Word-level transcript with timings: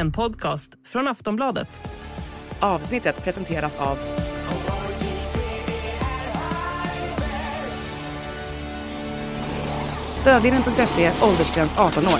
en 0.00 0.12
podcast 0.12 0.72
från 0.86 1.08
Aftonbladet. 1.08 1.68
Avsnittet 2.60 3.24
presenteras 3.24 3.76
av 3.76 3.98
Stödlinjen.se, 10.14 11.12
åldersgräns 11.22 11.74
18 11.78 12.06
år. 12.06 12.18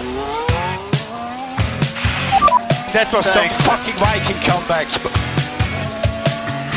That 2.92 3.12
was 3.12 3.32
some 3.32 3.48
fucking 3.48 3.94
Viking 3.94 4.52
comeback. 4.52 4.88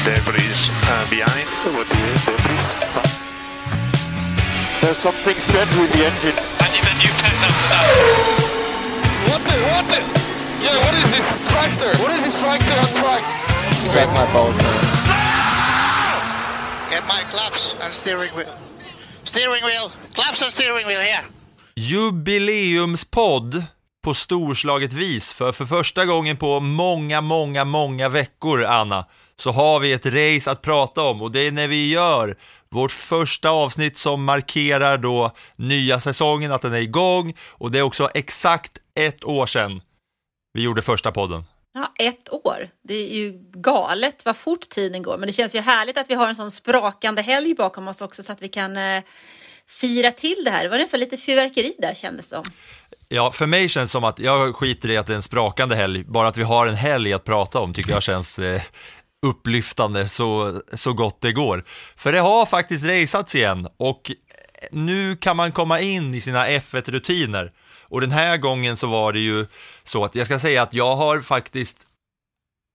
Debris 0.05 0.70
uh, 0.70 1.09
behind. 1.09 1.47
There's 4.81 4.97
something 4.97 5.35
strange 5.35 5.75
with 5.81 5.93
the 5.93 6.05
engine. 6.05 6.35
I 6.59 6.71
need 6.71 6.85
a 6.85 6.95
new 6.97 7.13
that. 7.70 7.85
What 9.29 9.41
the, 9.41 9.55
what 9.62 10.15
the? 10.15 10.23
Yeah, 10.63 10.80
what 10.85 10.94
is 10.95 11.12
this 11.12 11.27
tractor? 11.52 11.91
What 12.03 12.12
is 12.16 12.22
this 12.26 12.40
tractor 12.41 12.76
on 12.84 12.88
track? 13.04 13.23
Suck 13.94 14.09
my 14.20 14.34
balls, 14.34 14.58
man. 14.63 14.80
Get 16.90 17.04
my 17.08 17.21
claps 17.31 17.76
and 17.84 17.94
steering 17.94 18.31
wheel. 18.38 18.55
Steering 19.23 19.63
wheel. 19.66 19.91
Claps 20.13 20.41
and 20.41 20.52
steering 20.52 20.88
wheel 20.88 21.02
here. 21.02 21.23
jubileumspodd 21.76 23.63
på 24.04 24.13
storslaget 24.13 24.94
vis. 24.94 25.34
För 25.34 25.52
för 25.52 25.66
första 25.66 26.05
gången 26.05 26.38
på 26.38 26.59
många, 26.59 27.21
många, 27.21 27.66
många 27.66 28.09
veckor, 28.09 28.63
Anna, 28.66 29.05
så 29.35 29.52
har 29.52 29.80
vi 29.80 29.93
ett 29.93 30.05
race 30.05 30.52
att 30.52 30.62
prata 30.62 31.02
om 31.02 31.21
och 31.21 31.32
det 31.32 31.48
är 31.48 31.52
när 31.52 31.68
vi 31.68 31.90
gör 31.90 32.38
vårt 32.70 32.91
första 32.91 33.49
avsnitt 33.49 33.98
som 33.98 34.23
markerar 34.23 34.98
då 34.98 35.32
nya 35.55 35.99
säsongen, 35.99 36.52
att 36.52 36.62
den 36.62 36.73
är 36.73 36.82
igång 36.82 37.34
och 37.49 37.71
det 37.71 37.77
är 37.77 37.82
också 37.84 38.09
exakt 38.13 38.71
ett 38.95 39.23
år 39.23 39.45
sedan 39.45 39.82
vi 40.54 40.62
gjorde 40.62 40.82
första 40.82 41.12
podden. 41.12 41.43
Ja, 41.73 41.91
ett 41.99 42.34
år. 42.34 42.68
Det 42.84 42.93
är 42.93 43.15
ju 43.15 43.34
galet 43.54 44.26
vad 44.26 44.37
fort 44.37 44.70
tiden 44.70 45.04
går. 45.04 45.18
Men 45.18 45.27
det 45.27 45.34
känns 45.34 45.55
ju 45.55 45.59
härligt 45.59 45.98
att 45.98 46.09
vi 46.09 46.13
har 46.13 46.27
en 46.27 46.35
sån 46.35 46.51
sprakande 46.51 47.21
helg 47.21 47.55
bakom 47.55 47.87
oss 47.87 48.01
också 48.01 48.23
så 48.23 48.32
att 48.32 48.41
vi 48.41 48.48
kan 48.48 48.77
eh, 48.77 49.04
fira 49.68 50.12
till 50.12 50.41
det 50.46 50.51
här. 50.51 50.63
Det 50.63 50.70
var 50.70 50.77
nästan 50.77 50.99
lite 50.99 51.18
fyrverkeri 51.18 51.76
där 51.79 51.93
kändes 51.93 52.29
det 52.29 52.35
som. 52.35 52.46
Ja, 53.07 53.31
för 53.31 53.46
mig 53.46 53.70
känns 53.70 53.90
det 53.90 53.91
som 53.91 54.04
att 54.04 54.20
jag 54.20 54.55
skiter 54.55 54.91
i 54.91 54.98
att 54.98 55.07
det 55.07 55.13
är 55.13 55.15
en 55.15 55.21
sprakande 55.21 55.76
helg, 55.76 56.04
bara 56.04 56.27
att 56.27 56.37
vi 56.37 56.43
har 56.43 56.68
en 56.68 56.76
helg 56.76 57.13
att 57.13 57.24
prata 57.24 57.59
om 57.59 57.74
tycker 57.74 57.91
jag 57.91 58.04
känns 58.04 58.40
eh, 58.40 58.62
upplyftande 59.26 60.09
så, 60.09 60.62
så 60.74 60.93
gott 60.93 61.21
det 61.21 61.31
går. 61.31 61.65
För 61.96 62.12
det 62.12 62.20
har 62.20 62.46
faktiskt 62.46 62.85
raceats 62.85 63.35
igen 63.35 63.68
och 63.77 64.12
nu 64.72 65.16
kan 65.16 65.38
man 65.38 65.51
komma 65.51 65.79
in 65.79 66.13
i 66.13 66.22
sina 66.22 66.47
F1-rutiner. 66.47 67.51
Och 67.94 68.02
den 68.02 68.12
här 68.12 68.38
gången 68.38 68.78
så 68.78 68.88
var 68.88 69.13
det 69.13 69.19
ju 69.19 69.46
så 69.84 70.03
att 70.03 70.16
jag 70.16 70.25
ska 70.25 70.40
säga 70.40 70.62
att 70.62 70.74
jag 70.74 70.96
har 70.96 71.22
faktiskt 71.22 71.88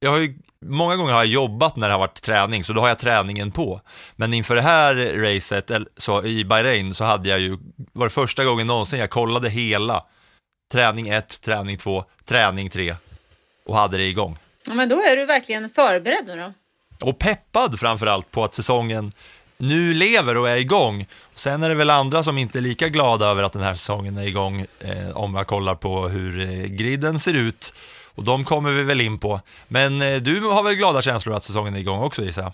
jag 0.00 0.10
har 0.10 0.18
ju, 0.18 0.38
många 0.60 0.96
gånger 0.96 1.12
har 1.12 1.20
jag 1.20 1.32
jobbat 1.32 1.76
när 1.76 1.88
det 1.88 1.94
har 1.94 1.98
varit 1.98 2.22
träning, 2.22 2.64
så 2.64 2.72
då 2.72 2.80
har 2.80 2.88
jag 2.88 2.98
träningen 2.98 3.50
på. 3.50 3.80
Men 4.16 4.34
inför 4.34 4.54
det 4.54 4.62
här 4.62 4.94
racet 4.94 5.70
så, 5.96 6.24
i 6.24 6.44
Bahrain 6.44 6.94
så 6.94 7.04
hade 7.04 7.28
jag 7.28 7.40
ju, 7.40 7.58
var 7.92 8.06
det 8.06 8.10
första 8.10 8.44
gången 8.44 8.66
någonsin 8.66 8.98
jag 8.98 9.10
kollade 9.10 9.48
hela 9.50 10.04
träning 10.72 11.08
1, 11.08 11.40
träning 11.40 11.76
2, 11.76 12.04
träning 12.24 12.70
3 12.70 12.96
och 13.66 13.76
hade 13.76 13.96
det 13.96 14.06
igång. 14.06 14.38
Ja, 14.68 14.74
men 14.74 14.88
då 14.88 14.96
är 14.96 15.16
du 15.16 15.26
verkligen 15.26 15.70
förberedd 15.70 16.26
nu 16.26 16.36
då. 16.36 16.52
Och 17.06 17.18
peppad 17.18 17.80
framförallt 17.80 18.30
på 18.30 18.44
att 18.44 18.54
säsongen 18.54 19.12
nu 19.58 19.94
lever 19.94 20.36
och 20.36 20.48
är 20.48 20.56
igång. 20.56 21.06
Sen 21.34 21.62
är 21.62 21.68
det 21.68 21.74
väl 21.74 21.90
andra 21.90 22.22
som 22.22 22.38
inte 22.38 22.58
är 22.58 22.62
lika 22.62 22.88
glada 22.88 23.26
över 23.26 23.42
att 23.42 23.52
den 23.52 23.62
här 23.62 23.74
säsongen 23.74 24.18
är 24.18 24.26
igång 24.26 24.66
eh, 24.80 25.16
om 25.16 25.34
jag 25.34 25.46
kollar 25.46 25.74
på 25.74 26.08
hur 26.08 26.40
eh, 26.40 26.66
griden 26.66 27.18
ser 27.18 27.34
ut. 27.34 27.72
Och 28.14 28.24
de 28.24 28.44
kommer 28.44 28.70
vi 28.70 28.82
väl 28.82 29.00
in 29.00 29.18
på. 29.18 29.40
Men 29.68 30.02
eh, 30.02 30.16
du 30.16 30.40
har 30.40 30.62
väl 30.62 30.74
glada 30.74 31.02
känslor 31.02 31.34
att 31.36 31.44
säsongen 31.44 31.74
är 31.74 31.78
igång 31.78 32.02
också 32.02 32.22
gissar 32.22 32.42
jag? 32.42 32.52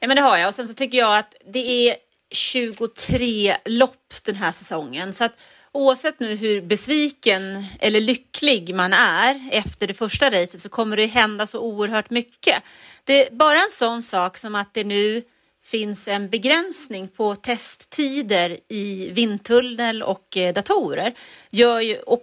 Ja, 0.00 0.08
men 0.08 0.16
det 0.16 0.22
har 0.22 0.36
jag. 0.36 0.48
Och 0.48 0.54
sen 0.54 0.68
så 0.68 0.74
tycker 0.74 0.98
jag 0.98 1.18
att 1.18 1.34
det 1.52 1.88
är 1.88 1.96
23 2.30 3.56
lopp 3.64 4.14
den 4.24 4.34
här 4.34 4.52
säsongen. 4.52 5.12
Så 5.12 5.24
att 5.24 5.32
oavsett 5.72 6.20
nu 6.20 6.34
hur 6.34 6.62
besviken 6.62 7.64
eller 7.80 8.00
lycklig 8.00 8.74
man 8.74 8.92
är 8.92 9.48
efter 9.52 9.86
det 9.86 9.94
första 9.94 10.26
racet 10.30 10.60
så 10.60 10.68
kommer 10.68 10.96
det 10.96 11.06
hända 11.06 11.46
så 11.46 11.60
oerhört 11.60 12.10
mycket. 12.10 12.62
Det 13.04 13.26
är 13.26 13.34
bara 13.34 13.58
en 13.58 13.70
sån 13.70 14.02
sak 14.02 14.36
som 14.36 14.54
att 14.54 14.74
det 14.74 14.84
nu 14.84 15.22
finns 15.64 16.08
en 16.08 16.28
begränsning 16.28 17.08
på 17.08 17.34
testtider 17.34 18.58
i 18.68 19.10
vindtunnel 19.10 20.02
och 20.02 20.36
eh, 20.36 20.54
datorer. 20.54 21.14
Gör 21.50 21.80
ju, 21.80 21.96
och 21.96 22.22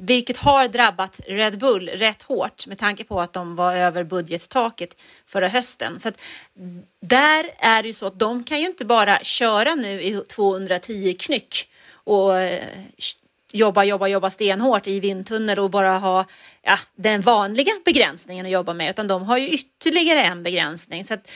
vilket 0.00 0.36
har 0.36 0.68
drabbat 0.68 1.20
Red 1.26 1.58
Bull 1.58 1.88
rätt 1.88 2.22
hårt 2.22 2.66
med 2.66 2.78
tanke 2.78 3.04
på 3.04 3.20
att 3.20 3.32
de 3.32 3.56
var 3.56 3.74
över 3.74 4.04
budgettaket 4.04 4.96
förra 5.26 5.48
hösten. 5.48 5.98
Så 5.98 6.08
att 6.08 6.20
där 7.00 7.50
är 7.58 7.82
det 7.82 7.88
ju 7.88 7.92
så 7.92 8.06
att 8.06 8.18
de 8.18 8.44
kan 8.44 8.60
ju 8.60 8.66
inte 8.66 8.84
bara 8.84 9.18
köra 9.22 9.74
nu 9.74 10.02
i 10.02 10.22
210 10.28 11.14
knyck 11.18 11.68
och 11.92 12.40
eh, 12.40 12.64
jobba, 13.52 13.84
jobba, 13.84 14.08
jobba 14.08 14.30
stenhårt 14.30 14.86
i 14.86 15.00
vindtunnel 15.00 15.58
och 15.58 15.70
bara 15.70 15.98
ha 15.98 16.24
ja, 16.62 16.78
den 16.96 17.20
vanliga 17.20 17.72
begränsningen 17.84 18.46
att 18.46 18.52
jobba 18.52 18.74
med, 18.74 18.90
utan 18.90 19.08
de 19.08 19.22
har 19.22 19.38
ju 19.38 19.48
ytterligare 19.48 20.22
en 20.22 20.42
begränsning. 20.42 21.04
Så 21.04 21.14
att, 21.14 21.30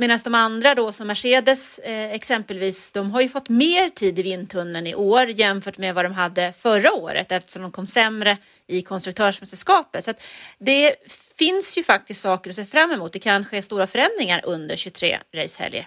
Medan 0.00 0.18
de 0.24 0.34
andra 0.34 0.74
då 0.74 0.92
som 0.92 1.06
Mercedes 1.06 1.78
eh, 1.78 2.12
exempelvis, 2.12 2.92
de 2.92 3.10
har 3.10 3.20
ju 3.20 3.28
fått 3.28 3.48
mer 3.48 3.88
tid 3.88 4.18
i 4.18 4.22
vindtunneln 4.22 4.86
i 4.86 4.94
år 4.94 5.26
jämfört 5.26 5.78
med 5.78 5.94
vad 5.94 6.04
de 6.04 6.12
hade 6.12 6.52
förra 6.52 6.92
året 6.92 7.32
eftersom 7.32 7.62
de 7.62 7.72
kom 7.72 7.86
sämre 7.86 8.36
i 8.66 8.82
konstruktörsmästerskapet. 8.82 10.04
Så 10.04 10.10
att 10.10 10.22
det 10.58 10.94
finns 11.38 11.78
ju 11.78 11.84
faktiskt 11.84 12.20
saker 12.20 12.50
att 12.50 12.56
se 12.56 12.64
fram 12.64 12.90
emot. 12.90 13.12
Det 13.12 13.18
kan 13.18 13.44
ske 13.44 13.62
stora 13.62 13.86
förändringar 13.86 14.40
under 14.44 14.76
23 14.76 15.18
racehelger. 15.34 15.86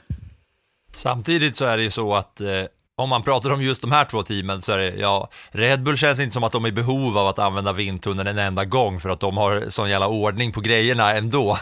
Samtidigt 0.94 1.56
så 1.56 1.66
är 1.66 1.78
det 1.78 1.84
ju 1.84 1.91
så 1.91 2.13
att 2.13 2.41
eh, 2.41 2.47
om 2.95 3.09
man 3.09 3.24
pratar 3.24 3.51
om 3.51 3.62
just 3.62 3.81
de 3.81 3.91
här 3.91 4.06
två 4.06 4.24
teamen 4.24 4.62
så 4.62 4.72
är 4.72 4.78
det, 4.78 4.95
ja, 4.95 5.30
Red 5.51 5.84
Bull 5.84 5.97
känns 5.97 6.19
inte 6.19 6.34
som 6.34 6.44
att 6.44 6.51
de 6.51 6.66
är 6.66 6.69
i 6.69 6.72
behov 6.72 7.18
av 7.18 7.28
att 7.28 7.40
använda 7.40 7.74
vindtunneln 7.74 8.28
en 8.28 8.38
enda 8.38 8.66
gång 8.66 9.00
för 9.00 9.09
att 9.09 9.19
de 9.19 9.38
har 9.38 9.69
sån 9.69 9.90
jävla 9.90 10.07
ordning 10.07 10.51
på 10.51 10.62
grejerna 10.62 11.13
ändå. 11.13 11.57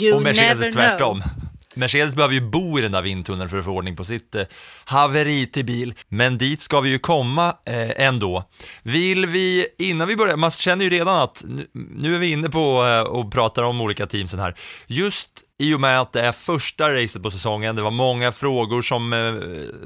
You 0.00 0.16
och 0.16 0.22
Mercedes 0.22 0.74
tvärtom. 0.74 1.20
know. 1.20 1.44
Mercedes 1.76 2.14
behöver 2.14 2.34
ju 2.34 2.40
bo 2.40 2.78
i 2.78 2.82
den 2.82 2.92
där 2.92 3.02
vindtunneln 3.02 3.48
för 3.50 3.58
att 3.58 3.64
få 3.64 3.70
ordning 3.70 3.96
på 3.96 4.04
sitt 4.04 4.34
eh, 4.34 4.44
haveri 4.84 5.46
till 5.46 5.64
bil, 5.64 5.94
men 6.08 6.38
dit 6.38 6.60
ska 6.60 6.80
vi 6.80 6.90
ju 6.90 6.98
komma 6.98 7.56
eh, 7.66 8.06
ändå. 8.06 8.44
Vill 8.82 9.26
vi, 9.26 9.66
innan 9.78 10.08
vi 10.08 10.16
börjar, 10.16 10.36
man 10.36 10.50
känner 10.50 10.84
ju 10.84 10.90
redan 10.90 11.22
att 11.22 11.44
nu, 11.46 11.66
nu 11.72 12.14
är 12.14 12.18
vi 12.18 12.32
inne 12.32 12.48
på 12.48 12.84
eh, 12.86 13.00
och 13.00 13.32
pratar 13.32 13.62
om 13.62 13.80
olika 13.80 14.06
teamsen 14.06 14.38
här. 14.40 14.54
Just 14.86 15.30
i 15.58 15.74
och 15.74 15.80
med 15.80 16.00
att 16.00 16.12
det 16.12 16.20
är 16.20 16.32
första 16.32 16.94
racet 16.94 17.22
på 17.22 17.30
säsongen, 17.30 17.76
det 17.76 17.82
var 17.82 17.90
många 17.90 18.32
frågor 18.32 18.82
som 18.82 19.12
eh, 19.12 19.34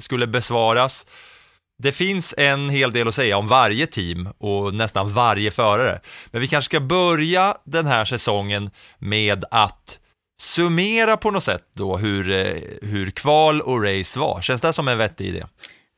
skulle 0.00 0.26
besvaras. 0.26 1.06
Det 1.82 1.92
finns 1.92 2.34
en 2.36 2.70
hel 2.70 2.92
del 2.92 3.08
att 3.08 3.14
säga 3.14 3.38
om 3.38 3.48
varje 3.48 3.86
team 3.86 4.28
och 4.38 4.74
nästan 4.74 5.12
varje 5.12 5.50
förare. 5.50 6.00
Men 6.30 6.40
vi 6.40 6.48
kanske 6.48 6.66
ska 6.66 6.80
börja 6.80 7.56
den 7.64 7.86
här 7.86 8.04
säsongen 8.04 8.70
med 8.98 9.44
att 9.50 9.98
summera 10.40 11.16
på 11.16 11.30
något 11.30 11.44
sätt 11.44 11.62
då 11.74 11.96
hur, 11.96 12.30
eh, 12.30 12.62
hur 12.82 13.10
kval 13.10 13.60
och 13.60 13.84
race 13.84 14.18
var. 14.18 14.40
Känns 14.40 14.60
det 14.60 14.72
som 14.72 14.88
en 14.88 14.98
vettig 14.98 15.26
idé? 15.26 15.44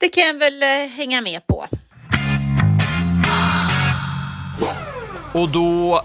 Det 0.01 0.09
kan 0.09 0.27
jag 0.27 0.39
väl 0.39 0.63
eh, 0.63 0.69
hänga 0.97 1.21
med 1.21 1.47
på. 1.47 1.67
Och 5.33 5.49
då 5.49 6.05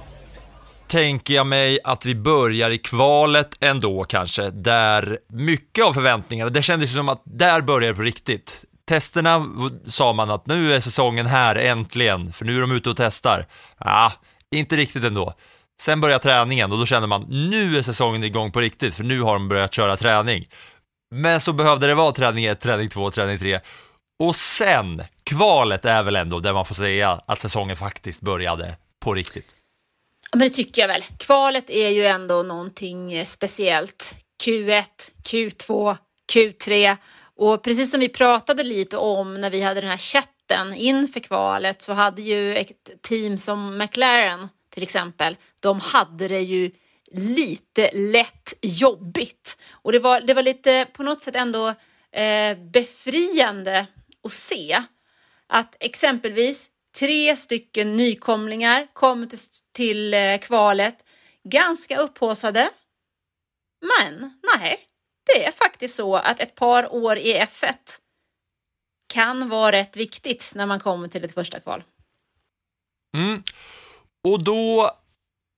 tänker 0.87 1.33
jag 1.33 1.47
mig 1.47 1.79
att 1.83 2.05
vi 2.05 2.15
börjar 2.15 2.71
i 2.71 2.77
kvalet 2.77 3.57
ändå 3.59 4.03
kanske, 4.03 4.49
där 4.49 5.19
mycket 5.29 5.85
av 5.85 5.93
förväntningarna, 5.93 6.49
det 6.49 6.61
kändes 6.61 6.93
som 6.93 7.09
att 7.09 7.21
där 7.23 7.61
börjar 7.61 7.89
det 7.89 7.95
på 7.95 8.01
riktigt. 8.01 8.65
Testerna 8.87 9.45
sa 9.87 10.13
man 10.13 10.29
att 10.29 10.47
nu 10.47 10.73
är 10.73 10.79
säsongen 10.79 11.25
här 11.25 11.55
äntligen, 11.55 12.33
för 12.33 12.45
nu 12.45 12.57
är 12.57 12.61
de 12.61 12.71
ute 12.71 12.89
och 12.89 12.97
testar. 12.97 13.47
Ja, 13.77 14.11
inte 14.51 14.75
riktigt 14.75 15.03
ändå. 15.03 15.33
Sen 15.81 16.01
börjar 16.01 16.19
träningen 16.19 16.71
och 16.71 16.77
då 16.77 16.85
känner 16.85 17.07
man 17.07 17.21
nu 17.29 17.77
är 17.77 17.81
säsongen 17.81 18.23
igång 18.23 18.51
på 18.51 18.59
riktigt, 18.59 18.93
för 18.93 19.03
nu 19.03 19.21
har 19.21 19.33
de 19.33 19.47
börjat 19.47 19.73
köra 19.73 19.97
träning. 19.97 20.47
Men 21.15 21.41
så 21.41 21.53
behövde 21.53 21.87
det 21.87 21.95
vara 21.95 22.11
träning 22.11 22.45
1, 22.45 22.59
träning 22.59 22.89
2, 22.89 23.11
träning 23.11 23.39
3. 23.39 23.59
Och 24.19 24.35
sen, 24.35 25.03
kvalet 25.23 25.85
är 25.85 26.03
väl 26.03 26.15
ändå 26.15 26.39
där 26.39 26.53
man 26.53 26.65
får 26.65 26.75
säga 26.75 27.21
att 27.25 27.39
säsongen 27.39 27.77
faktiskt 27.77 28.21
började 28.21 28.77
på 28.99 29.13
riktigt. 29.13 29.47
Ja, 30.31 30.37
Men 30.37 30.47
det 30.47 30.53
tycker 30.53 30.81
jag 30.81 30.87
väl. 30.87 31.03
Kvalet 31.17 31.69
är 31.69 31.89
ju 31.89 32.05
ändå 32.05 32.43
någonting 32.43 33.13
eh, 33.13 33.25
speciellt. 33.25 34.15
Q1, 34.43 34.83
Q2, 35.23 35.97
Q3 36.33 36.97
och 37.37 37.63
precis 37.63 37.91
som 37.91 37.99
vi 37.99 38.09
pratade 38.09 38.63
lite 38.63 38.97
om 38.97 39.33
när 39.33 39.49
vi 39.49 39.61
hade 39.61 39.81
den 39.81 39.89
här 39.89 39.97
chatten 39.97 40.73
inför 40.73 41.19
kvalet 41.19 41.81
så 41.81 41.93
hade 41.93 42.21
ju 42.21 42.55
ett 42.55 43.01
team 43.01 43.37
som 43.37 43.77
McLaren 43.77 44.49
till 44.75 44.83
exempel, 44.83 45.37
de 45.59 45.79
hade 45.79 46.27
det 46.27 46.41
ju 46.41 46.71
lite 47.11 47.91
lätt 47.93 48.53
jobbigt 48.61 49.57
och 49.71 49.91
det 49.91 49.99
var, 49.99 50.21
det 50.21 50.33
var 50.33 50.43
lite 50.43 50.87
på 50.93 51.03
något 51.03 51.21
sätt 51.21 51.35
ändå 51.35 51.67
eh, 52.11 52.57
befriande 52.57 53.87
att 54.23 54.31
se 54.31 54.83
att 55.47 55.75
exempelvis 55.79 56.69
tre 56.99 57.35
stycken 57.35 57.95
nykomlingar 57.95 58.87
kom 58.93 59.29
till, 59.29 59.39
till 59.73 60.13
eh, 60.13 60.37
kvalet 60.37 61.05
ganska 61.43 61.97
upphaussade. 61.97 62.69
Men 63.81 64.39
nej, 64.57 64.79
det 65.25 65.45
är 65.45 65.51
faktiskt 65.51 65.95
så 65.95 66.15
att 66.15 66.39
ett 66.39 66.55
par 66.55 66.93
år 66.93 67.17
i 67.17 67.33
F1 67.33 67.73
kan 69.13 69.49
vara 69.49 69.71
rätt 69.71 69.97
viktigt 69.97 70.51
när 70.55 70.65
man 70.65 70.79
kommer 70.79 71.07
till 71.07 71.23
ett 71.23 71.33
första 71.33 71.59
kval. 71.59 71.83
Mm. 73.17 73.43
Och 74.23 74.43
då, 74.43 74.91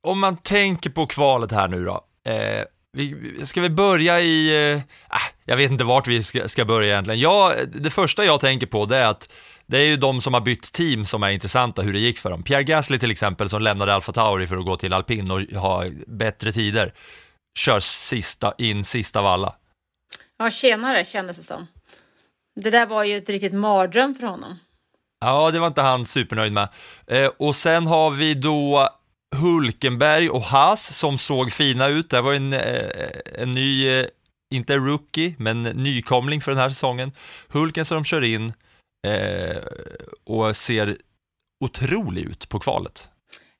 om 0.03 0.19
man 0.19 0.37
tänker 0.37 0.89
på 0.89 1.07
kvalet 1.07 1.51
här 1.51 1.67
nu 1.67 1.85
då. 1.85 2.01
Eh, 2.31 2.63
vi, 2.93 3.35
ska 3.45 3.61
vi 3.61 3.69
börja 3.69 4.21
i, 4.21 4.71
eh, 4.73 4.81
ah, 5.07 5.29
jag 5.45 5.57
vet 5.57 5.71
inte 5.71 5.83
vart 5.83 6.07
vi 6.07 6.23
ska, 6.23 6.47
ska 6.47 6.65
börja 6.65 6.93
egentligen. 6.93 7.19
Jag, 7.19 7.53
det 7.75 7.89
första 7.89 8.25
jag 8.25 8.41
tänker 8.41 8.67
på 8.67 8.85
det 8.85 8.97
är 8.97 9.07
att 9.07 9.29
det 9.65 9.77
är 9.77 9.83
ju 9.83 9.97
de 9.97 10.21
som 10.21 10.33
har 10.33 10.41
bytt 10.41 10.71
team 10.71 11.05
som 11.05 11.23
är 11.23 11.29
intressanta, 11.29 11.81
hur 11.81 11.93
det 11.93 11.99
gick 11.99 12.19
för 12.19 12.29
dem. 12.29 12.43
Pierre 12.43 12.63
Gasly 12.63 12.99
till 12.99 13.11
exempel, 13.11 13.49
som 13.49 13.61
lämnade 13.61 13.93
Alfa 13.93 14.11
Tauri 14.11 14.47
för 14.47 14.57
att 14.57 14.65
gå 14.65 14.77
till 14.77 14.93
alpin 14.93 15.31
och 15.31 15.41
ha 15.41 15.83
bättre 16.07 16.51
tider, 16.51 16.93
kör 17.57 17.79
sista, 17.79 18.53
in 18.57 18.83
sista 18.83 19.19
av 19.19 19.25
alla. 19.25 19.55
Ja, 20.37 20.51
tjenare 20.51 21.05
kändes 21.05 21.37
det 21.37 21.43
som. 21.43 21.67
Det 22.55 22.69
där 22.69 22.85
var 22.85 23.03
ju 23.03 23.17
ett 23.17 23.29
riktigt 23.29 23.53
mardröm 23.53 24.15
för 24.15 24.27
honom. 24.27 24.59
Ja, 25.19 25.51
det 25.51 25.59
var 25.59 25.67
inte 25.67 25.81
han 25.81 26.05
supernöjd 26.05 26.53
med. 26.53 26.69
Eh, 27.07 27.31
och 27.37 27.55
sen 27.55 27.87
har 27.87 28.11
vi 28.11 28.33
då 28.33 28.89
Hulkenberg 29.35 30.29
och 30.29 30.41
Haas 30.41 30.97
som 30.97 31.17
såg 31.17 31.51
fina 31.51 31.87
ut. 31.87 32.09
Det 32.09 32.21
var 32.21 32.33
en, 32.33 32.53
eh, 32.53 33.09
en 33.35 33.51
ny, 33.51 33.87
eh, 33.89 34.05
inte 34.53 34.75
rookie, 34.75 35.35
men 35.37 35.63
nykomling 35.63 36.41
för 36.41 36.51
den 36.51 36.59
här 36.59 36.69
säsongen. 36.69 37.11
Hulken 37.47 37.85
som 37.85 37.95
de 37.95 38.05
kör 38.05 38.23
in 38.23 38.53
eh, 39.07 39.57
och 40.23 40.55
ser 40.57 40.97
otrolig 41.63 42.23
ut 42.23 42.49
på 42.49 42.59
kvalet. 42.59 43.09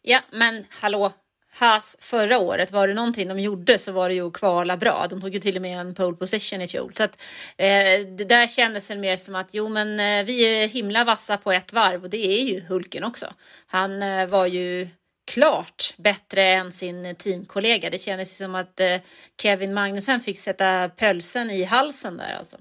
Ja, 0.01 0.21
men 0.31 0.65
hallå, 0.69 1.13
Haas 1.59 1.98
förra 2.00 2.38
året, 2.38 2.71
var 2.71 2.88
det 2.88 2.94
någonting 2.94 3.27
de 3.27 3.39
gjorde 3.39 3.77
så 3.77 3.92
var 3.92 4.09
det 4.09 4.15
ju 4.15 4.27
att 4.27 4.33
kvala 4.33 4.77
bra. 4.77 5.07
De 5.09 5.21
tog 5.21 5.33
ju 5.33 5.39
till 5.39 5.56
och 5.56 5.62
med 5.62 5.80
en 5.80 5.95
pole 5.95 6.18
position 6.18 6.62
i 6.62 6.68
fjol. 6.68 6.94
Så 6.94 7.04
att, 7.04 7.21
eh, 7.57 8.00
det 8.18 8.25
där 8.30 8.48
kändes 8.48 8.89
väl 8.89 9.00
mer 9.00 9.15
som 9.15 9.36
att 9.36 9.54
jo 9.54 9.69
men 9.69 10.00
eh, 10.00 10.25
vi 10.25 10.63
är 10.63 10.68
himla 10.68 11.04
vassa 11.04 11.38
på 11.38 11.51
ett 11.51 11.74
varv 11.74 12.04
och 12.04 12.09
det 12.09 12.27
är 12.27 12.44
ju 12.44 12.62
Hulken 12.62 13.04
också. 13.04 13.33
Han 13.68 14.01
eh, 14.01 14.27
var 14.27 14.45
ju 14.45 14.88
klart 15.31 15.94
bättre 15.98 16.44
än 16.44 16.71
sin 16.71 17.15
teamkollega. 17.15 17.89
Det 17.89 17.98
kändes 17.98 18.38
som 18.38 18.56
att 18.56 18.80
eh, 18.80 18.98
Kevin 19.42 19.74
Magnussen 19.74 20.21
fick 20.21 20.39
sätta 20.39 20.89
pölsen 20.89 21.50
i 21.50 21.63
halsen 21.63 22.18
där 22.18 22.36
alltså. 22.38 22.57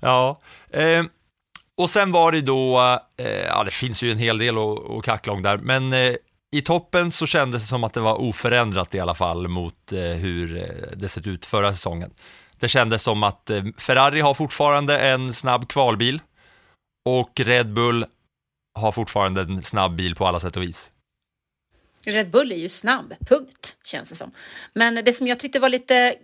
Ja, 0.00 0.40
eh, 0.70 1.04
och 1.76 1.90
sen 1.90 2.12
var 2.12 2.32
det 2.32 2.40
då, 2.40 2.78
eh, 3.16 3.44
ja 3.46 3.64
det 3.64 3.70
finns 3.70 4.02
ju 4.02 4.12
en 4.12 4.18
hel 4.18 4.38
del 4.38 4.58
att, 4.58 4.90
att 4.90 5.04
kackla 5.04 5.32
om 5.32 5.42
där, 5.42 5.56
men 5.56 5.92
eh, 5.92 6.14
i 6.54 6.62
toppen 6.62 7.12
så 7.12 7.26
kändes 7.26 7.62
det 7.62 7.68
som 7.68 7.84
att 7.84 7.92
det 7.92 8.00
var 8.00 8.20
oförändrat 8.20 8.94
i 8.94 9.00
alla 9.00 9.14
fall 9.14 9.48
mot 9.48 9.92
eh, 9.92 10.00
hur 10.00 10.56
eh, 10.56 10.96
det 10.96 11.08
sett 11.08 11.26
ut 11.26 11.46
förra 11.46 11.72
säsongen. 11.72 12.10
Det 12.58 12.68
kändes 12.68 13.02
som 13.02 13.22
att 13.22 13.50
eh, 13.50 13.64
Ferrari 13.78 14.20
har 14.20 14.34
fortfarande 14.34 14.98
en 14.98 15.34
snabb 15.34 15.68
kvalbil 15.68 16.20
och 17.04 17.40
Red 17.40 17.72
Bull 17.72 18.06
har 18.74 18.92
fortfarande 18.92 19.40
en 19.40 19.62
snabb 19.62 19.96
bil 19.96 20.14
på 20.14 20.26
alla 20.26 20.40
sätt 20.40 20.56
och 20.56 20.62
vis. 20.62 20.90
Red 22.06 22.30
Bull 22.30 22.52
är 22.52 22.56
ju 22.56 22.68
snabb, 22.68 23.14
punkt, 23.28 23.76
känns 23.84 24.10
det 24.10 24.16
som. 24.16 24.30
Men 24.72 24.94
det 24.94 25.12
som 25.12 25.26
jag 25.26 25.38
tyckte 25.38 25.60
var 25.60 25.68
lite 25.68 26.14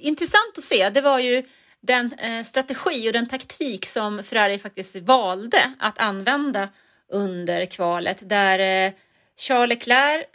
intressant 0.00 0.58
att 0.58 0.64
se, 0.64 0.90
det 0.90 1.00
var 1.00 1.18
ju 1.18 1.42
den 1.80 2.14
strategi 2.44 3.08
och 3.08 3.12
den 3.12 3.28
taktik 3.28 3.86
som 3.86 4.22
Ferrari 4.22 4.58
faktiskt 4.58 4.96
valde 4.96 5.72
att 5.78 5.98
använda 5.98 6.68
under 7.12 7.66
kvalet, 7.66 8.28
där 8.28 8.92
Charles 9.40 9.68
Leclerc 9.68 10.26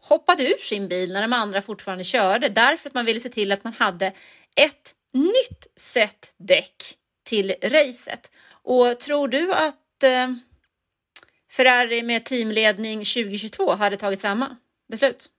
hoppade 0.00 0.42
ur 0.42 0.58
sin 0.58 0.88
bil 0.88 1.12
när 1.12 1.22
de 1.22 1.32
andra 1.32 1.62
fortfarande 1.62 2.04
körde, 2.04 2.48
därför 2.48 2.88
att 2.88 2.94
man 2.94 3.04
ville 3.04 3.20
se 3.20 3.28
till 3.28 3.52
att 3.52 3.64
man 3.64 3.72
hade 3.72 4.06
ett 4.56 4.94
nytt 5.12 5.66
set 5.76 6.32
däck 6.38 6.96
till 7.26 7.54
racet. 7.62 8.32
Och 8.62 9.00
tror 9.00 9.28
du 9.28 9.52
att 9.52 10.02
eh, 10.02 10.34
Ferrari 11.52 12.02
med 12.02 12.24
teamledning 12.24 12.98
2022 12.98 13.74
hade 13.74 13.96
tagit 13.96 14.20
samma 14.20 14.56
beslut? 14.88 15.30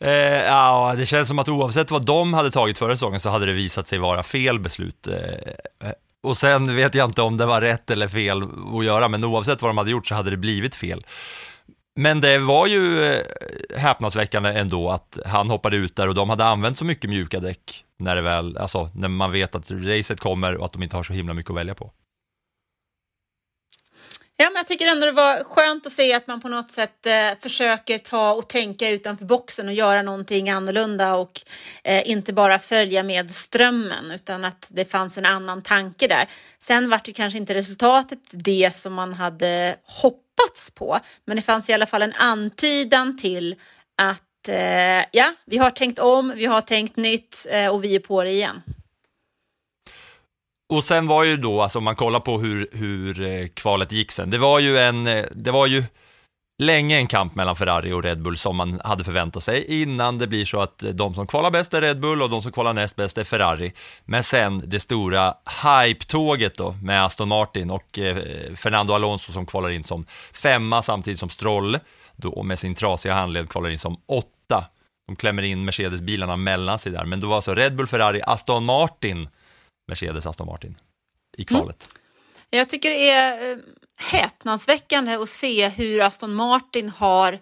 Eh, 0.00 0.10
ja, 0.44 0.94
det 0.96 1.06
känns 1.06 1.28
som 1.28 1.38
att 1.38 1.48
oavsett 1.48 1.90
vad 1.90 2.06
de 2.06 2.34
hade 2.34 2.50
tagit 2.50 2.78
förra 2.78 2.96
säsongen 2.96 3.20
så 3.20 3.30
hade 3.30 3.46
det 3.46 3.52
visat 3.52 3.88
sig 3.88 3.98
vara 3.98 4.22
fel 4.22 4.60
beslut. 4.60 5.06
Eh, 5.06 5.90
och 6.24 6.36
sen 6.36 6.76
vet 6.76 6.94
jag 6.94 7.08
inte 7.08 7.22
om 7.22 7.36
det 7.36 7.46
var 7.46 7.60
rätt 7.60 7.90
eller 7.90 8.08
fel 8.08 8.42
att 8.78 8.84
göra, 8.84 9.08
men 9.08 9.24
oavsett 9.24 9.62
vad 9.62 9.68
de 9.68 9.78
hade 9.78 9.90
gjort 9.90 10.06
så 10.06 10.14
hade 10.14 10.30
det 10.30 10.36
blivit 10.36 10.74
fel. 10.74 11.00
Men 11.96 12.20
det 12.20 12.38
var 12.38 12.66
ju 12.66 13.04
eh, 13.04 13.22
häpnadsväckande 13.76 14.50
ändå 14.50 14.90
att 14.90 15.18
han 15.26 15.50
hoppade 15.50 15.76
ut 15.76 15.96
där 15.96 16.08
och 16.08 16.14
de 16.14 16.30
hade 16.30 16.44
använt 16.44 16.78
så 16.78 16.84
mycket 16.84 17.10
mjuka 17.10 17.40
däck 17.40 17.84
när 17.98 18.16
det 18.16 18.22
väl, 18.22 18.56
alltså 18.56 18.90
när 18.94 19.08
man 19.08 19.32
vet 19.32 19.54
att 19.54 19.70
racet 19.70 20.20
kommer 20.20 20.56
och 20.56 20.66
att 20.66 20.72
de 20.72 20.82
inte 20.82 20.96
har 20.96 21.02
så 21.02 21.12
himla 21.12 21.34
mycket 21.34 21.50
att 21.50 21.56
välja 21.56 21.74
på. 21.74 21.92
Ja, 24.36 24.44
men 24.44 24.56
jag 24.56 24.66
tycker 24.66 24.86
ändå 24.86 25.06
det 25.06 25.12
var 25.12 25.44
skönt 25.44 25.86
att 25.86 25.92
se 25.92 26.14
att 26.14 26.26
man 26.26 26.40
på 26.40 26.48
något 26.48 26.70
sätt 26.70 27.06
eh, 27.06 27.38
försöker 27.40 27.98
ta 27.98 28.32
och 28.32 28.48
tänka 28.48 28.90
utanför 28.90 29.24
boxen 29.24 29.68
och 29.68 29.74
göra 29.74 30.02
någonting 30.02 30.50
annorlunda 30.50 31.14
och 31.14 31.40
eh, 31.84 32.10
inte 32.10 32.32
bara 32.32 32.58
följa 32.58 33.02
med 33.02 33.30
strömmen 33.30 34.10
utan 34.10 34.44
att 34.44 34.68
det 34.70 34.84
fanns 34.84 35.18
en 35.18 35.26
annan 35.26 35.62
tanke 35.62 36.06
där. 36.06 36.28
Sen 36.58 36.90
vart 36.90 37.08
ju 37.08 37.12
kanske 37.12 37.38
inte 37.38 37.54
resultatet 37.54 38.18
det 38.32 38.74
som 38.74 38.94
man 38.94 39.14
hade 39.14 39.76
hoppats 39.84 40.70
på, 40.70 40.98
men 41.24 41.36
det 41.36 41.42
fanns 41.42 41.70
i 41.70 41.72
alla 41.72 41.86
fall 41.86 42.02
en 42.02 42.12
antydan 42.12 43.16
till 43.16 43.56
att 44.02 44.48
eh, 44.48 45.04
ja, 45.12 45.32
vi 45.46 45.58
har 45.58 45.70
tänkt 45.70 45.98
om, 45.98 46.32
vi 46.36 46.46
har 46.46 46.60
tänkt 46.60 46.96
nytt 46.96 47.46
eh, 47.50 47.68
och 47.68 47.84
vi 47.84 47.94
är 47.94 48.00
på 48.00 48.24
det 48.24 48.30
igen. 48.30 48.62
Och 50.68 50.84
sen 50.84 51.06
var 51.06 51.24
ju 51.24 51.36
då, 51.36 51.62
alltså 51.62 51.78
om 51.78 51.84
man 51.84 51.96
kollar 51.96 52.20
på 52.20 52.38
hur, 52.38 52.68
hur 52.72 53.22
eh, 53.22 53.48
kvalet 53.48 53.92
gick 53.92 54.12
sen, 54.12 54.30
det 54.30 54.38
var 54.38 54.58
ju 54.58 54.78
en, 54.78 55.06
eh, 55.06 55.24
det 55.34 55.50
var 55.50 55.66
ju 55.66 55.84
länge 56.62 56.96
en 56.96 57.06
kamp 57.06 57.34
mellan 57.34 57.56
Ferrari 57.56 57.92
och 57.92 58.02
Red 58.02 58.22
Bull 58.22 58.36
som 58.36 58.56
man 58.56 58.80
hade 58.84 59.04
förväntat 59.04 59.44
sig 59.44 59.82
innan 59.82 60.18
det 60.18 60.26
blir 60.26 60.44
så 60.44 60.60
att 60.60 60.82
eh, 60.82 60.90
de 60.90 61.14
som 61.14 61.26
kvalar 61.26 61.50
bäst 61.50 61.74
är 61.74 61.80
Red 61.80 62.00
Bull 62.00 62.22
och 62.22 62.30
de 62.30 62.42
som 62.42 62.52
kvalar 62.52 62.72
näst 62.72 62.96
bäst 62.96 63.18
är 63.18 63.24
Ferrari. 63.24 63.72
Men 64.04 64.22
sen 64.22 64.62
det 64.66 64.80
stora 64.80 65.34
hype-tåget 65.64 66.56
då 66.56 66.72
med 66.82 67.04
Aston 67.04 67.28
Martin 67.28 67.70
och 67.70 67.98
eh, 67.98 68.54
Fernando 68.54 68.94
Alonso 68.94 69.32
som 69.32 69.46
kvalar 69.46 69.70
in 69.70 69.84
som 69.84 70.06
femma 70.32 70.82
samtidigt 70.82 71.20
som 71.20 71.28
Stroll 71.28 71.78
då 72.16 72.42
med 72.42 72.58
sin 72.58 72.74
trasiga 72.74 73.14
handled 73.14 73.48
kvalar 73.48 73.70
in 73.70 73.78
som 73.78 73.96
åtta. 74.06 74.64
De 75.06 75.16
klämmer 75.16 75.42
in 75.42 75.64
Mercedes-bilarna 75.64 76.36
mellan 76.36 76.78
sig 76.78 76.92
där, 76.92 77.04
men 77.04 77.20
då 77.20 77.26
var 77.26 77.36
alltså 77.36 77.54
Red 77.54 77.76
Bull, 77.76 77.86
Ferrari, 77.86 78.22
Aston 78.22 78.64
Martin 78.64 79.28
Mercedes 79.86 80.26
Aston 80.26 80.46
Martin 80.46 80.76
i 81.36 81.44
kvalet. 81.44 81.88
Mm. 81.88 82.00
Jag 82.50 82.68
tycker 82.68 82.90
det 82.90 83.10
är 83.10 83.52
eh, 83.52 83.58
häpnadsväckande 83.96 85.14
att 85.14 85.28
se 85.28 85.68
hur 85.68 86.00
Aston 86.00 86.34
Martin 86.34 86.88
har 86.88 87.40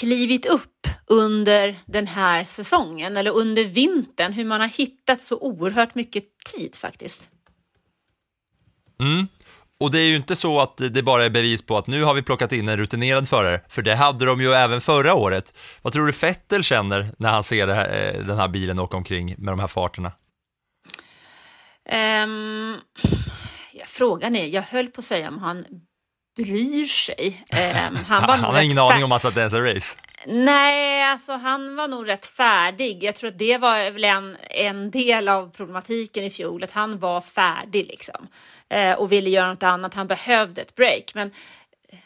klivit 0.00 0.46
upp 0.46 0.86
under 1.06 1.76
den 1.86 2.06
här 2.06 2.44
säsongen 2.44 3.16
eller 3.16 3.30
under 3.30 3.64
vintern, 3.64 4.32
hur 4.32 4.44
man 4.44 4.60
har 4.60 4.68
hittat 4.68 5.22
så 5.22 5.38
oerhört 5.38 5.94
mycket 5.94 6.24
tid 6.54 6.74
faktiskt. 6.74 7.30
Mm. 9.00 9.28
Och 9.80 9.90
det 9.90 9.98
är 9.98 10.06
ju 10.06 10.16
inte 10.16 10.36
så 10.36 10.60
att 10.60 10.76
det 10.76 11.02
bara 11.02 11.24
är 11.24 11.30
bevis 11.30 11.62
på 11.62 11.76
att 11.76 11.86
nu 11.86 12.02
har 12.02 12.14
vi 12.14 12.22
plockat 12.22 12.52
in 12.52 12.68
en 12.68 12.76
rutinerad 12.76 13.28
förare, 13.28 13.60
för 13.68 13.82
det 13.82 13.94
hade 13.94 14.24
de 14.24 14.40
ju 14.40 14.52
även 14.52 14.80
förra 14.80 15.14
året. 15.14 15.54
Vad 15.82 15.92
tror 15.92 16.06
du 16.06 16.12
Fettel 16.12 16.64
känner 16.64 17.14
när 17.18 17.30
han 17.30 17.44
ser 17.44 17.68
här, 17.68 18.14
eh, 18.14 18.24
den 18.26 18.38
här 18.38 18.48
bilen 18.48 18.78
åka 18.78 18.96
omkring 18.96 19.34
med 19.38 19.52
de 19.52 19.60
här 19.60 19.66
farterna? 19.66 20.12
Um, 21.92 22.80
frågan 23.84 24.36
är, 24.36 24.46
jag 24.46 24.62
höll 24.62 24.88
på 24.88 24.98
att 24.98 25.04
säga 25.04 25.28
om 25.28 25.38
han 25.38 25.64
bryr 26.36 26.86
sig. 26.86 27.44
Um, 27.52 27.96
han, 28.08 28.26
var 28.26 28.36
han 28.36 28.54
har 28.54 28.62
ingen 28.62 28.78
aning 28.78 29.04
om 29.04 29.12
att 29.12 29.34
det 29.34 29.42
är 29.42 29.54
en 29.54 29.74
race. 29.74 29.96
Nej, 30.26 31.02
alltså 31.02 31.32
han 31.32 31.76
var 31.76 31.88
nog 31.88 32.08
rätt 32.08 32.26
färdig. 32.26 33.02
Jag 33.04 33.14
tror 33.14 33.28
att 33.28 33.38
det 33.38 33.58
var 33.58 33.90
väl 33.90 34.04
en, 34.04 34.36
en 34.50 34.90
del 34.90 35.28
av 35.28 35.50
problematiken 35.50 36.24
i 36.24 36.30
fjol, 36.30 36.64
att 36.64 36.72
han 36.72 36.98
var 36.98 37.20
färdig 37.20 37.86
liksom 37.86 38.28
eh, 38.70 38.92
och 38.92 39.12
ville 39.12 39.30
göra 39.30 39.48
något 39.48 39.62
annat. 39.62 39.94
Han 39.94 40.06
behövde 40.06 40.62
ett 40.62 40.74
break, 40.74 41.14
men 41.14 41.32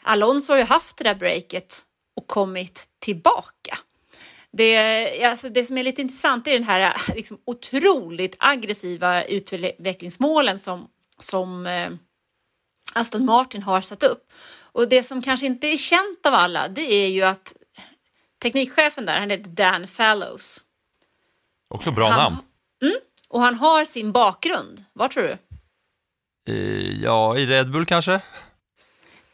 Alonso 0.01 0.53
har 0.53 0.57
ju 0.57 0.63
haft 0.63 0.97
det 0.97 1.03
där 1.03 1.15
breaket 1.15 1.81
och 2.21 2.27
kommit 2.27 2.85
tillbaka. 3.01 3.77
Det, 4.57 5.23
alltså 5.23 5.49
det 5.49 5.65
som 5.65 5.77
är 5.77 5.83
lite 5.83 6.01
intressant 6.01 6.47
är 6.47 6.53
den 6.53 6.63
här 6.63 6.95
liksom, 7.15 7.37
otroligt 7.45 8.35
aggressiva 8.39 9.23
utvecklingsmålen 9.23 10.59
som, 10.59 10.87
som 11.17 11.67
eh, 11.67 11.91
Aston 12.93 13.25
Martin 13.25 13.63
har 13.63 13.81
satt 13.81 14.03
upp. 14.03 14.31
Och 14.61 14.89
det 14.89 15.03
som 15.03 15.21
kanske 15.21 15.45
inte 15.45 15.67
är 15.67 15.77
känt 15.77 16.25
av 16.25 16.33
alla, 16.33 16.67
det 16.67 16.93
är 16.93 17.07
ju 17.07 17.23
att 17.23 17.53
teknikchefen 18.41 19.05
där, 19.05 19.19
han 19.19 19.29
heter 19.29 19.49
Dan 19.49 19.87
Fallows. 19.87 20.63
Också 21.69 21.91
bra 21.91 22.07
han, 22.07 22.17
namn. 22.17 22.37
Mm, 22.81 22.99
och 23.27 23.41
han 23.41 23.55
har 23.55 23.85
sin 23.85 24.11
bakgrund, 24.11 24.83
vad 24.93 25.11
tror 25.11 25.23
du? 25.23 25.37
Eh, 26.53 27.01
ja, 27.01 27.37
i 27.37 27.45
Red 27.45 27.71
Bull 27.71 27.85
kanske? 27.85 28.21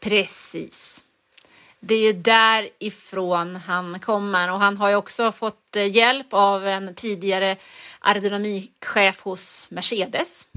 Precis. 0.00 1.04
Det 1.80 1.94
är 1.94 2.12
ju 2.12 2.12
därifrån 2.12 3.56
han 3.56 4.00
kommer 4.00 4.52
och 4.52 4.60
han 4.60 4.76
har 4.76 4.88
ju 4.88 4.94
också 4.94 5.32
fått 5.32 5.76
eh, 5.76 5.96
hjälp 5.96 6.26
av 6.30 6.66
en 6.66 6.94
tidigare 6.94 7.56
aerodynamikchef 8.00 9.20
hos 9.20 9.68
Mercedes 9.70 10.48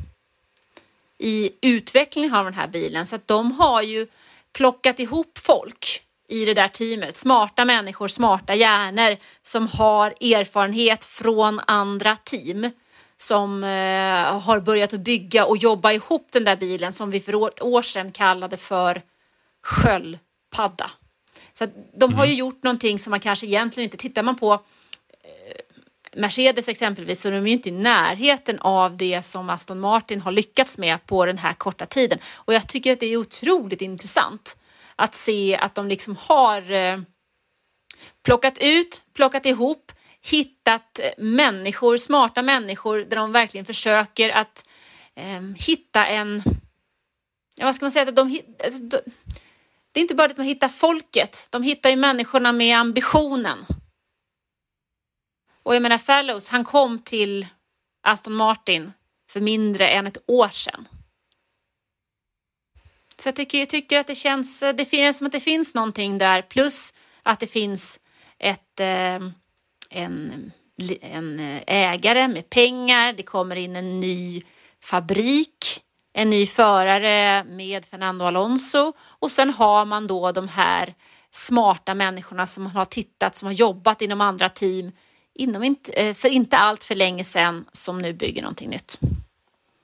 i 1.17 1.51
utvecklingen 1.61 2.33
av 2.33 2.45
den 2.45 2.53
här 2.53 2.67
bilen 2.67 3.07
så 3.07 3.15
att 3.15 3.27
de 3.27 3.51
har 3.51 3.81
ju 3.81 4.07
plockat 4.53 4.99
ihop 4.99 5.37
folk 5.37 6.03
i 6.27 6.45
det 6.45 6.53
där 6.53 6.67
teamet. 6.67 7.17
Smarta 7.17 7.65
människor, 7.65 8.07
smarta 8.07 8.55
hjärnor 8.55 9.17
som 9.41 9.67
har 9.67 10.09
erfarenhet 10.09 11.05
från 11.05 11.61
andra 11.67 12.15
team 12.15 12.71
som 13.17 13.63
eh, 13.63 14.39
har 14.39 14.59
börjat 14.59 14.93
att 14.93 14.99
bygga 14.99 15.45
och 15.45 15.57
jobba 15.57 15.91
ihop 15.91 16.27
den 16.31 16.43
där 16.43 16.55
bilen 16.55 16.93
som 16.93 17.11
vi 17.11 17.19
för 17.19 17.47
ett 17.47 17.61
år 17.61 17.81
sedan 17.81 18.11
kallade 18.11 18.57
för 18.57 19.01
sköldpadda. 19.63 20.91
Så 21.53 21.67
de 21.99 22.13
har 22.13 22.25
ju 22.25 22.33
gjort 22.33 22.63
någonting 22.63 22.99
som 22.99 23.11
man 23.11 23.19
kanske 23.19 23.47
egentligen 23.47 23.87
inte, 23.87 23.97
tittar 23.97 24.23
man 24.23 24.35
på 24.35 24.53
eh, 24.53 24.59
Mercedes 26.15 26.67
exempelvis 26.67 27.21
så 27.21 27.27
är 27.27 27.31
de 27.31 27.47
ju 27.47 27.53
inte 27.53 27.69
i 27.69 27.71
närheten 27.71 28.59
av 28.59 28.97
det 28.97 29.23
som 29.23 29.49
Aston 29.49 29.79
Martin 29.79 30.21
har 30.21 30.31
lyckats 30.31 30.77
med 30.77 31.05
på 31.05 31.25
den 31.25 31.37
här 31.37 31.53
korta 31.53 31.85
tiden. 31.85 32.19
Och 32.35 32.53
jag 32.53 32.67
tycker 32.67 32.93
att 32.93 32.99
det 32.99 33.05
är 33.05 33.17
otroligt 33.17 33.81
intressant 33.81 34.57
att 34.95 35.15
se 35.15 35.57
att 35.57 35.75
de 35.75 35.87
liksom 35.87 36.15
har 36.19 36.71
eh, 36.71 36.99
plockat 38.23 38.57
ut, 38.61 39.03
plockat 39.13 39.45
ihop, 39.45 39.91
hittat 40.21 40.99
människor, 41.17 41.97
smarta 41.97 42.41
människor 42.41 42.97
där 42.97 43.17
de 43.17 43.31
verkligen 43.31 43.65
försöker 43.65 44.29
att 44.29 44.65
eh, 45.15 45.41
hitta 45.67 46.05
en, 46.05 46.43
ja, 47.55 47.65
vad 47.65 47.75
ska 47.75 47.85
man 47.85 47.91
säga, 47.91 48.09
att 48.09 48.15
de, 48.15 48.39
alltså, 48.63 48.83
de, 48.83 48.99
det 49.93 49.99
är 49.99 50.01
inte 50.01 50.15
bara 50.15 50.27
det 50.27 50.31
att 50.31 50.37
man 50.37 50.45
hittar 50.45 50.69
folket, 50.69 51.47
de 51.49 51.63
hittar 51.63 51.89
ju 51.89 51.95
människorna 51.95 52.51
med 52.51 52.77
ambitionen. 52.77 53.65
Och 55.63 55.75
jag 55.75 55.81
menar 55.81 55.97
Fallows, 55.97 56.47
han 56.47 56.63
kom 56.63 56.99
till 56.99 57.47
Aston 58.01 58.33
Martin 58.33 58.91
för 59.29 59.41
mindre 59.41 59.87
än 59.87 60.07
ett 60.07 60.23
år 60.27 60.49
sedan. 60.49 60.87
Så 63.17 63.27
jag 63.27 63.35
tycker, 63.35 63.59
jag 63.59 63.69
tycker 63.69 63.99
att 63.99 64.07
det 64.07 64.15
känns, 64.15 64.59
det 64.59 64.85
finns 64.85 65.17
som 65.17 65.27
att 65.27 65.33
det 65.33 65.39
finns 65.39 65.75
någonting 65.75 66.17
där 66.17 66.41
plus 66.41 66.93
att 67.23 67.39
det 67.39 67.47
finns 67.47 67.99
ett, 68.39 68.79
eh, 68.79 69.19
en, 69.89 70.51
en 71.01 71.39
eh, 71.39 71.63
ägare 71.67 72.27
med 72.27 72.49
pengar, 72.49 73.13
det 73.13 73.23
kommer 73.23 73.55
in 73.55 73.75
en 73.75 73.99
ny 73.99 74.41
fabrik, 74.83 75.83
en 76.13 76.29
ny 76.29 76.45
förare 76.45 77.43
med 77.43 77.85
Fernando 77.85 78.25
Alonso 78.25 78.93
och 79.19 79.31
sen 79.31 79.49
har 79.49 79.85
man 79.85 80.07
då 80.07 80.31
de 80.31 80.47
här 80.47 80.93
smarta 81.31 81.93
människorna 81.93 82.47
som 82.47 82.65
har 82.65 82.85
tittat, 82.85 83.35
som 83.35 83.45
har 83.45 83.53
jobbat 83.53 84.01
inom 84.01 84.21
andra 84.21 84.49
team 84.49 84.91
inom 85.35 85.63
inte, 85.63 85.91
eh, 85.91 86.13
för 86.13 86.29
inte 86.29 86.57
allt 86.57 86.83
för 86.83 86.95
länge 86.95 87.23
sedan 87.23 87.65
som 87.71 87.99
nu 88.01 88.13
bygger 88.13 88.41
någonting 88.41 88.69
nytt. 88.69 88.99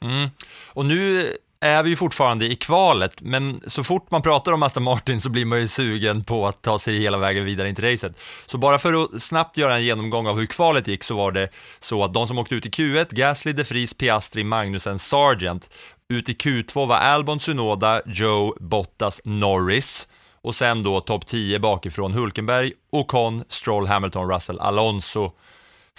Mm. 0.01 0.29
Och 0.67 0.85
nu 0.85 1.33
är 1.61 1.83
vi 1.83 1.89
ju 1.89 1.95
fortfarande 1.95 2.45
i 2.45 2.55
kvalet, 2.55 3.21
men 3.21 3.61
så 3.67 3.83
fort 3.83 4.11
man 4.11 4.21
pratar 4.21 4.51
om 4.51 4.63
Aston 4.63 4.83
Martin 4.83 5.21
så 5.21 5.29
blir 5.29 5.45
man 5.45 5.59
ju 5.59 5.67
sugen 5.67 6.23
på 6.23 6.47
att 6.47 6.61
ta 6.61 6.79
sig 6.79 6.99
hela 6.99 7.17
vägen 7.17 7.45
vidare 7.45 7.69
in 7.69 7.75
till 7.75 7.83
racet. 7.83 8.19
Så 8.45 8.57
bara 8.57 8.77
för 8.77 9.03
att 9.03 9.21
snabbt 9.21 9.57
göra 9.57 9.75
en 9.75 9.83
genomgång 9.83 10.27
av 10.27 10.39
hur 10.39 10.45
kvalet 10.45 10.87
gick 10.87 11.03
så 11.03 11.15
var 11.15 11.31
det 11.31 11.49
så 11.79 12.03
att 12.03 12.13
de 12.13 12.27
som 12.27 12.37
åkte 12.37 12.55
ut 12.55 12.65
i 12.65 12.69
Q1, 12.69 13.07
Gasly, 13.09 13.53
De 13.53 13.63
Vries, 13.63 13.93
Piastri, 13.93 14.43
Magnussen, 14.43 14.99
Sargent. 14.99 15.69
Ut 16.09 16.29
i 16.29 16.33
Q2 16.33 16.87
var 16.87 16.97
Albon, 16.97 17.39
Sunoda, 17.39 18.01
Joe, 18.05 18.55
Bottas, 18.59 19.21
Norris 19.25 20.07
och 20.41 20.55
sen 20.55 20.83
då 20.83 21.01
topp 21.01 21.27
10 21.27 21.59
bakifrån 21.59 22.13
Hulkenberg, 22.13 22.73
Ocon, 22.91 23.43
Stroll, 23.47 23.87
Hamilton, 23.87 24.31
Russell, 24.31 24.59
Alonso, 24.59 25.31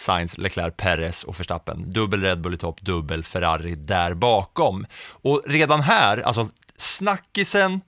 Sainz, 0.01 0.39
Leclerc, 0.39 0.75
Perez 0.77 1.25
och 1.25 1.41
Verstappen. 1.41 1.93
Dubbel 1.93 2.23
Red 2.23 2.41
Bull 2.41 2.55
i 2.55 2.59
topp, 2.59 2.81
dubbel 2.81 3.25
Ferrari 3.25 3.75
där 3.75 4.15
bakom. 4.15 4.87
Och 5.11 5.43
redan 5.47 5.81
här, 5.81 6.19
alltså 6.19 6.49
snackisen 6.77 7.81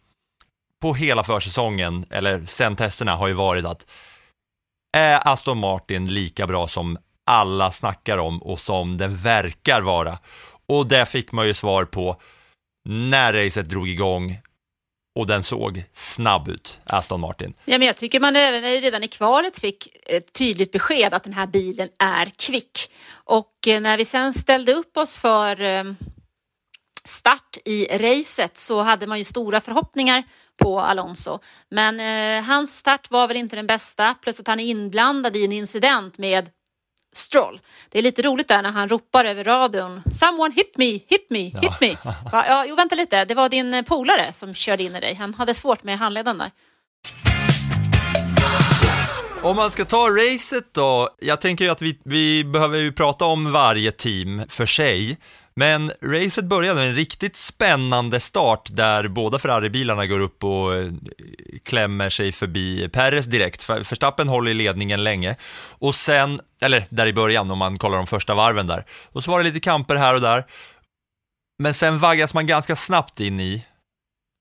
på 0.81 0.95
hela 0.95 1.25
försäsongen, 1.25 2.05
eller 2.11 2.41
sen 2.47 2.77
testerna, 2.77 3.17
har 3.17 3.29
ju 3.29 3.35
varit 3.35 3.65
att 3.65 3.87
är 4.97 5.29
Aston 5.29 5.59
Martin 5.59 6.15
lika 6.15 6.47
bra 6.47 6.69
som 6.69 6.99
alla 7.27 7.71
snackar 7.71 8.19
om 8.19 8.43
och 8.43 8.61
som 8.61 8.99
den 8.99 9.17
verkar 9.17 9.81
vara? 9.81 10.19
Och 10.67 10.87
det 10.87 11.07
fick 11.07 11.33
man 11.33 11.47
ju 11.47 11.55
svar 11.55 11.85
på 11.85 12.21
när 12.89 13.33
racet 13.33 13.69
drog 13.69 13.89
igång 13.89 14.39
och 15.15 15.27
den 15.27 15.43
såg 15.43 15.85
snabb 15.93 16.49
ut, 16.49 16.81
Aston 16.85 17.21
Martin. 17.21 17.55
Ja, 17.65 17.79
men 17.79 17.87
jag 17.87 17.97
tycker 17.97 18.21
man 18.21 18.35
redan 18.63 19.03
i 19.03 19.09
kvalet 19.09 19.59
fick 19.59 19.89
ett 20.07 20.33
tydligt 20.33 20.73
besked 20.73 21.15
att 21.15 21.25
den 21.25 21.33
här 21.33 21.47
bilen 21.47 21.89
är 21.99 22.27
kvick. 22.27 22.91
Och 23.13 23.69
eh, 23.69 23.81
när 23.81 23.97
vi 23.97 24.05
sen 24.05 24.33
ställde 24.33 24.73
upp 24.73 24.97
oss 24.97 25.19
för 25.19 25.61
eh, 25.61 25.85
start 27.05 27.59
i 27.65 27.87
racet 27.87 28.59
så 28.59 28.83
hade 28.83 29.07
man 29.07 29.19
ju 29.19 29.25
stora 29.25 29.61
förhoppningar 29.61 30.23
på 30.63 30.81
Alonso. 30.81 31.39
Men 31.71 32.01
eh, 32.01 32.45
hans 32.45 32.79
start 32.79 33.11
var 33.11 33.29
väl 33.29 33.37
inte 33.37 33.57
den 33.57 33.67
bästa, 33.67 34.15
plus 34.15 34.41
att 34.41 34.49
han 34.49 34.61
är 34.61 34.65
inblandad 34.65 35.37
i 35.37 35.45
en 35.45 35.53
incident 35.53 36.19
med 36.19 36.51
Stroll. 37.15 37.61
Det 37.91 37.99
är 37.99 38.03
lite 38.03 38.23
roligt 38.23 38.49
där 38.49 38.63
när 38.63 38.71
han 38.71 38.89
ropar 38.89 39.25
över 39.25 39.45
radion. 39.45 40.03
Someone 40.15 40.55
hit 40.55 40.73
me, 40.77 40.85
hit 40.85 41.27
me, 41.31 41.39
hit 41.39 41.55
ja. 41.63 41.77
me. 41.81 41.97
Va, 42.33 42.45
ja, 42.49 42.65
jo, 42.69 42.75
vänta 42.75 42.95
lite, 42.95 43.25
det 43.25 43.35
var 43.35 43.49
din 43.49 43.85
polare 43.85 44.33
som 44.33 44.55
körde 44.55 44.83
in 44.83 44.97
i 44.97 45.01
dig. 45.01 45.15
Han 45.15 45.35
hade 45.35 45.55
svårt 45.55 45.85
med 45.85 45.99
handleden 45.99 46.39
där. 46.39 46.51
Om 49.43 49.57
man 49.57 49.71
ska 49.71 49.85
ta 49.85 50.09
racet 50.11 50.75
då, 50.75 51.09
jag 51.21 51.41
tänker 51.41 51.65
ju 51.65 51.71
att 51.71 51.83
vi, 51.83 51.99
vi 52.05 52.45
behöver 52.45 52.79
ju 52.79 52.93
prata 52.93 53.25
om 53.25 53.53
varje 53.53 53.93
team 53.93 54.43
för 54.49 54.67
sig. 54.67 55.19
Men 55.55 55.93
racet 56.03 56.45
började 56.45 56.81
med 56.81 56.89
en 56.89 56.95
riktigt 56.95 57.37
spännande 57.37 58.21
start 58.21 58.69
där 58.71 59.09
båda 59.09 59.39
Ferrari-bilarna 59.39 60.07
går 60.07 60.21
upp 60.21 60.45
och 60.45 60.75
eh, 60.75 60.93
klämmer 61.65 62.11
sig 62.11 62.33
förbi 62.33 62.89
Perez 62.89 63.27
direkt. 63.27 63.71
Verstappen 63.71 64.29
håller 64.29 64.51
i 64.51 64.55
ledningen 64.55 65.05
länge 65.05 65.37
och 65.71 65.95
sen, 65.95 66.41
eller 66.63 66.87
där 66.89 67.07
i 67.07 67.13
början 67.13 67.51
om 67.51 67.59
man 67.59 67.79
kollar 67.79 67.97
de 67.97 68.07
första 68.07 68.35
varven 68.35 68.67
där, 68.67 68.85
och 69.13 69.25
så 69.25 69.31
var 69.31 69.39
det 69.39 69.45
lite 69.45 69.61
kamper 69.61 69.97
här 69.97 70.15
och 70.15 70.21
där. 70.21 70.45
Men 71.59 71.75
sen 71.75 71.99
vaggas 71.99 72.35
man 72.35 72.47
ganska 72.47 72.77
snabbt 72.77 73.21
in 73.21 73.41
i 73.41 73.65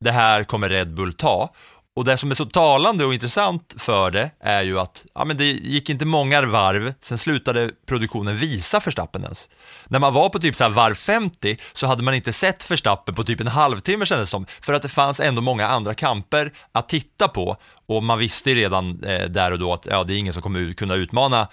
det 0.03 0.11
här 0.11 0.43
kommer 0.43 0.69
Red 0.69 0.93
Bull 0.93 1.13
ta 1.13 1.53
och 1.95 2.05
det 2.05 2.17
som 2.17 2.31
är 2.31 2.35
så 2.35 2.45
talande 2.45 3.05
och 3.05 3.13
intressant 3.13 3.75
för 3.77 4.11
det 4.11 4.31
är 4.39 4.61
ju 4.61 4.79
att 4.79 5.05
ja, 5.13 5.25
men 5.25 5.37
det 5.37 5.45
gick 5.45 5.89
inte 5.89 6.05
många 6.05 6.41
varv, 6.41 6.93
sen 7.01 7.17
slutade 7.17 7.71
produktionen 7.85 8.37
visa 8.37 8.79
Verstappen 8.79 9.23
ens. 9.23 9.49
När 9.87 9.99
man 9.99 10.13
var 10.13 10.29
på 10.29 10.39
typ 10.39 10.55
så 10.55 10.69
varv 10.69 10.95
50 10.95 11.57
så 11.73 11.87
hade 11.87 12.03
man 12.03 12.13
inte 12.13 12.33
sett 12.33 12.71
Verstappen 12.71 13.15
på 13.15 13.23
typ 13.23 13.39
en 13.41 13.47
halvtimme 13.47 14.05
kändes 14.05 14.29
det 14.29 14.31
som, 14.31 14.45
för 14.61 14.73
att 14.73 14.81
det 14.81 14.89
fanns 14.89 15.19
ändå 15.19 15.41
många 15.41 15.67
andra 15.67 15.93
kamper 15.93 16.53
att 16.71 16.89
titta 16.89 17.27
på 17.27 17.57
och 17.85 18.03
man 18.03 18.19
visste 18.19 18.49
ju 18.49 18.55
redan 18.55 19.03
eh, 19.03 19.25
där 19.29 19.51
och 19.51 19.59
då 19.59 19.73
att 19.73 19.85
ja, 19.89 20.03
det 20.03 20.13
är 20.13 20.17
ingen 20.17 20.33
som 20.33 20.41
kommer 20.41 20.73
kunna 20.73 20.95
utmana 20.95 21.47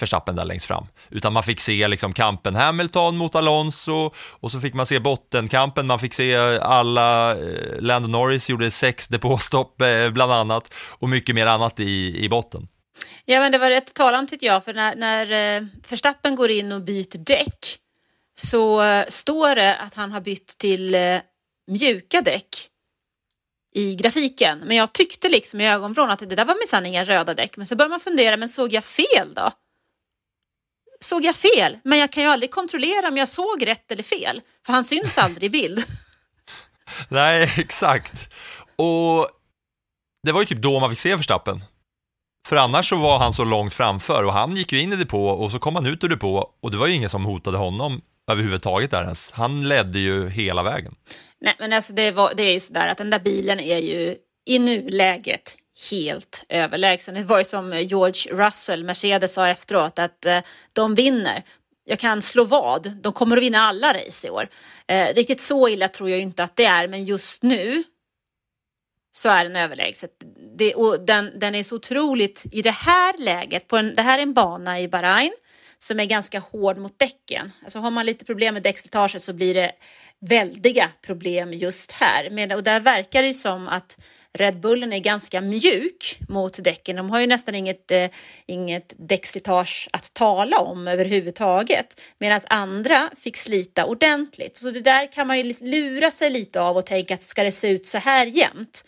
Verstappen 0.00 0.36
där 0.36 0.44
längst 0.44 0.66
fram, 0.66 0.86
utan 1.10 1.32
man 1.32 1.42
fick 1.42 1.60
se 1.60 1.88
liksom 1.88 2.12
kampen 2.12 2.54
Hamilton 2.54 3.16
mot 3.16 3.34
Alonso 3.34 4.10
och 4.16 4.52
så 4.52 4.60
fick 4.60 4.74
man 4.74 4.86
se 4.86 5.00
bottenkampen, 5.00 5.86
man 5.86 5.98
fick 5.98 6.14
se 6.14 6.32
eh, 6.32 6.62
alla, 6.62 7.30
eh, 7.30 7.80
Lando 7.80 8.08
Norris 8.08 8.48
gjorde 8.48 8.70
sex 8.70 9.08
depåstopp 9.08 9.82
eh, 9.82 10.10
bland 10.10 10.32
annat 10.32 10.74
och 10.74 11.08
mycket 11.08 11.34
mer 11.34 11.46
annat 11.46 11.80
i, 11.80 12.24
i 12.24 12.28
botten. 12.28 12.68
Ja 13.24 13.40
men 13.40 13.52
det 13.52 13.58
var 13.58 13.70
rätt 13.70 13.94
talande 13.94 14.30
tycker 14.30 14.46
jag, 14.46 14.64
för 14.64 14.74
när, 14.74 14.96
när 14.96 15.56
eh, 15.56 15.62
Verstappen 15.90 16.36
går 16.36 16.50
in 16.50 16.72
och 16.72 16.82
byter 16.82 17.18
däck 17.18 17.78
så 18.36 18.82
eh, 18.82 19.06
står 19.08 19.54
det 19.54 19.76
att 19.76 19.94
han 19.94 20.12
har 20.12 20.20
bytt 20.20 20.58
till 20.58 20.94
eh, 20.94 21.18
mjuka 21.66 22.20
däck 22.20 22.69
i 23.74 23.94
grafiken. 23.94 24.58
Men 24.58 24.76
jag 24.76 24.92
tyckte 24.92 25.28
liksom 25.28 25.60
i 25.60 25.68
ögonvrån 25.68 26.10
att 26.10 26.18
det 26.18 26.26
där 26.26 26.44
var 26.44 26.54
minsann 26.54 26.86
inga 26.86 27.04
röda 27.04 27.34
däck. 27.34 27.56
Men 27.56 27.66
så 27.66 27.76
börjar 27.76 27.90
man 27.90 28.00
fundera, 28.00 28.36
men 28.36 28.48
såg 28.48 28.72
jag 28.72 28.84
fel 28.84 29.34
då? 29.34 29.50
Såg 31.00 31.24
jag 31.24 31.36
fel? 31.36 31.78
Men 31.84 31.98
jag 31.98 32.12
kan 32.12 32.22
ju 32.22 32.28
aldrig 32.28 32.50
kontrollera 32.50 33.08
om 33.08 33.16
jag 33.16 33.28
såg 33.28 33.66
rätt 33.66 33.92
eller 33.92 34.02
fel. 34.02 34.40
För 34.66 34.72
han 34.72 34.84
syns 34.84 35.18
aldrig 35.18 35.44
i 35.44 35.50
bild. 35.50 35.84
Nej, 37.08 37.54
exakt. 37.56 38.28
Och 38.76 39.28
det 40.22 40.32
var 40.32 40.40
ju 40.40 40.46
typ 40.46 40.62
då 40.62 40.80
man 40.80 40.90
fick 40.90 40.98
se 40.98 41.16
Verstappen. 41.16 41.64
För 42.48 42.56
annars 42.56 42.88
så 42.88 42.96
var 42.96 43.18
han 43.18 43.32
så 43.32 43.44
långt 43.44 43.74
framför 43.74 44.24
och 44.24 44.32
han 44.32 44.56
gick 44.56 44.72
ju 44.72 44.80
in 44.80 44.92
i 44.92 44.96
depå 44.96 45.28
och 45.28 45.52
så 45.52 45.58
kom 45.58 45.74
han 45.74 45.86
ut 45.86 46.04
ur 46.04 46.08
depå 46.08 46.50
och 46.60 46.70
det 46.70 46.76
var 46.76 46.86
ju 46.86 46.94
ingen 46.94 47.10
som 47.10 47.24
hotade 47.24 47.58
honom 47.58 48.02
överhuvudtaget 48.30 48.90
där 48.90 49.02
ens. 49.02 49.30
Han 49.30 49.68
ledde 49.68 49.98
ju 49.98 50.28
hela 50.28 50.62
vägen. 50.62 50.94
Nej, 51.40 51.54
men 51.58 51.72
alltså 51.72 51.92
det, 51.92 52.10
var, 52.10 52.34
det 52.34 52.42
är 52.42 52.52
ju 52.52 52.60
sådär 52.60 52.88
att 52.88 52.98
den 52.98 53.10
där 53.10 53.18
bilen 53.18 53.60
är 53.60 53.78
ju 53.78 54.16
i 54.46 54.58
nuläget 54.58 55.56
helt 55.90 56.44
överlägsen. 56.48 57.14
Det 57.14 57.24
var 57.24 57.38
ju 57.38 57.44
som 57.44 57.72
George 57.72 58.46
Russell, 58.46 58.84
Mercedes, 58.84 59.34
sa 59.34 59.48
efteråt 59.48 59.98
att 59.98 60.26
eh, 60.26 60.38
de 60.72 60.94
vinner. 60.94 61.42
jag 61.84 61.98
kan 61.98 62.22
slå 62.22 62.44
vad. 62.44 62.92
De 63.02 63.12
kommer 63.12 63.36
att 63.36 63.42
vinna 63.42 63.58
alla 63.58 63.94
race 63.94 64.26
i 64.26 64.30
år. 64.30 64.48
Eh, 64.86 65.14
riktigt 65.14 65.40
så 65.40 65.68
illa 65.68 65.88
tror 65.88 66.10
jag 66.10 66.20
inte 66.20 66.44
att 66.44 66.56
det 66.56 66.64
är, 66.64 66.88
men 66.88 67.04
just 67.04 67.42
nu 67.42 67.82
så 69.12 69.28
är 69.28 69.44
den 69.44 69.56
överlägset. 69.56 70.10
Det, 70.58 70.74
och 70.74 71.00
den, 71.00 71.38
den 71.38 71.54
är 71.54 71.62
så 71.62 71.76
otroligt, 71.76 72.46
i 72.52 72.62
det 72.62 72.70
här 72.70 73.14
läget, 73.18 73.68
på 73.68 73.76
en, 73.76 73.94
det 73.94 74.02
här 74.02 74.18
är 74.18 74.22
en 74.22 74.34
bana 74.34 74.80
i 74.80 74.88
Bahrain 74.88 75.32
som 75.82 76.00
är 76.00 76.04
ganska 76.04 76.38
hård 76.38 76.78
mot 76.78 76.98
däcken. 76.98 77.52
Alltså 77.62 77.78
har 77.78 77.90
man 77.90 78.06
lite 78.06 78.24
problem 78.24 78.54
med 78.54 78.62
däckslitaget 78.62 79.22
så 79.22 79.32
blir 79.32 79.54
det 79.54 79.72
väldiga 80.20 80.90
problem 81.02 81.52
just 81.52 81.92
här. 81.92 82.30
Men, 82.30 82.52
och 82.52 82.62
där 82.62 82.80
verkar 82.80 83.22
det 83.22 83.34
som 83.34 83.68
att 83.68 83.98
Red 84.32 84.60
Bullen 84.60 84.92
är 84.92 84.98
ganska 84.98 85.40
mjuk 85.40 86.18
mot 86.28 86.64
däcken. 86.64 86.96
De 86.96 87.10
har 87.10 87.20
ju 87.20 87.26
nästan 87.26 87.54
inget, 87.54 87.90
eh, 87.90 88.10
inget 88.46 88.94
däckslitage 88.98 89.88
att 89.92 90.14
tala 90.14 90.58
om 90.58 90.88
överhuvudtaget. 90.88 92.00
Medan 92.18 92.40
andra 92.46 93.10
fick 93.16 93.36
slita 93.36 93.84
ordentligt. 93.84 94.56
Så 94.56 94.70
det 94.70 94.80
där 94.80 95.12
kan 95.12 95.26
man 95.26 95.38
ju 95.38 95.54
lura 95.60 96.10
sig 96.10 96.30
lite 96.30 96.60
av 96.60 96.76
och 96.76 96.86
tänka 96.86 97.14
att 97.14 97.22
ska 97.22 97.42
det 97.42 97.52
se 97.52 97.68
ut 97.68 97.86
så 97.86 97.98
här 97.98 98.26
jämt? 98.26 98.84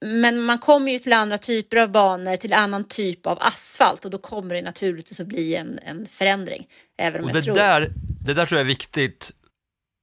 Men 0.00 0.40
man 0.40 0.58
kommer 0.58 0.92
ju 0.92 0.98
till 0.98 1.12
andra 1.12 1.38
typer 1.38 1.76
av 1.76 1.90
banor, 1.90 2.36
till 2.36 2.52
annan 2.52 2.84
typ 2.84 3.26
av 3.26 3.38
asfalt 3.40 4.04
och 4.04 4.10
då 4.10 4.18
kommer 4.18 4.54
det 4.54 4.62
naturligtvis 4.62 5.20
att 5.20 5.26
bli 5.26 5.56
en, 5.56 5.78
en 5.82 6.06
förändring. 6.06 6.66
Även 6.98 7.20
om 7.20 7.24
och 7.24 7.30
jag 7.30 7.36
det, 7.36 7.42
tror... 7.42 7.54
där, 7.54 7.92
det 8.24 8.34
där 8.34 8.46
tror 8.46 8.58
jag 8.58 8.64
är 8.64 8.68
viktigt 8.68 9.32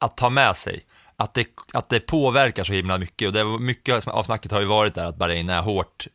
att 0.05 0.17
ta 0.17 0.29
med 0.29 0.55
sig. 0.55 0.85
Att 1.15 1.33
det, 1.33 1.47
att 1.73 1.89
det 1.89 1.99
påverkar 1.99 2.63
så 2.63 2.73
himla 2.73 2.97
mycket 2.97 3.27
och 3.27 3.33
det, 3.33 3.45
mycket 3.59 4.07
av 4.07 4.23
snacket 4.23 4.51
har 4.51 4.61
ju 4.61 4.67
varit 4.67 4.95
där 4.95 5.05
att 5.05 5.17
Bahrain 5.17 5.49
är 5.49 5.61
hårt, 5.61 6.07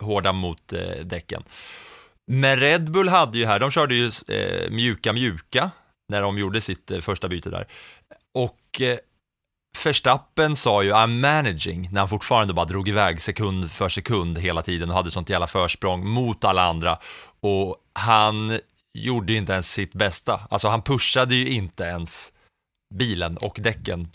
hårda 0.00 0.32
mot 0.32 0.72
eh, 0.72 1.04
däcken. 1.04 1.42
Men 2.26 2.60
Red 2.60 2.90
Bull 2.90 3.08
hade 3.08 3.38
ju 3.38 3.46
här, 3.46 3.60
de 3.60 3.70
körde 3.70 3.94
ju 3.94 4.10
eh, 4.28 4.70
mjuka 4.70 5.12
mjuka 5.12 5.70
när 6.08 6.22
de 6.22 6.38
gjorde 6.38 6.60
sitt 6.60 6.90
eh, 6.90 7.00
första 7.00 7.28
byte 7.28 7.50
där. 7.50 7.66
Och 8.34 8.80
eh, 8.80 8.98
Verstappen 9.84 10.56
sa 10.56 10.82
ju 10.82 10.92
I'm 10.92 11.20
managing 11.20 11.88
när 11.92 12.00
han 12.00 12.08
fortfarande 12.08 12.54
bara 12.54 12.66
drog 12.66 12.88
iväg 12.88 13.20
sekund 13.20 13.70
för 13.70 13.88
sekund 13.88 14.38
hela 14.38 14.62
tiden 14.62 14.90
och 14.90 14.96
hade 14.96 15.10
sånt 15.10 15.30
jävla 15.30 15.46
försprång 15.46 16.08
mot 16.08 16.44
alla 16.44 16.62
andra. 16.62 16.98
Och 17.40 17.76
han 17.92 18.58
gjorde 18.94 19.32
ju 19.32 19.38
inte 19.38 19.52
ens 19.52 19.72
sitt 19.72 19.92
bästa. 19.92 20.40
Alltså 20.50 20.68
han 20.68 20.82
pushade 20.82 21.34
ju 21.34 21.48
inte 21.50 21.82
ens 21.82 22.32
bilen 22.94 23.36
och 23.36 23.56
däcken 23.60 24.08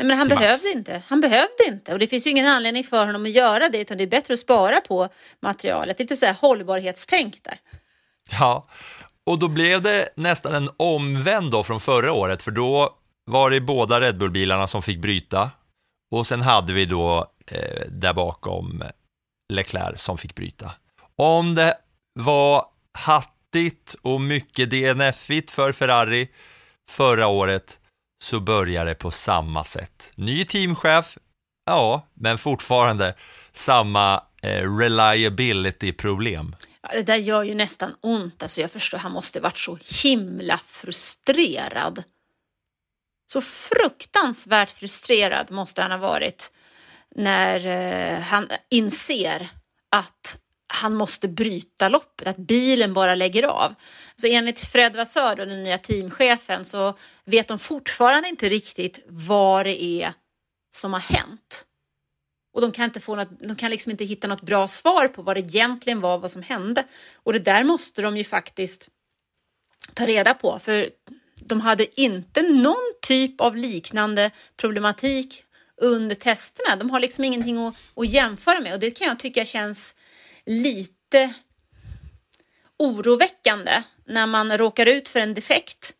Nej, 0.00 0.06
men 0.06 0.18
han 0.18 0.28
behövde 0.28 0.68
inte. 0.68 1.02
Han 1.06 1.20
behövde 1.20 1.64
inte 1.68 1.92
och 1.92 1.98
det 1.98 2.06
finns 2.06 2.26
ju 2.26 2.30
ingen 2.30 2.46
anledning 2.46 2.84
för 2.84 3.06
honom 3.06 3.22
att 3.22 3.30
göra 3.30 3.68
det 3.68 3.80
utan 3.80 3.98
det 3.98 4.04
är 4.04 4.08
bättre 4.08 4.34
att 4.34 4.40
spara 4.40 4.80
på 4.80 5.08
materialet. 5.42 5.98
Lite 5.98 6.16
så 6.16 6.26
här 6.26 6.36
hållbarhetstänk 6.40 7.44
där. 7.44 7.58
Ja, 8.30 8.64
och 9.24 9.38
då 9.38 9.48
blev 9.48 9.82
det 9.82 10.08
nästan 10.14 10.54
en 10.54 10.70
omvänd 10.76 11.50
då 11.50 11.62
från 11.62 11.80
förra 11.80 12.12
året 12.12 12.42
för 12.42 12.50
då 12.50 12.96
var 13.30 13.50
det 13.50 13.60
båda 13.60 14.00
Red 14.00 14.18
Bull-bilarna 14.18 14.66
som 14.66 14.82
fick 14.82 14.98
bryta 14.98 15.50
och 16.10 16.26
sen 16.26 16.42
hade 16.42 16.72
vi 16.72 16.86
då 16.86 17.32
eh, 17.46 17.86
där 17.88 18.12
bakom 18.12 18.82
Leclerc 19.52 20.02
som 20.02 20.18
fick 20.18 20.34
bryta. 20.34 20.72
Om 21.16 21.54
det 21.54 21.74
var 22.14 22.66
hattigt 22.92 23.96
och 24.02 24.20
mycket 24.20 24.70
DNF-igt 24.70 25.50
för 25.50 25.72
Ferrari 25.72 26.28
förra 26.90 27.26
året 27.26 27.78
så 28.24 28.40
börjar 28.40 28.84
det 28.84 28.94
på 28.94 29.10
samma 29.10 29.64
sätt. 29.64 30.10
Ny 30.14 30.44
teamchef, 30.44 31.18
ja, 31.66 32.06
men 32.14 32.38
fortfarande 32.38 33.14
samma 33.52 34.22
eh, 34.42 34.76
reliability-problem. 34.76 36.56
Det 36.92 37.02
där 37.02 37.16
gör 37.16 37.42
ju 37.42 37.54
nästan 37.54 37.94
ont. 38.00 38.42
Alltså 38.42 38.60
jag 38.60 38.70
förstår, 38.70 38.98
han 38.98 39.12
måste 39.12 39.40
varit 39.40 39.58
så 39.58 39.78
himla 40.02 40.58
frustrerad. 40.58 42.02
Så 43.32 43.40
fruktansvärt 43.40 44.70
frustrerad 44.70 45.50
måste 45.50 45.82
han 45.82 45.90
ha 45.90 45.98
varit 45.98 46.52
när 47.14 47.66
eh, 47.66 48.20
han 48.20 48.48
inser 48.68 49.48
att 49.90 50.38
han 50.66 50.94
måste 50.94 51.28
bryta 51.28 51.88
loppet, 51.88 52.26
att 52.26 52.36
bilen 52.36 52.94
bara 52.94 53.14
lägger 53.14 53.42
av. 53.42 53.74
Så 54.16 54.26
enligt 54.26 54.60
Fred 54.60 54.96
Vassör, 54.96 55.36
den 55.36 55.48
nya 55.48 55.78
teamchefen, 55.78 56.64
så 56.64 56.94
vet 57.24 57.48
de 57.48 57.58
fortfarande 57.58 58.28
inte 58.28 58.48
riktigt 58.48 59.04
vad 59.06 59.66
det 59.66 59.82
är 59.84 60.12
som 60.70 60.92
har 60.92 61.00
hänt. 61.00 61.66
Och 62.52 62.60
de 62.60 62.72
kan, 62.72 62.84
inte 62.84 63.00
få 63.00 63.16
något, 63.16 63.40
de 63.40 63.56
kan 63.56 63.70
liksom 63.70 63.90
inte 63.90 64.04
hitta 64.04 64.28
något 64.28 64.42
bra 64.42 64.68
svar 64.68 65.08
på 65.08 65.22
vad 65.22 65.36
det 65.36 65.40
egentligen 65.40 66.00
var, 66.00 66.18
vad 66.18 66.30
som 66.30 66.42
hände. 66.42 66.84
Och 67.14 67.32
det 67.32 67.38
där 67.38 67.64
måste 67.64 68.02
de 68.02 68.16
ju 68.16 68.24
faktiskt 68.24 68.88
ta 69.94 70.06
reda 70.06 70.34
på, 70.34 70.58
för 70.58 70.90
de 71.40 71.60
hade 71.60 72.00
inte 72.00 72.42
någon 72.42 72.92
typ 73.02 73.40
av 73.40 73.56
liknande 73.56 74.30
problematik 74.56 75.44
under 75.80 76.14
testerna. 76.14 76.76
De 76.76 76.90
har 76.90 77.00
liksom 77.00 77.24
ingenting 77.24 77.66
att, 77.66 77.74
att 77.96 78.08
jämföra 78.08 78.60
med 78.60 78.74
och 78.74 78.80
det 78.80 78.90
kan 78.90 79.06
jag 79.06 79.18
tycka 79.18 79.44
känns 79.44 79.94
lite 80.46 81.34
oroväckande 82.78 83.82
när 84.06 84.26
man 84.26 84.58
råkar 84.58 84.86
ut 84.86 85.08
för 85.08 85.20
en 85.20 85.34
defekt 85.34 85.92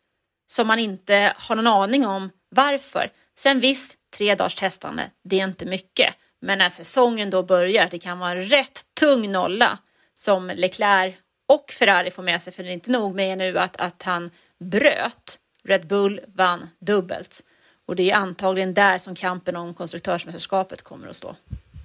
som 0.47 0.67
man 0.67 0.79
inte 0.79 1.33
har 1.37 1.55
någon 1.55 1.67
aning 1.67 2.07
om 2.07 2.29
varför. 2.49 3.11
Sen 3.37 3.59
visst, 3.59 3.97
tre 4.17 4.35
dagars 4.35 4.55
testande, 4.55 5.09
det 5.23 5.39
är 5.39 5.43
inte 5.43 5.65
mycket. 5.65 6.15
Men 6.41 6.57
när 6.57 6.69
säsongen 6.69 7.29
då 7.29 7.43
börjar, 7.43 7.87
det 7.91 7.99
kan 7.99 8.19
vara 8.19 8.31
en 8.31 8.43
rätt 8.43 8.81
tung 8.99 9.31
nolla 9.31 9.77
som 10.13 10.51
Leclerc 10.55 11.15
och 11.47 11.71
Ferrari 11.71 12.11
får 12.11 12.23
med 12.23 12.41
sig, 12.41 12.53
för 12.53 12.63
det 12.63 12.69
är 12.69 12.73
inte 12.73 12.91
nog 12.91 13.15
med 13.15 13.37
nu 13.37 13.59
att, 13.59 13.81
att 13.81 14.03
han 14.03 14.31
bröt. 14.61 15.39
Red 15.63 15.87
Bull 15.87 16.19
vann 16.35 16.69
dubbelt. 16.79 17.43
Och 17.85 17.95
det 17.95 18.11
är 18.11 18.15
antagligen 18.15 18.73
där 18.73 18.97
som 18.97 19.15
kampen 19.15 19.55
om 19.55 19.73
konstruktörsmästerskapet 19.73 20.81
kommer 20.81 21.07
att 21.07 21.15
stå. 21.15 21.35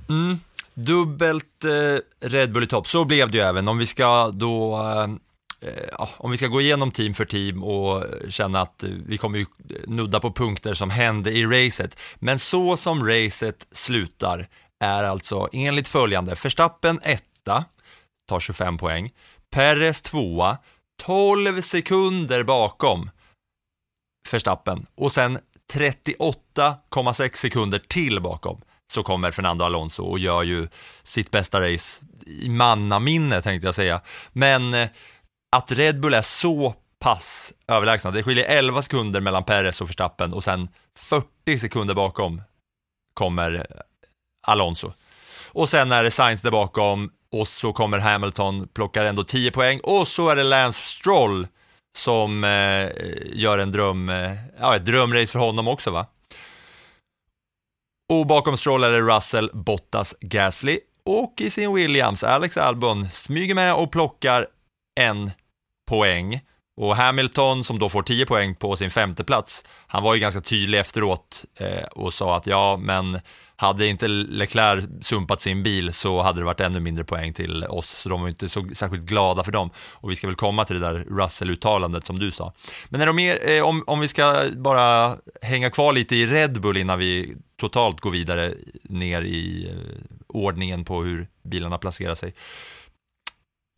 Mm. 0.08 0.38
Dubbelt 0.74 1.64
eh, 1.64 2.28
Red 2.28 2.52
Bull 2.52 2.64
i 2.64 2.66
topp, 2.66 2.88
så 2.88 3.04
blev 3.04 3.30
det 3.30 3.38
ju 3.38 3.44
även. 3.44 3.68
Om 3.68 3.78
vi 3.78 3.86
ska 3.86 4.30
då 4.30 4.76
eh, 4.76 5.68
eh 5.68 6.08
om 6.18 6.30
vi 6.30 6.36
ska 6.36 6.46
gå 6.46 6.60
igenom 6.60 6.90
team 6.90 7.14
för 7.14 7.24
team 7.24 7.64
och 7.64 8.04
känna 8.28 8.60
att 8.60 8.82
eh, 8.82 8.90
vi 9.06 9.18
kommer 9.18 9.38
ju 9.38 9.46
nudda 9.86 10.20
på 10.20 10.32
punkter 10.32 10.74
som 10.74 10.90
hände 10.90 11.30
i 11.30 11.46
racet. 11.46 11.98
Men 12.14 12.38
så 12.38 12.76
som 12.76 13.08
racet 13.08 13.66
slutar 13.72 14.48
är 14.80 15.04
alltså 15.04 15.48
enligt 15.52 15.88
följande, 15.88 16.34
Verstappen 16.42 17.00
etta, 17.02 17.64
tar 18.28 18.40
25 18.40 18.78
poäng, 18.78 19.12
Perez 19.50 20.02
tvåa, 20.02 20.58
12 21.02 21.60
sekunder 21.60 22.44
bakom 22.44 23.10
Verstappen 24.32 24.86
och 24.94 25.12
sen 25.12 25.38
38,6 25.72 27.36
sekunder 27.36 27.78
till 27.78 28.20
bakom 28.20 28.60
så 28.92 29.02
kommer 29.02 29.30
Fernando 29.30 29.64
Alonso 29.64 30.02
och 30.02 30.18
gör 30.18 30.42
ju 30.42 30.68
sitt 31.02 31.30
bästa 31.30 31.72
race 31.72 32.04
i 32.26 32.48
mannaminne 32.48 33.42
tänkte 33.42 33.66
jag 33.66 33.74
säga. 33.74 34.00
Men 34.32 34.74
eh, 34.74 34.88
att 35.56 35.72
Red 35.72 36.00
Bull 36.00 36.14
är 36.14 36.22
så 36.22 36.74
pass 36.98 37.52
överlägsna, 37.68 38.10
det 38.10 38.22
skiljer 38.22 38.44
11 38.44 38.82
sekunder 38.82 39.20
mellan 39.20 39.44
Perez 39.44 39.80
och 39.80 39.88
Verstappen 39.88 40.32
och 40.32 40.44
sen 40.44 40.68
40 40.98 41.58
sekunder 41.58 41.94
bakom 41.94 42.42
kommer 43.14 43.66
Alonso. 44.46 44.92
Och 45.52 45.68
sen 45.68 45.92
är 45.92 46.04
det 46.04 46.10
Sainz 46.10 46.42
där 46.42 46.50
bakom 46.50 47.10
och 47.40 47.48
så 47.48 47.72
kommer 47.72 47.98
Hamilton, 47.98 48.68
plockar 48.74 49.04
ändå 49.04 49.24
10 49.24 49.50
poäng 49.50 49.80
och 49.82 50.08
så 50.08 50.28
är 50.28 50.36
det 50.36 50.42
Lance 50.42 50.82
Stroll 50.82 51.46
som 51.98 52.44
eh, 52.44 52.90
gör 53.32 53.58
en 53.58 53.70
dröm, 53.70 54.08
eh, 54.08 54.32
ja, 54.60 54.76
ett 54.76 54.84
drömrace 54.84 55.32
för 55.32 55.38
honom 55.38 55.68
också 55.68 55.90
va? 55.90 56.06
Och 58.12 58.26
bakom 58.26 58.56
Stroll 58.56 58.84
är 58.84 58.90
det 58.90 59.00
Russell, 59.00 59.50
Bottas, 59.52 60.14
Gasly 60.20 60.78
och 61.04 61.34
i 61.40 61.50
sin 61.50 61.74
Williams, 61.74 62.24
Alex 62.24 62.56
Albon, 62.56 63.10
smyger 63.10 63.54
med 63.54 63.74
och 63.74 63.92
plockar 63.92 64.46
en 65.00 65.30
poäng. 65.88 66.40
Och 66.76 66.96
Hamilton 66.96 67.64
som 67.64 67.78
då 67.78 67.88
får 67.88 68.02
10 68.02 68.26
poäng 68.26 68.54
på 68.54 68.76
sin 68.76 68.90
femte 68.90 69.24
plats, 69.24 69.64
han 69.86 70.02
var 70.02 70.14
ju 70.14 70.20
ganska 70.20 70.40
tydlig 70.40 70.78
efteråt 70.78 71.44
eh, 71.56 71.84
och 71.84 72.14
sa 72.14 72.36
att 72.36 72.46
ja, 72.46 72.76
men 72.76 73.20
hade 73.56 73.86
inte 73.86 74.08
Leclerc 74.08 74.84
sumpat 75.00 75.40
sin 75.40 75.62
bil 75.62 75.92
så 75.92 76.22
hade 76.22 76.40
det 76.40 76.44
varit 76.44 76.60
ännu 76.60 76.80
mindre 76.80 77.04
poäng 77.04 77.32
till 77.32 77.64
oss, 77.64 77.88
så 77.88 78.08
de 78.08 78.20
var 78.20 78.28
inte 78.28 78.48
så 78.48 78.68
särskilt 78.72 79.04
glada 79.04 79.44
för 79.44 79.52
dem. 79.52 79.70
Och 79.92 80.10
vi 80.10 80.16
ska 80.16 80.26
väl 80.26 80.36
komma 80.36 80.64
till 80.64 80.80
det 80.80 80.86
där 80.86 81.04
Russell-uttalandet 81.10 82.06
som 82.06 82.18
du 82.18 82.30
sa. 82.30 82.52
Men 82.88 83.00
är 83.00 83.06
de 83.06 83.16
mer, 83.16 83.50
eh, 83.50 83.62
om, 83.62 83.84
om 83.86 84.00
vi 84.00 84.08
ska 84.08 84.50
bara 84.56 85.16
hänga 85.42 85.70
kvar 85.70 85.92
lite 85.92 86.16
i 86.16 86.26
Red 86.26 86.60
Bull 86.60 86.76
innan 86.76 86.98
vi 86.98 87.36
totalt 87.56 88.00
går 88.00 88.10
vidare 88.10 88.54
ner 88.82 89.22
i 89.22 89.70
eh, 89.70 90.16
ordningen 90.26 90.84
på 90.84 91.02
hur 91.02 91.28
bilarna 91.42 91.78
placerar 91.78 92.14
sig. 92.14 92.34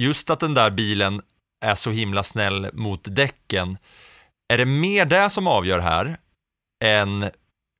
Just 0.03 0.31
att 0.31 0.41
den 0.41 0.55
där 0.55 0.71
bilen 0.71 1.23
är 1.61 1.75
så 1.75 1.91
himla 1.91 2.23
snäll 2.23 2.71
mot 2.73 3.01
däcken, 3.05 3.79
är 4.49 4.59
det 4.59 4.65
mer 4.65 5.05
det 5.05 5.31
som 5.31 5.47
avgör 5.47 5.79
här 5.79 6.19
än 6.85 7.31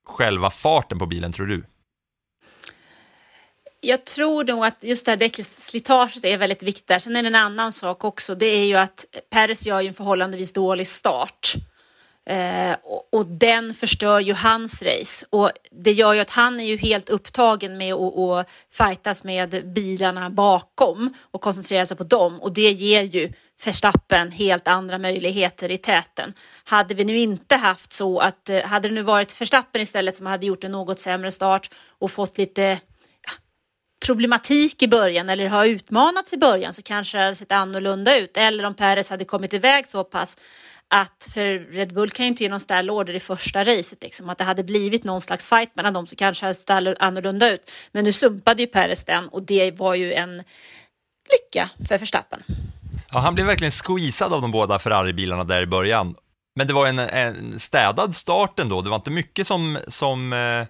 själva 0.07 0.51
farten 0.51 0.99
på 0.99 1.07
bilen 1.07 1.33
tror 1.33 1.47
du? 1.47 1.65
Jag 3.81 4.07
tror 4.07 4.45
nog 4.45 4.65
att 4.65 4.85
just 4.85 5.05
det 5.05 5.13
här 5.13 5.17
däckslitaget 5.17 6.25
är 6.25 6.39
väldigt 6.39 6.63
viktigt 6.63 6.87
där. 6.87 6.99
Sen 6.99 7.17
är 7.17 7.23
det 7.23 7.29
en 7.29 7.35
annan 7.35 7.73
sak 7.73 8.05
också. 8.05 8.35
Det 8.35 8.47
är 8.47 8.65
ju 8.65 8.77
att 8.77 9.05
Perez 9.31 9.67
gör 9.67 9.81
ju 9.81 9.89
en 9.89 9.95
förhållandevis 9.95 10.53
dålig 10.53 10.87
start. 10.87 11.55
Eh, 12.27 12.77
och, 12.83 13.09
och, 13.13 13.27
den 13.27 13.75
förstör 13.75 14.21
ju 14.21 14.35
hans 14.35 14.83
race 14.83 15.27
och 15.31 15.51
det 15.71 15.93
gör 15.93 16.13
ju 16.13 16.21
att 16.21 16.31
han 16.31 16.61
är 16.61 16.65
ju 16.65 16.77
helt 16.77 17.09
upptagen 17.09 17.79
med 17.79 17.95
att, 17.95 18.19
att 18.19 18.51
fightas 18.73 19.25
med 19.25 19.73
bilarna 19.75 20.31
bakom 20.31 21.15
och 21.31 21.41
koncentrera 21.41 21.87
sig 21.87 21.97
på 21.97 22.05
dem 22.05 22.41
och 22.41 22.53
det 22.53 22.71
ger 22.71 23.03
ju 23.03 23.33
Verstappen 23.65 24.31
helt 24.31 24.69
andra 24.69 24.99
möjligheter 24.99 25.71
i 25.71 25.79
täten. 25.79 26.35
Hade 26.65 26.95
vi 26.95 27.05
nu 27.05 27.19
inte 27.19 27.57
haft 27.57 27.93
så 27.93 28.19
att, 28.19 28.49
eh, 28.49 28.63
hade 28.65 28.89
det 28.89 28.95
nu 28.95 29.03
varit 29.03 29.41
Verstappen 29.41 29.83
istället 29.83 30.17
som 30.17 30.27
hade 30.27 30.47
gjort 30.47 30.65
en 30.65 30.73
något 30.73 31.01
sämre 31.01 31.31
start 31.31 31.71
och 31.99 32.11
fått 32.11 32.39
lite 32.39 32.79
problematik 34.07 34.83
i 34.83 34.89
början 34.89 35.29
eller 35.29 35.49
har 35.49 35.65
utmanats 35.65 36.33
i 36.33 36.37
början 36.37 36.73
så 36.73 36.83
kanske 36.83 37.19
det 37.19 37.25
hade 37.25 37.37
sett 37.37 37.53
annorlunda 37.53 38.19
ut. 38.19 38.37
Eller 38.37 38.65
om 38.65 38.75
Perez 38.75 39.11
hade 39.11 39.25
kommit 39.25 39.53
iväg 39.53 39.87
så 39.87 40.05
pass 40.05 40.37
att, 40.89 41.29
för 41.35 41.73
Red 41.73 41.95
Bull 41.95 42.11
kan 42.11 42.27
ju 42.27 42.29
inte 42.29 42.43
ge 42.43 42.49
någon 42.49 42.61
stall 42.61 42.91
order 42.91 43.15
i 43.15 43.21
första 43.21 43.65
racet, 43.65 44.03
liksom, 44.03 44.29
att 44.29 44.39
det 44.39 44.45
hade 44.45 44.65
blivit 44.65 45.05
någon 45.05 45.21
slags 45.21 45.49
fight 45.49 45.77
mellan 45.77 45.93
dem 45.93 46.07
så 46.07 46.17
kanske 46.17 46.43
det 46.43 46.47
hade 46.47 46.91
sett 46.91 47.03
annorlunda 47.03 47.51
ut. 47.51 47.71
Men 47.93 48.05
nu 48.05 48.13
sumpade 48.13 48.63
ju 48.63 48.67
Perez 48.67 49.05
den 49.05 49.29
och 49.29 49.43
det 49.43 49.71
var 49.71 49.95
ju 49.95 50.13
en 50.13 50.43
lycka 51.31 51.71
för 51.89 51.99
Verstappen. 51.99 52.43
Ja, 53.11 53.19
han 53.19 53.35
blev 53.35 53.47
verkligen 53.47 53.73
squeezad 53.73 54.33
av 54.33 54.43
de 54.43 54.51
båda 54.51 54.79
Ferrari-bilarna 54.79 55.45
där 55.45 55.63
i 55.63 55.67
början. 55.67 56.15
Men 56.57 56.67
det 56.67 56.73
var 56.73 56.87
en, 56.87 56.99
en 56.99 57.59
städad 57.59 58.17
start 58.17 58.59
ändå, 58.59 58.83
det 58.83 58.91
var 58.91 58.97
inte 58.97 59.11
mycket 59.11 59.47
som, 59.47 59.79
som 59.89 60.33
eh 60.33 60.65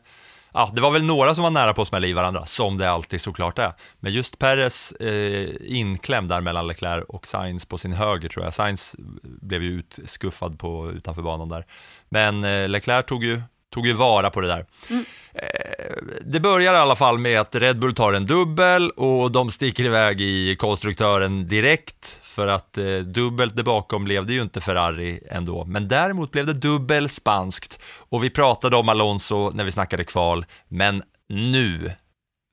ja, 0.52 0.70
det 0.74 0.80
var 0.80 0.90
väl 0.90 1.04
några 1.04 1.34
som 1.34 1.44
var 1.44 1.50
nära 1.50 1.74
på 1.74 1.82
att 1.82 1.88
smälla 1.88 2.06
i 2.06 2.12
varandra, 2.12 2.46
som 2.46 2.78
det 2.78 2.90
alltid 2.90 3.20
såklart 3.20 3.58
är. 3.58 3.72
Men 4.00 4.12
just 4.12 4.38
Perez 4.38 4.92
eh, 4.92 5.48
inklämd 5.60 6.28
där 6.28 6.40
mellan 6.40 6.66
Leclerc 6.66 7.04
och 7.08 7.26
Sainz 7.26 7.64
på 7.64 7.78
sin 7.78 7.92
höger 7.92 8.28
tror 8.28 8.44
jag. 8.44 8.54
Sainz 8.54 8.96
blev 9.22 9.62
ju 9.62 9.70
utskuffad 9.70 10.58
på, 10.58 10.90
utanför 10.90 11.22
banan 11.22 11.48
där. 11.48 11.66
Men 12.08 12.44
eh, 12.44 12.68
Leclerc 12.68 13.06
tog 13.06 13.24
ju, 13.24 13.42
tog 13.70 13.86
ju 13.86 13.92
vara 13.92 14.30
på 14.30 14.40
det 14.40 14.48
där. 14.48 14.66
Mm. 14.90 15.04
Eh, 15.34 15.96
det 16.20 16.40
börjar 16.40 16.74
i 16.74 16.76
alla 16.76 16.96
fall 16.96 17.18
med 17.18 17.40
att 17.40 17.54
Red 17.54 17.78
Bull 17.78 17.94
tar 17.94 18.12
en 18.12 18.26
dubbel 18.26 18.90
och 18.90 19.32
de 19.32 19.50
sticker 19.50 19.84
iväg 19.84 20.20
i 20.20 20.56
konstruktören 20.56 21.48
direkt 21.48 22.18
för 22.22 22.48
att 22.48 22.78
eh, 22.78 22.98
dubbelt 22.98 23.56
där 23.56 23.62
bakom 23.62 24.04
blev 24.04 24.26
det 24.26 24.32
ju 24.32 24.42
inte 24.42 24.60
Ferrari 24.60 25.20
ändå, 25.30 25.64
men 25.64 25.88
däremot 25.88 26.30
blev 26.30 26.46
det 26.46 26.52
dubbel 26.52 27.08
spanskt 27.08 27.78
och 27.98 28.24
vi 28.24 28.30
pratade 28.30 28.76
om 28.76 28.88
Alonso 28.88 29.50
när 29.50 29.64
vi 29.64 29.72
snackade 29.72 30.04
kval, 30.04 30.46
men 30.68 31.02
nu 31.28 31.92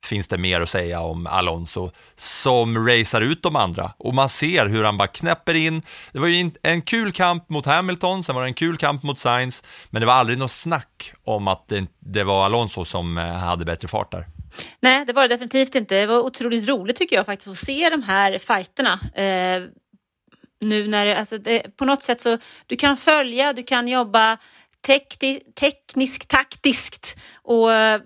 finns 0.06 0.28
det 0.28 0.38
mer 0.38 0.60
att 0.60 0.70
säga 0.70 1.00
om 1.00 1.26
Alonso 1.26 1.90
som 2.16 2.88
racear 2.88 3.20
ut 3.20 3.42
de 3.42 3.56
andra 3.56 3.92
och 3.98 4.14
man 4.14 4.28
ser 4.28 4.66
hur 4.66 4.84
han 4.84 4.96
bara 4.96 5.08
knäpper 5.08 5.54
in. 5.54 5.82
Det 6.12 6.18
var 6.18 6.28
ju 6.28 6.50
en 6.62 6.82
kul 6.82 7.12
kamp 7.12 7.48
mot 7.48 7.66
Hamilton, 7.66 8.22
sen 8.22 8.34
var 8.34 8.42
det 8.42 8.48
en 8.48 8.54
kul 8.54 8.76
kamp 8.76 9.02
mot 9.02 9.18
Sainz, 9.18 9.62
men 9.90 10.00
det 10.00 10.06
var 10.06 10.14
aldrig 10.14 10.38
något 10.38 10.50
snack 10.50 11.12
om 11.24 11.48
att 11.48 11.68
det, 11.68 11.86
det 11.98 12.24
var 12.24 12.44
Alonso 12.44 12.84
som 12.84 13.18
eh, 13.18 13.24
hade 13.24 13.64
bättre 13.64 13.88
fart 13.88 14.12
där. 14.12 14.26
Nej, 14.80 15.04
det 15.06 15.12
var 15.12 15.22
det 15.22 15.28
definitivt 15.28 15.74
inte. 15.74 16.00
Det 16.00 16.06
var 16.06 16.18
otroligt 16.18 16.68
roligt 16.68 16.96
tycker 16.96 17.16
jag 17.16 17.26
faktiskt 17.26 17.48
att 17.48 17.56
se 17.56 17.90
de 17.90 18.02
här 18.02 18.38
fighterna. 18.38 18.92
Eh, 19.14 19.62
nu 20.60 20.88
när 20.88 21.06
det, 21.06 21.18
alltså 21.18 21.38
det, 21.38 21.76
på 21.76 21.84
något 21.84 22.02
sätt 22.02 22.20
så 22.20 22.38
du 22.66 22.76
kan 22.76 22.96
följa, 22.96 23.52
du 23.52 23.62
kan 23.62 23.88
jobba 23.88 24.38
tekniskt, 24.86 26.28
taktiskt 26.28 27.16
och 27.42 27.72
eh, 27.72 28.00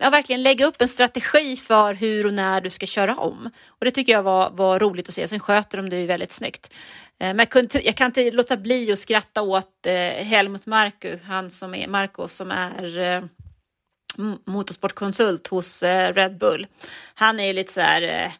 ja, 0.00 0.10
verkligen 0.10 0.42
lägga 0.42 0.66
upp 0.66 0.82
en 0.82 0.88
strategi 0.88 1.56
för 1.56 1.94
hur 1.94 2.26
och 2.26 2.32
när 2.32 2.60
du 2.60 2.70
ska 2.70 2.86
köra 2.86 3.16
om. 3.16 3.50
Och 3.68 3.84
det 3.84 3.90
tycker 3.90 4.12
jag 4.12 4.22
var, 4.22 4.50
var 4.50 4.78
roligt 4.78 5.08
att 5.08 5.14
se. 5.14 5.28
Sen 5.28 5.40
sköter 5.40 5.78
de 5.78 5.90
det 5.90 6.00
ju 6.00 6.06
väldigt 6.06 6.32
snyggt. 6.32 6.74
Eh, 7.20 7.26
men 7.26 7.38
jag, 7.38 7.50
kunde, 7.50 7.80
jag 7.80 7.96
kan 7.96 8.06
inte 8.06 8.30
låta 8.30 8.56
bli 8.56 8.92
att 8.92 8.98
skratta 8.98 9.42
åt 9.42 9.86
eh, 9.86 10.24
Helmut 10.24 10.66
Marko, 10.66 11.08
han 11.24 11.50
som 11.50 11.74
är, 11.74 11.88
Marko 11.88 12.28
som 12.28 12.50
är 12.50 12.98
eh, 12.98 13.22
motorsportkonsult 14.46 15.46
hos 15.46 15.82
eh, 15.82 16.14
Red 16.14 16.38
Bull. 16.38 16.66
Han 17.14 17.40
är 17.40 17.46
ju 17.46 17.52
lite 17.52 17.72
så 17.72 17.80
här, 17.80 18.02
eh, 18.02 18.32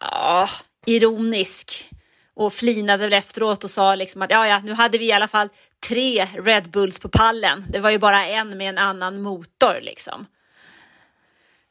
ja, 0.00 0.48
ironisk 0.86 1.90
och 2.34 2.52
flinade 2.52 3.04
väl 3.04 3.12
efteråt 3.12 3.64
och 3.64 3.70
sa 3.70 3.94
liksom 3.94 4.22
att 4.22 4.30
ja, 4.30 4.46
ja, 4.46 4.60
nu 4.64 4.72
hade 4.72 4.98
vi 4.98 5.06
i 5.06 5.12
alla 5.12 5.28
fall 5.28 5.48
tre 5.88 6.24
Red 6.24 6.70
Bulls 6.70 6.98
på 6.98 7.08
pallen. 7.08 7.64
Det 7.68 7.78
var 7.80 7.90
ju 7.90 7.98
bara 7.98 8.26
en 8.26 8.58
med 8.58 8.68
en 8.68 8.78
annan 8.78 9.22
motor 9.22 9.80
liksom. 9.82 10.26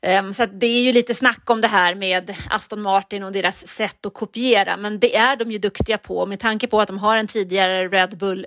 Ehm, 0.02 0.34
så 0.34 0.46
det 0.46 0.66
är 0.66 0.82
ju 0.82 0.92
lite 0.92 1.14
snack 1.14 1.50
om 1.50 1.62
det 1.62 1.68
här 1.68 1.96
med 1.96 2.36
Aston 2.50 2.82
Martin 2.82 3.24
och 3.24 3.32
deras 3.32 3.68
sätt 3.68 4.06
att 4.06 4.14
kopiera, 4.14 4.78
men 4.78 5.00
det 5.00 5.16
är 5.16 5.36
de 5.36 5.52
ju 5.52 5.58
duktiga 5.58 5.98
på. 5.98 6.26
Med 6.26 6.40
tanke 6.40 6.68
på 6.68 6.82
att 6.82 6.88
de 6.88 6.98
har 6.98 7.18
en 7.18 7.28
tidigare 7.28 7.88
Red 7.88 8.18
Bull 8.18 8.46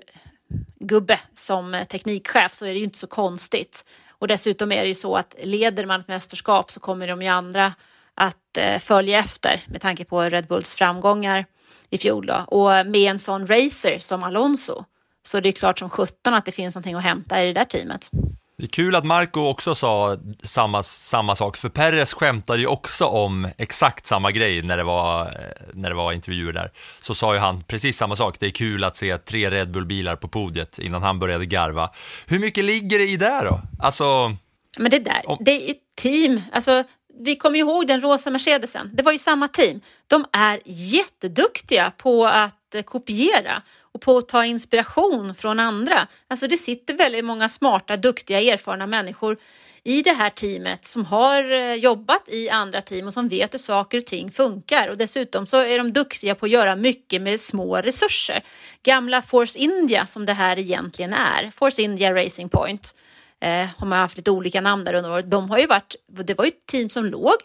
gubbe 0.79 1.19
som 1.33 1.83
teknikchef 1.89 2.53
så 2.53 2.65
är 2.65 2.73
det 2.73 2.79
ju 2.79 2.83
inte 2.83 2.97
så 2.97 3.07
konstigt. 3.07 3.85
Och 4.09 4.27
dessutom 4.27 4.71
är 4.71 4.81
det 4.81 4.87
ju 4.87 4.93
så 4.93 5.15
att 5.15 5.35
leder 5.43 5.85
man 5.85 5.99
ett 5.99 6.07
mästerskap 6.07 6.71
så 6.71 6.79
kommer 6.79 7.07
de 7.07 7.21
ju 7.21 7.27
andra 7.27 7.73
att 8.13 8.57
eh, 8.57 8.79
följa 8.79 9.19
efter 9.19 9.61
med 9.67 9.81
tanke 9.81 10.05
på 10.05 10.21
Red 10.21 10.47
Bulls 10.47 10.75
framgångar 10.75 11.45
i 11.89 11.97
fjol. 11.97 12.25
Då. 12.25 12.43
Och 12.47 12.69
med 12.69 12.95
en 12.95 13.19
sån 13.19 13.47
racer 13.47 13.99
som 13.99 14.23
Alonso 14.23 14.83
så 15.23 15.39
det 15.39 15.49
är 15.49 15.53
klart 15.53 15.79
som 15.79 15.89
sjutton 15.89 16.33
att 16.33 16.45
det 16.45 16.51
finns 16.51 16.75
någonting 16.75 16.95
att 16.95 17.03
hämta 17.03 17.43
i 17.43 17.47
det 17.47 17.53
där 17.53 17.65
teamet. 17.65 18.09
Det 18.57 18.63
är 18.63 18.67
kul 18.67 18.95
att 18.95 19.05
Marco 19.05 19.41
också 19.41 19.75
sa 19.75 20.17
samma, 20.43 20.83
samma 20.83 21.35
sak, 21.35 21.57
för 21.57 21.69
Perez 21.69 22.13
skämtade 22.13 22.59
ju 22.59 22.67
också 22.67 23.05
om 23.05 23.47
exakt 23.57 24.07
samma 24.07 24.31
grej 24.31 24.61
när 24.61 24.77
det, 24.77 24.83
var, 24.83 25.31
när 25.73 25.89
det 25.89 25.95
var 25.95 26.13
intervjuer 26.13 26.53
där. 26.53 26.71
Så 27.01 27.15
sa 27.15 27.33
ju 27.33 27.39
han 27.39 27.63
precis 27.63 27.97
samma 27.97 28.15
sak, 28.15 28.35
det 28.39 28.45
är 28.45 28.51
kul 28.51 28.83
att 28.83 28.97
se 28.97 29.17
tre 29.17 29.49
Red 29.49 29.71
Bull-bilar 29.71 30.15
på 30.15 30.27
podiet 30.27 30.79
innan 30.79 31.03
han 31.03 31.19
började 31.19 31.45
garva. 31.45 31.89
Hur 32.25 32.39
mycket 32.39 32.65
ligger 32.65 32.99
det 32.99 33.07
i 33.07 33.17
det 33.17 33.41
då? 33.43 33.61
Alltså... 33.79 34.35
Men 34.77 34.91
det 34.91 34.99
där, 34.99 35.21
om... 35.25 35.37
det 35.39 35.51
är 35.51 35.67
ju 35.67 35.73
team, 35.95 36.41
alltså 36.51 36.83
vi 37.19 37.35
kommer 37.35 37.59
ihåg 37.59 37.87
den 37.87 38.01
rosa 38.01 38.29
Mercedesen. 38.29 38.89
Det 38.93 39.03
var 39.03 39.11
ju 39.11 39.17
samma 39.17 39.47
team. 39.47 39.81
De 40.07 40.25
är 40.31 40.59
jätteduktiga 40.65 41.91
på 41.97 42.25
att 42.25 42.75
kopiera 42.85 43.61
och 43.95 44.01
på 44.01 44.17
att 44.17 44.27
ta 44.27 44.45
inspiration 44.45 45.35
från 45.35 45.59
andra. 45.59 46.07
Alltså 46.27 46.47
det 46.47 46.57
sitter 46.57 46.93
väldigt 46.93 47.25
många 47.25 47.49
smarta, 47.49 47.97
duktiga, 47.97 48.41
erfarna 48.41 48.87
människor 48.87 49.37
i 49.83 50.01
det 50.01 50.11
här 50.11 50.29
teamet 50.29 50.85
som 50.85 51.05
har 51.05 51.51
eh, 51.51 51.73
jobbat 51.73 52.29
i 52.29 52.49
andra 52.49 52.81
team 52.81 53.07
och 53.07 53.13
som 53.13 53.29
vet 53.29 53.53
hur 53.53 53.59
saker 53.59 53.97
och 53.97 54.05
ting 54.05 54.31
funkar 54.31 54.89
och 54.89 54.97
dessutom 54.97 55.47
så 55.47 55.57
är 55.57 55.77
de 55.77 55.93
duktiga 55.93 56.35
på 56.35 56.45
att 56.45 56.51
göra 56.51 56.75
mycket 56.75 57.21
med 57.21 57.39
små 57.39 57.75
resurser. 57.75 58.43
Gamla 58.83 59.21
Force 59.21 59.59
India 59.59 60.05
som 60.05 60.25
det 60.25 60.33
här 60.33 60.59
egentligen 60.59 61.13
är, 61.13 61.51
Force 61.51 61.81
India 61.81 62.13
Racing 62.13 62.49
Point 62.49 62.95
eh, 63.39 63.67
har 63.77 63.87
man 63.87 63.99
haft 63.99 64.17
lite 64.17 64.31
olika 64.31 64.61
namn 64.61 64.83
där 64.83 64.93
under 64.93 65.11
året. 65.11 65.31
De 65.31 65.49
har 65.49 65.59
ju 65.59 65.67
varit, 65.67 65.95
det 66.07 66.33
var 66.33 66.45
ju 66.45 66.49
ett 66.49 66.65
team 66.65 66.89
som 66.89 67.05
låg 67.05 67.35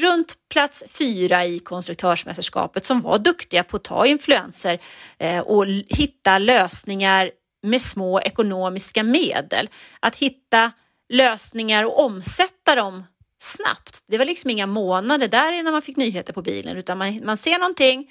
runt 0.00 0.34
plats 0.52 0.84
fyra 0.88 1.44
i 1.44 1.58
konstruktörsmästerskapet 1.58 2.84
som 2.84 3.00
var 3.00 3.18
duktiga 3.18 3.64
på 3.64 3.76
att 3.76 3.84
ta 3.84 4.06
influenser 4.06 4.78
eh, 5.18 5.40
och 5.40 5.66
hitta 5.88 6.38
lösningar 6.38 7.30
med 7.62 7.82
små 7.82 8.20
ekonomiska 8.20 9.02
medel. 9.02 9.68
Att 10.00 10.16
hitta 10.16 10.72
lösningar 11.08 11.84
och 11.84 12.04
omsätta 12.04 12.74
dem 12.74 13.04
snabbt. 13.38 14.04
Det 14.06 14.18
var 14.18 14.24
liksom 14.24 14.50
inga 14.50 14.66
månader 14.66 15.28
där 15.28 15.52
innan 15.52 15.72
man 15.72 15.82
fick 15.82 15.96
nyheter 15.96 16.32
på 16.32 16.42
bilen 16.42 16.76
utan 16.76 16.98
man, 16.98 17.20
man 17.24 17.36
ser 17.36 17.58
någonting, 17.58 18.10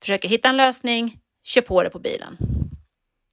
försöker 0.00 0.28
hitta 0.28 0.48
en 0.48 0.56
lösning, 0.56 1.18
kör 1.44 1.60
på 1.60 1.82
det 1.82 1.90
på 1.90 1.98
bilen. 1.98 2.36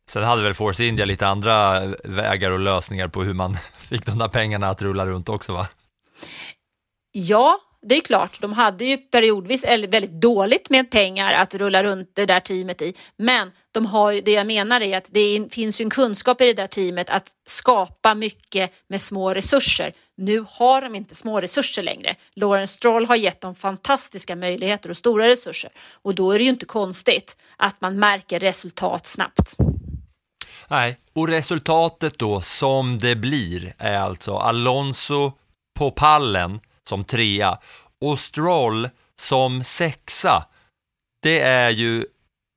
Sen 0.10 0.24
hade 0.24 0.44
väl 0.44 0.54
Force 0.54 0.84
India 0.84 1.06
lite 1.06 1.28
andra 1.28 1.86
vägar 2.04 2.52
och 2.52 2.60
lösningar 2.60 3.08
på 3.08 3.24
hur 3.24 3.34
man 3.34 3.58
fick 3.80 4.06
de 4.06 4.18
där 4.18 4.28
pengarna 4.28 4.70
att 4.70 4.82
rulla 4.82 5.06
runt 5.06 5.30
också 5.30 5.54
va? 5.54 5.68
Ja, 7.12 7.60
det 7.82 7.98
är 7.98 8.02
klart, 8.02 8.42
de 8.42 8.54
hade 8.54 8.86
ju 8.86 8.98
periodvis 8.98 9.64
väldigt 9.64 10.22
dåligt 10.22 10.70
med 10.70 10.92
pengar 10.92 11.34
att 11.34 11.56
rulla 11.56 11.84
runt 11.84 12.12
det 12.14 12.26
där 12.26 12.40
teamet 12.40 12.82
i. 12.82 12.94
Men 13.18 13.52
de 13.72 13.86
har 13.86 14.12
ju, 14.12 14.22
det 14.22 14.32
jag 14.32 14.48
menar 14.48 14.82
är 14.82 14.98
att 14.98 15.08
det 15.12 15.48
finns 15.52 15.82
ju 15.82 15.84
en 15.84 15.90
kunskap 15.90 16.42
i 16.42 16.46
det 16.46 16.54
där 16.54 16.68
teamet 16.68 17.10
att 17.10 17.32
skapa 17.46 18.16
mycket 18.16 18.72
med 18.90 19.02
små 19.02 19.34
resurser. 19.34 19.94
Nu 20.18 20.46
har 20.50 20.82
de 20.82 20.96
inte 20.96 21.16
små 21.16 21.42
resurser 21.42 21.84
längre. 21.84 22.16
Lawrence 22.36 22.74
Stroll 22.74 23.06
har 23.06 23.16
gett 23.16 23.42
dem 23.42 23.56
fantastiska 23.56 24.36
möjligheter 24.36 24.90
och 24.90 24.98
stora 24.98 25.28
resurser 25.28 25.72
och 26.02 26.16
då 26.16 26.32
är 26.32 26.38
det 26.38 26.44
ju 26.44 26.50
inte 26.50 26.66
konstigt 26.66 27.38
att 27.58 27.82
man 27.82 28.00
märker 28.00 28.40
resultat 28.40 29.06
snabbt. 29.06 29.56
Nej, 30.68 30.98
och 31.14 31.28
resultatet 31.28 32.20
då 32.20 32.42
som 32.42 33.00
det 33.00 33.16
blir 33.16 33.76
är 33.78 34.00
alltså 34.00 34.36
Alonso 34.36 35.32
på 35.78 35.92
pallen 35.92 36.60
som 36.88 37.04
trea 37.04 37.58
och 38.02 38.20
Stroll 38.20 38.90
som 39.20 39.64
sexa. 39.64 40.46
Det 41.22 41.40
är 41.40 41.70
ju 41.70 42.06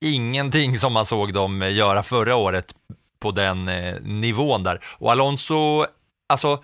ingenting 0.05 0.79
som 0.79 0.93
man 0.93 1.07
såg 1.07 1.33
dem 1.33 1.63
göra 1.63 2.03
förra 2.03 2.37
året 2.37 2.75
på 3.21 3.31
den 3.31 3.69
eh, 3.69 4.01
nivån 4.01 4.63
där. 4.63 4.81
Och 4.99 5.11
Alonso, 5.13 5.87
alltså, 6.29 6.63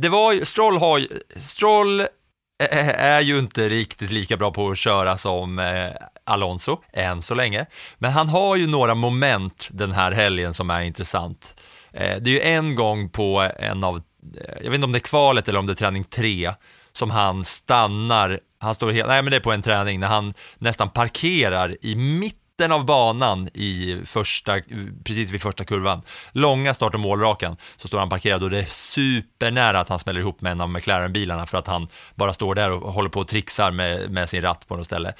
det 0.00 0.08
var 0.08 0.32
ju, 0.32 0.44
Stroll 0.44 0.76
har 0.76 1.06
Stroll 1.36 2.00
eh, 2.00 2.06
eh, 2.70 3.04
är 3.04 3.20
ju 3.20 3.38
inte 3.38 3.68
riktigt 3.68 4.10
lika 4.10 4.36
bra 4.36 4.50
på 4.50 4.70
att 4.70 4.78
köra 4.78 5.16
som 5.16 5.58
eh, 5.58 5.90
Alonso, 6.24 6.80
än 6.92 7.22
så 7.22 7.34
länge. 7.34 7.66
Men 7.98 8.12
han 8.12 8.28
har 8.28 8.56
ju 8.56 8.66
några 8.66 8.94
moment 8.94 9.68
den 9.72 9.92
här 9.92 10.12
helgen 10.12 10.54
som 10.54 10.70
är 10.70 10.82
intressant. 10.82 11.56
Eh, 11.92 12.16
det 12.20 12.30
är 12.30 12.34
ju 12.34 12.40
en 12.40 12.74
gång 12.74 13.08
på 13.08 13.50
en 13.58 13.84
av, 13.84 14.02
Eh, 14.34 14.54
jag 14.62 14.70
vet 14.70 14.74
inte 14.74 14.84
om 14.84 14.92
det 14.92 14.98
är 14.98 15.00
kvalet 15.00 15.48
eller 15.48 15.58
om 15.58 15.66
det 15.66 15.72
är 15.72 15.74
träning 15.74 16.04
tre, 16.04 16.52
som 16.92 17.10
han 17.10 17.44
stannar, 17.44 18.40
han 18.58 18.74
står 18.74 18.92
helt, 18.92 19.08
nej 19.08 19.22
men 19.22 19.30
det 19.30 19.36
är 19.36 19.40
på 19.40 19.52
en 19.52 19.62
träning 19.62 20.00
när 20.00 20.06
han 20.06 20.34
nästan 20.58 20.90
parkerar 20.90 21.76
i 21.80 21.96
mitten 21.96 22.72
av 22.72 22.84
banan 22.84 23.48
i 23.54 24.00
första, 24.04 24.60
precis 25.04 25.30
vid 25.30 25.42
första 25.42 25.64
kurvan. 25.64 26.02
Långa 26.32 26.74
start 26.74 26.94
och 26.94 27.00
målrakan 27.00 27.56
så 27.76 27.88
står 27.88 27.98
han 27.98 28.08
parkerad 28.08 28.42
och 28.42 28.50
det 28.50 28.58
är 28.58 28.64
supernära 28.64 29.80
att 29.80 29.88
han 29.88 29.98
smäller 29.98 30.20
ihop 30.20 30.40
med 30.40 30.52
en 30.52 30.60
av 30.60 30.68
McLaren-bilarna 30.68 31.46
för 31.46 31.58
att 31.58 31.66
han 31.66 31.88
bara 32.14 32.32
står 32.32 32.54
där 32.54 32.70
och 32.70 32.92
håller 32.92 33.08
på 33.08 33.20
och 33.20 33.28
trixar 33.28 33.70
med, 33.70 34.10
med 34.10 34.28
sin 34.28 34.42
ratt 34.42 34.68
på 34.68 34.76
något 34.76 34.86
ställe. 34.86 35.14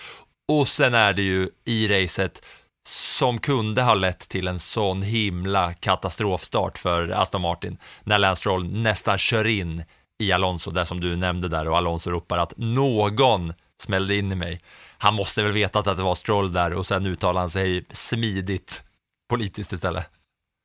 Och 0.49 0.69
sen 0.69 0.95
är 0.95 1.13
det 1.13 1.23
ju 1.23 1.49
i 1.65 1.89
racet 1.89 2.43
som 2.87 3.39
kunde 3.39 3.83
ha 3.83 3.95
lett 3.95 4.29
till 4.29 4.49
en 4.49 4.59
sån 4.59 5.03
himla 5.03 5.75
katastrofstart 5.75 6.79
för 6.79 7.09
Aston 7.09 7.41
Martin 7.41 7.79
när 8.05 8.19
Lance 8.19 8.39
Stroll 8.41 8.65
nästan 8.65 9.19
kör 9.19 9.47
in 9.47 9.85
i 10.19 10.33
Alonso, 10.33 10.71
där 10.71 10.85
som 10.85 11.01
du 11.01 11.17
nämnde 11.17 11.49
där 11.49 11.69
och 11.69 11.77
Alonso 11.77 12.11
ropar 12.11 12.39
att 12.39 12.53
någon 12.57 13.53
smällde 13.83 14.17
in 14.17 14.33
i 14.33 14.35
mig. 14.35 14.61
Han 14.99 15.15
måste 15.15 15.43
väl 15.43 15.53
vetat 15.53 15.87
att 15.87 15.97
det 15.97 16.03
var 16.03 16.15
Stroll 16.15 16.53
där 16.53 16.73
och 16.73 16.87
sen 16.87 17.07
uttalar 17.07 17.41
han 17.41 17.51
sig 17.51 17.85
smidigt 17.91 18.83
politiskt 19.29 19.73
istället. 19.73 20.11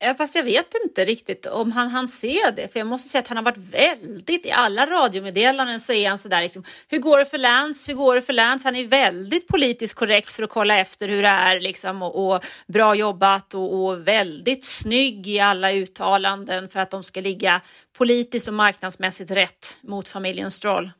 Ja, 0.03 0.15
fast 0.17 0.35
jag 0.35 0.43
vet 0.43 0.73
inte 0.85 1.05
riktigt 1.05 1.45
om 1.45 1.71
han 1.71 1.89
han 1.89 2.07
ser 2.07 2.51
det, 2.55 2.73
för 2.73 2.79
jag 2.79 2.87
måste 2.87 3.09
säga 3.09 3.19
att 3.19 3.27
han 3.27 3.37
har 3.37 3.43
varit 3.43 3.57
väldigt, 3.57 4.45
i 4.45 4.51
alla 4.51 4.85
radiomeddelanden 4.85 5.79
så 5.79 5.93
är 5.93 6.09
han 6.09 6.17
sådär 6.17 6.41
liksom, 6.41 6.63
hur 6.87 6.99
går 6.99 7.19
det 7.19 7.25
för 7.25 7.37
Lance, 7.37 7.91
hur 7.91 7.97
går 7.97 8.15
det 8.15 8.21
för 8.21 8.33
Lance? 8.33 8.67
Han 8.67 8.75
är 8.75 8.87
väldigt 8.87 9.47
politiskt 9.47 9.93
korrekt 9.93 10.31
för 10.31 10.43
att 10.43 10.49
kolla 10.49 10.77
efter 10.77 11.07
hur 11.07 11.21
det 11.21 11.27
är 11.27 11.59
liksom 11.59 12.01
och, 12.01 12.33
och 12.33 12.45
bra 12.67 12.95
jobbat 12.95 13.53
och, 13.53 13.85
och, 13.85 14.07
väldigt 14.07 14.65
snygg 14.65 15.27
i 15.27 15.39
alla 15.39 15.71
uttalanden 15.71 16.69
för 16.69 16.79
att 16.79 16.91
de 16.91 17.03
ska 17.03 17.21
ligga 17.21 17.61
politiskt 17.97 18.47
och 18.47 18.53
marknadsmässigt 18.53 19.31
rätt 19.31 19.79
mot 19.81 20.07
familjen 20.07 20.51
Stroll. 20.51 20.91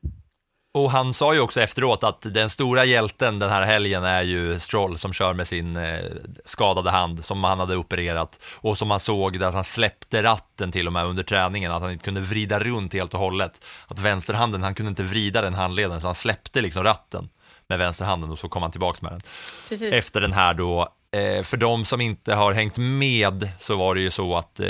Och 0.74 0.92
han 0.92 1.14
sa 1.14 1.34
ju 1.34 1.40
också 1.40 1.62
efteråt 1.62 2.04
att 2.04 2.22
den 2.22 2.50
stora 2.50 2.86
hjälten 2.86 3.40
den 3.40 3.50
här 3.50 3.62
helgen 3.62 4.04
är 4.04 4.22
ju 4.22 4.60
Stroll 4.60 4.98
som 4.98 5.14
kör 5.14 5.34
med 5.34 5.48
sin 5.48 5.78
eh, 5.78 6.00
skadade 6.46 6.90
hand 6.90 7.26
som 7.26 7.44
han 7.44 7.60
hade 7.60 7.76
opererat 7.76 8.40
och 8.56 8.78
som 8.78 8.88
man 8.88 9.00
såg 9.00 9.40
där 9.40 9.52
han 9.52 9.64
släppte 9.64 10.24
ratten 10.24 10.72
till 10.72 10.88
och 10.88 10.94
med 10.94 11.06
under 11.06 11.24
träningen, 11.24 11.72
att 11.72 11.82
han 11.82 11.92
inte 11.92 12.04
kunde 12.04 12.22
vrida 12.22 12.60
runt 12.60 12.94
helt 12.94 13.14
och 13.14 13.20
hållet. 13.20 13.66
Att 13.88 14.00
vänsterhanden, 14.00 14.64
han 14.64 14.76
kunde 14.76 14.90
inte 14.90 15.04
vrida 15.04 15.42
den 15.42 15.54
handleden 15.54 16.02
så 16.02 16.08
han 16.08 16.16
släppte 16.16 16.62
liksom 16.62 16.84
ratten 16.84 17.30
med 17.68 17.80
vänsterhanden 17.80 18.32
och 18.32 18.40
så 18.40 18.50
kom 18.50 18.62
han 18.62 18.72
tillbaks 18.72 19.02
med 19.02 19.12
den. 19.12 19.22
Precis. 19.70 19.94
Efter 19.94 20.22
den 20.22 20.34
här 20.34 20.54
då 20.54 20.94
Eh, 21.14 21.44
för 21.44 21.58
de 21.58 21.86
som 21.86 22.02
inte 22.02 22.34
har 22.34 22.54
hängt 22.54 22.78
med 22.78 23.50
så 23.60 23.76
var 23.76 23.96
det 23.96 24.02
ju 24.02 24.10
så 24.10 24.38
att 24.38 24.60
eh, 24.60 24.68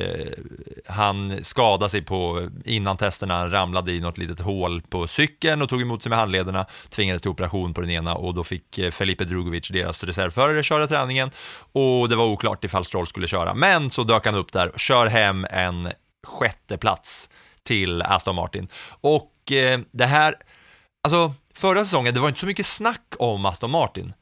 han 0.87 1.43
skadade 1.43 1.89
sig 1.89 2.01
på, 2.01 2.49
innan 2.65 2.97
testerna, 2.97 3.37
han 3.37 3.51
ramlade 3.51 3.91
i 3.91 3.99
något 3.99 4.17
litet 4.17 4.39
hål 4.39 4.81
på 4.81 5.07
cykeln 5.07 5.61
och 5.61 5.69
tog 5.69 5.81
emot 5.81 6.03
sig 6.03 6.09
med 6.09 6.19
handlederna, 6.19 6.65
tvingades 6.89 7.21
till 7.21 7.31
operation 7.31 7.73
på 7.73 7.81
den 7.81 7.89
ena 7.89 8.15
och 8.15 8.33
då 8.33 8.43
fick 8.43 8.77
eh, 8.77 8.91
Felipe 8.91 9.25
Drugovic, 9.25 9.67
deras 9.67 10.03
reservförare, 10.03 10.63
köra 10.63 10.87
träningen 10.87 11.31
och 11.71 12.09
det 12.09 12.15
var 12.15 12.25
oklart 12.25 12.63
ifall 12.63 12.85
Stroll 12.85 13.07
skulle 13.07 13.27
köra. 13.27 13.53
Men 13.53 13.89
så 13.89 14.03
dök 14.03 14.25
han 14.25 14.35
upp 14.35 14.51
där, 14.51 14.69
och 14.69 14.79
kör 14.79 15.07
hem 15.07 15.47
en 15.49 15.91
sjätte 16.27 16.77
plats 16.77 17.29
till 17.63 18.01
Aston 18.01 18.35
Martin. 18.35 18.67
Och 19.01 19.51
eh, 19.51 19.79
det 19.91 20.05
här, 20.05 20.35
alltså 21.03 21.33
förra 21.55 21.79
säsongen, 21.85 22.13
det 22.13 22.19
var 22.19 22.27
inte 22.27 22.39
så 22.39 22.45
mycket 22.45 22.65
snack 22.65 23.15
om 23.19 23.45
Aston 23.45 23.71
Martin 23.71 24.13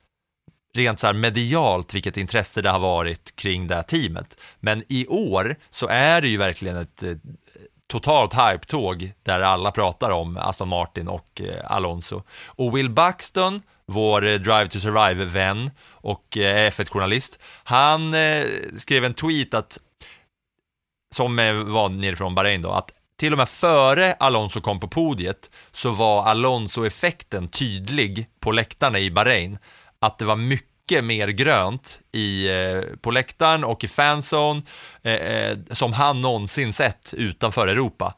rent 0.80 1.00
så 1.00 1.08
här 1.08 1.14
medialt 1.14 1.94
vilket 1.94 2.18
intresse 2.18 2.62
det 2.62 2.70
har 2.70 2.80
varit 2.80 3.36
kring 3.36 3.68
det 3.68 3.76
här 3.76 3.84
teamet. 3.84 4.38
Men 4.60 4.84
i 4.88 5.08
år 5.08 5.56
så 5.70 5.88
är 5.88 6.22
det 6.22 6.28
ju 6.28 6.38
verkligen 6.38 6.78
ett 6.78 7.04
eh, 7.04 7.12
totalt 7.88 8.34
hype-tåg 8.34 9.12
där 9.24 9.40
alla 9.40 9.72
pratar 9.72 10.12
om 10.12 10.38
Aston 10.38 10.68
Martin 10.68 11.08
och 11.08 11.42
eh, 11.42 11.72
Alonso. 11.72 12.24
Och 12.46 12.78
Will 12.78 12.90
Buxton, 12.90 13.62
vår 13.86 14.26
eh, 14.26 14.34
Drive 14.34 14.68
to 14.68 14.80
Survive-vän 14.80 15.72
och 15.92 16.38
eh, 16.38 16.72
F1-journalist, 16.72 17.40
han 17.64 18.14
eh, 18.14 18.46
skrev 18.78 19.06
en 19.06 19.14
tweet 19.14 19.54
att, 19.54 19.78
som 21.16 21.40
eh, 21.40 21.54
var 21.54 21.90
nerifrån 21.90 22.36
Bahrain 22.36 22.62
då, 22.62 22.72
att 22.72 22.92
till 23.20 23.34
och 23.34 23.38
med 23.38 23.50
före 23.50 24.14
Alonso 24.14 24.62
kom 24.62 24.80
på 24.80 24.88
podiet 24.88 25.50
så 25.72 25.92
var 25.92 26.24
Alonso-effekten 26.24 27.48
tydlig 27.48 28.30
på 28.40 28.52
läktarna 28.52 29.00
i 29.00 29.12
Bahrain 29.12 29.58
att 30.00 30.18
det 30.18 30.26
var 30.26 30.36
mycket 30.36 30.69
mer 30.92 31.28
grönt 31.28 32.00
i, 32.12 32.48
eh, 32.48 32.82
på 33.02 33.12
läktaren 33.12 33.64
och 33.64 33.84
i 33.84 33.88
fanzone 33.88 34.62
eh, 35.04 35.14
eh, 35.14 35.58
som 35.72 35.94
han 35.94 36.22
någonsin 36.22 36.74
sett 36.74 37.14
utanför 37.18 37.68
Europa. 37.68 38.16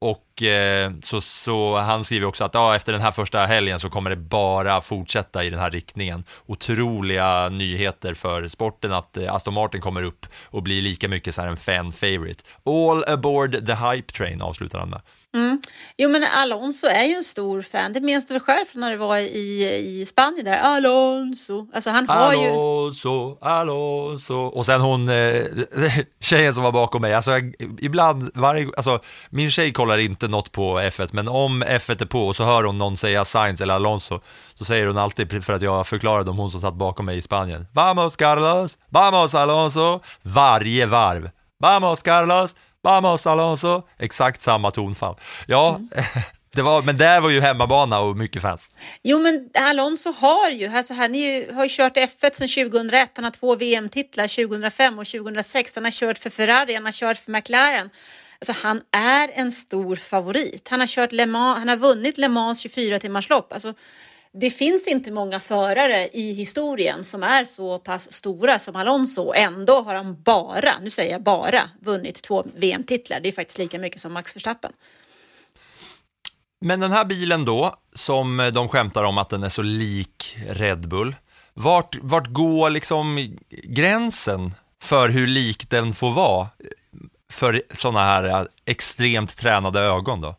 Och 0.00 0.42
eh, 0.42 0.92
så, 1.02 1.20
så 1.20 1.76
han 1.76 2.04
skriver 2.04 2.26
också 2.26 2.44
att 2.44 2.54
ja, 2.54 2.76
efter 2.76 2.92
den 2.92 3.02
här 3.02 3.12
första 3.12 3.46
helgen 3.46 3.80
så 3.80 3.90
kommer 3.90 4.10
det 4.10 4.16
bara 4.16 4.80
fortsätta 4.80 5.44
i 5.44 5.50
den 5.50 5.58
här 5.58 5.70
riktningen. 5.70 6.24
Otroliga 6.46 7.48
nyheter 7.48 8.14
för 8.14 8.48
sporten 8.48 8.92
att 8.92 9.16
eh, 9.16 9.34
Aston 9.34 9.54
Martin 9.54 9.80
kommer 9.80 10.02
upp 10.02 10.26
och 10.44 10.62
blir 10.62 10.82
lika 10.82 11.08
mycket 11.08 11.34
så 11.34 11.42
här 11.42 11.48
en 11.48 11.56
fan 11.56 11.92
favorite. 11.92 12.44
All 12.64 13.04
aboard 13.06 13.66
the 13.66 13.74
hype 13.74 14.12
train 14.12 14.42
avslutar 14.42 14.78
han 14.78 14.90
med. 14.90 15.00
Mm. 15.36 15.60
Jo 15.96 16.08
men 16.08 16.24
Alonso 16.24 16.86
är 16.86 17.04
ju 17.04 17.14
en 17.14 17.24
stor 17.24 17.62
fan. 17.62 17.92
Det 17.92 18.00
minns 18.00 18.26
du 18.26 18.34
väl 18.34 18.40
själv 18.40 18.64
från 18.64 18.80
när 18.80 18.90
du 18.90 18.96
var 18.96 19.18
i, 19.18 20.00
i 20.00 20.06
Spanien 20.06 20.44
där. 20.44 20.58
Alonso. 20.58 21.66
Alltså 21.74 21.90
han 21.90 22.08
har 22.08 22.16
Alonso, 22.16 22.42
ju... 22.42 22.48
Alonso. 22.50 23.38
Alonso. 23.40 24.34
Och 24.34 24.66
sen 24.66 24.80
hon, 24.80 25.08
eh, 25.08 25.44
tjejen 26.20 26.54
som 26.54 26.62
var 26.62 26.72
bakom 26.72 27.02
mig. 27.02 27.14
Alltså 27.14 27.32
ibland, 27.78 28.30
varje, 28.34 28.68
alltså 28.76 29.00
min 29.30 29.50
tjej 29.50 29.72
kollar 29.72 29.98
inte 29.98 30.28
något 30.28 30.52
på 30.52 30.80
F1, 30.80 31.08
men 31.12 31.28
om 31.28 31.64
F1 31.64 32.02
är 32.02 32.06
på 32.06 32.26
och 32.26 32.36
så 32.36 32.44
hör 32.44 32.64
hon 32.64 32.78
någon 32.78 32.96
säga 32.96 33.24
Sainz 33.24 33.60
eller 33.60 33.74
Alonso, 33.74 34.20
så 34.58 34.64
säger 34.64 34.86
hon 34.86 34.98
alltid 34.98 35.44
för 35.44 35.52
att 35.52 35.62
jag 35.62 35.86
förklarade 35.86 36.30
om 36.30 36.38
hon 36.38 36.50
som 36.50 36.60
satt 36.60 36.74
bakom 36.74 37.06
mig 37.06 37.18
i 37.18 37.22
Spanien. 37.22 37.66
Vamos 37.72 38.16
Carlos, 38.16 38.78
vamos 38.88 39.34
Alonso. 39.34 40.00
Varje 40.22 40.86
varv. 40.86 41.30
Vamos 41.58 42.02
Carlos, 42.02 42.56
Vamos 42.86 43.26
Alonso, 43.26 43.82
exakt 43.98 44.42
samma 44.42 44.70
tonfall. 44.70 45.16
Ja, 45.46 45.68
mm. 45.76 45.88
det 46.54 46.62
var, 46.62 46.82
men 46.82 46.96
där 46.96 47.20
var 47.20 47.30
ju 47.30 47.40
hemmabana 47.40 48.00
och 48.00 48.16
mycket 48.16 48.42
fans. 48.42 48.76
Jo, 49.02 49.18
men 49.18 49.50
Alonso 49.54 50.12
har 50.12 50.50
ju, 50.50 50.66
alltså 50.66 50.94
han 50.94 51.14
ju, 51.14 51.54
har 51.54 51.62
ju 51.62 51.68
kört 51.70 51.96
F1 51.96 52.34
sedan 52.34 52.70
2001, 52.70 53.10
han 53.14 53.24
har 53.24 53.30
två 53.30 53.56
VM-titlar 53.56 54.46
2005 54.46 54.98
och 54.98 55.06
2006, 55.06 55.72
han 55.74 55.84
har 55.84 55.90
kört 55.90 56.18
för 56.18 56.30
Ferrari, 56.30 56.74
han 56.74 56.84
har 56.84 56.92
kört 56.92 57.18
för 57.18 57.32
McLaren. 57.32 57.90
Alltså 58.38 58.52
han 58.66 58.80
är 58.92 59.30
en 59.34 59.52
stor 59.52 59.96
favorit. 59.96 60.68
Han 60.68 60.80
har 60.80 60.86
kört 60.86 61.12
Le 61.12 61.26
Mans, 61.26 61.58
han 61.58 61.68
har 61.68 61.76
vunnit 61.76 62.18
Le 62.18 62.28
Mans 62.28 62.60
24 62.60 62.98
timmars 62.98 63.28
lopp. 63.28 63.52
Alltså, 63.52 63.74
det 64.40 64.50
finns 64.50 64.86
inte 64.86 65.12
många 65.12 65.40
förare 65.40 66.08
i 66.12 66.32
historien 66.32 67.04
som 67.04 67.22
är 67.22 67.44
så 67.44 67.78
pass 67.78 68.12
stora 68.12 68.58
som 68.58 68.76
Alonso. 68.76 69.32
Ändå 69.34 69.82
har 69.82 69.94
han 69.94 70.22
bara, 70.22 70.78
nu 70.82 70.90
säger 70.90 71.12
jag 71.12 71.22
bara, 71.22 71.70
vunnit 71.80 72.22
två 72.22 72.44
VM-titlar. 72.54 73.20
Det 73.20 73.28
är 73.28 73.32
faktiskt 73.32 73.58
lika 73.58 73.78
mycket 73.78 74.00
som 74.00 74.12
Max 74.12 74.36
Verstappen. 74.36 74.72
Men 76.60 76.80
den 76.80 76.92
här 76.92 77.04
bilen 77.04 77.44
då, 77.44 77.74
som 77.94 78.50
de 78.54 78.68
skämtar 78.68 79.04
om 79.04 79.18
att 79.18 79.28
den 79.28 79.42
är 79.42 79.48
så 79.48 79.62
lik 79.62 80.36
Red 80.48 80.88
Bull, 80.88 81.14
vart, 81.54 81.96
vart 82.02 82.26
går 82.26 82.70
liksom 82.70 83.36
gränsen 83.50 84.54
för 84.82 85.08
hur 85.08 85.26
lik 85.26 85.70
den 85.70 85.94
får 85.94 86.12
vara 86.12 86.48
för 87.32 87.62
sådana 87.74 88.00
här 88.00 88.48
extremt 88.64 89.36
tränade 89.36 89.80
ögon 89.80 90.20
då? 90.20 90.36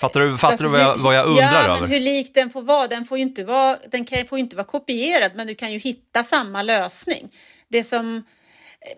Fattar 0.00 0.20
du, 0.20 0.38
fattar 0.38 0.52
alltså, 0.52 0.64
du 0.64 0.70
vad, 0.70 0.80
jag, 0.80 0.96
vad 0.96 1.14
jag 1.14 1.26
undrar 1.26 1.42
ja, 1.42 1.64
över? 1.64 1.80
Men 1.80 1.90
hur 1.90 2.00
lik 2.00 2.34
den 2.34 2.50
får 2.50 2.62
vara, 2.62 2.86
den 2.86 3.04
får 3.04 3.18
ju 3.18 3.22
inte 3.22 3.44
vara, 3.44 3.78
den 3.90 4.04
kan, 4.04 4.26
får 4.26 4.38
inte 4.38 4.56
vara 4.56 4.66
kopierad, 4.66 5.32
men 5.34 5.46
du 5.46 5.54
kan 5.54 5.72
ju 5.72 5.78
hitta 5.78 6.24
samma 6.24 6.62
lösning. 6.62 7.32
Det 7.68 7.84
som, 7.84 8.22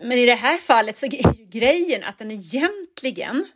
men 0.01 0.19
i 0.19 0.27
det 0.27 0.35
här 0.35 0.59
fallet 0.59 0.97
så 0.97 1.07
är 1.07 1.11
ju 1.11 1.45
grejen 1.45 2.05
att 2.05 2.19
den 2.19 2.31
egentligen, 2.31 3.47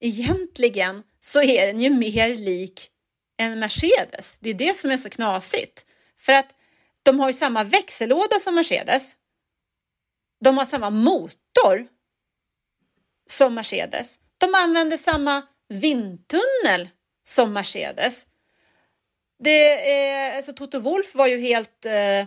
egentligen 0.00 1.02
så 1.20 1.42
är 1.42 1.66
den 1.66 1.80
ju 1.80 1.90
mer 1.90 2.36
lik 2.36 2.90
en 3.36 3.58
Mercedes. 3.58 4.38
Det 4.40 4.50
är 4.50 4.54
det 4.54 4.76
som 4.76 4.90
är 4.90 4.96
så 4.96 5.10
knasigt. 5.10 5.86
För 6.18 6.32
att 6.32 6.54
de 7.02 7.20
har 7.20 7.28
ju 7.28 7.32
samma 7.32 7.64
växellåda 7.64 8.38
som 8.38 8.54
Mercedes. 8.54 9.12
De 10.44 10.58
har 10.58 10.64
samma 10.64 10.90
motor 10.90 11.86
som 13.30 13.54
Mercedes. 13.54 14.18
De 14.38 14.54
använder 14.54 14.96
samma 14.96 15.42
vindtunnel 15.70 16.88
som 17.22 17.52
Mercedes. 17.52 18.26
Det 19.42 19.90
är, 19.92 20.36
alltså 20.36 20.52
Toto 20.52 20.78
Wolf 20.78 21.14
var 21.14 21.26
ju 21.26 21.40
helt 21.40 21.86
eh, 21.86 22.26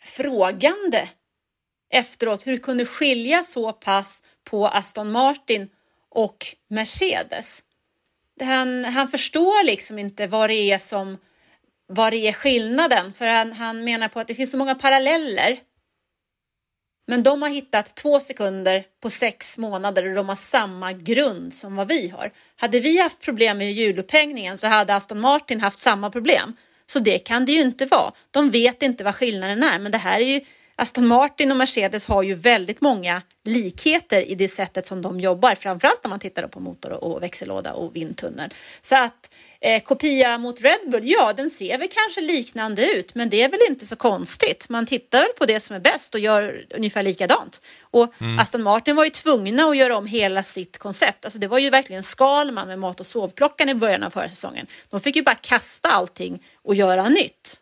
frågande 0.00 1.08
efteråt 1.90 2.46
hur 2.46 2.52
det 2.52 2.58
kunde 2.58 2.84
skilja 2.86 3.42
så 3.42 3.72
pass 3.72 4.22
på 4.44 4.68
Aston 4.68 5.10
Martin 5.10 5.68
och 6.10 6.46
Mercedes. 6.68 7.62
han, 8.40 8.84
han 8.84 9.08
förstår 9.08 9.64
liksom 9.64 9.98
inte 9.98 10.26
vad 10.26 10.50
det 10.50 10.72
är 10.72 10.78
som 10.78 11.18
vad 11.88 12.12
det 12.12 12.28
är 12.28 12.32
skillnaden. 12.32 13.12
För 13.12 13.26
han, 13.26 13.52
han 13.52 13.84
menar 13.84 14.08
på 14.08 14.20
att 14.20 14.26
det 14.26 14.34
finns 14.34 14.50
så 14.50 14.56
många 14.56 14.74
paralleller. 14.74 15.58
Men 17.10 17.22
de 17.22 17.42
har 17.42 17.48
hittat 17.48 17.94
två 17.94 18.20
sekunder 18.20 18.84
på 19.02 19.10
sex 19.10 19.58
månader 19.58 20.08
och 20.08 20.14
de 20.14 20.28
har 20.28 20.36
samma 20.36 20.92
grund 20.92 21.54
som 21.54 21.76
vad 21.76 21.88
vi 21.88 22.08
har. 22.08 22.32
Hade 22.56 22.80
vi 22.80 23.02
haft 23.02 23.20
problem 23.20 23.58
med 23.58 23.72
hjulupphängningen 23.72 24.58
så 24.58 24.66
hade 24.66 24.94
Aston 24.94 25.20
Martin 25.20 25.60
haft 25.60 25.80
samma 25.80 26.10
problem. 26.10 26.56
Så 26.86 26.98
det 26.98 27.18
kan 27.18 27.44
det 27.44 27.52
ju 27.52 27.60
inte 27.60 27.86
vara. 27.86 28.12
De 28.30 28.50
vet 28.50 28.82
inte 28.82 29.04
vad 29.04 29.14
skillnaden 29.14 29.62
är, 29.62 29.78
men 29.78 29.92
det 29.92 29.98
här 29.98 30.20
är 30.20 30.24
ju 30.24 30.40
Aston 30.80 31.06
Martin 31.06 31.50
och 31.50 31.56
Mercedes 31.56 32.06
har 32.06 32.22
ju 32.22 32.34
väldigt 32.34 32.80
många 32.80 33.22
likheter 33.44 34.30
i 34.30 34.34
det 34.34 34.48
sättet 34.48 34.86
som 34.86 35.02
de 35.02 35.20
jobbar, 35.20 35.54
framförallt 35.54 36.04
när 36.04 36.08
man 36.08 36.20
tittar 36.20 36.48
på 36.48 36.60
motor 36.60 37.04
och 37.04 37.22
växellåda 37.22 37.72
och 37.72 37.96
vindtunnel. 37.96 38.54
Så 38.80 38.96
att 38.96 39.34
eh, 39.60 39.82
kopia 39.82 40.38
mot 40.38 40.60
Red 40.60 40.90
Bull, 40.90 41.02
ja, 41.04 41.32
den 41.32 41.50
ser 41.50 41.78
väl 41.78 41.88
kanske 41.90 42.20
liknande 42.20 42.92
ut, 42.92 43.14
men 43.14 43.30
det 43.30 43.42
är 43.42 43.48
väl 43.48 43.60
inte 43.68 43.86
så 43.86 43.96
konstigt. 43.96 44.68
Man 44.68 44.86
tittar 44.86 45.18
väl 45.18 45.28
på 45.38 45.46
det 45.46 45.60
som 45.60 45.76
är 45.76 45.80
bäst 45.80 46.14
och 46.14 46.20
gör 46.20 46.66
ungefär 46.74 47.02
likadant. 47.02 47.62
Och 47.80 48.14
mm. 48.20 48.38
Aston 48.38 48.62
Martin 48.62 48.96
var 48.96 49.04
ju 49.04 49.10
tvungna 49.10 49.64
att 49.64 49.76
göra 49.76 49.96
om 49.96 50.06
hela 50.06 50.42
sitt 50.42 50.78
koncept. 50.78 51.24
Alltså 51.24 51.38
det 51.38 51.48
var 51.48 51.58
ju 51.58 51.70
verkligen 51.70 52.02
Skalman 52.02 52.68
med 52.68 52.78
mat 52.78 53.00
och 53.00 53.06
sovklockan 53.06 53.68
i 53.68 53.74
början 53.74 54.02
av 54.02 54.10
förra 54.10 54.28
säsongen. 54.28 54.66
De 54.88 55.00
fick 55.00 55.16
ju 55.16 55.22
bara 55.22 55.34
kasta 55.34 55.88
allting 55.88 56.44
och 56.62 56.74
göra 56.74 57.08
nytt. 57.08 57.60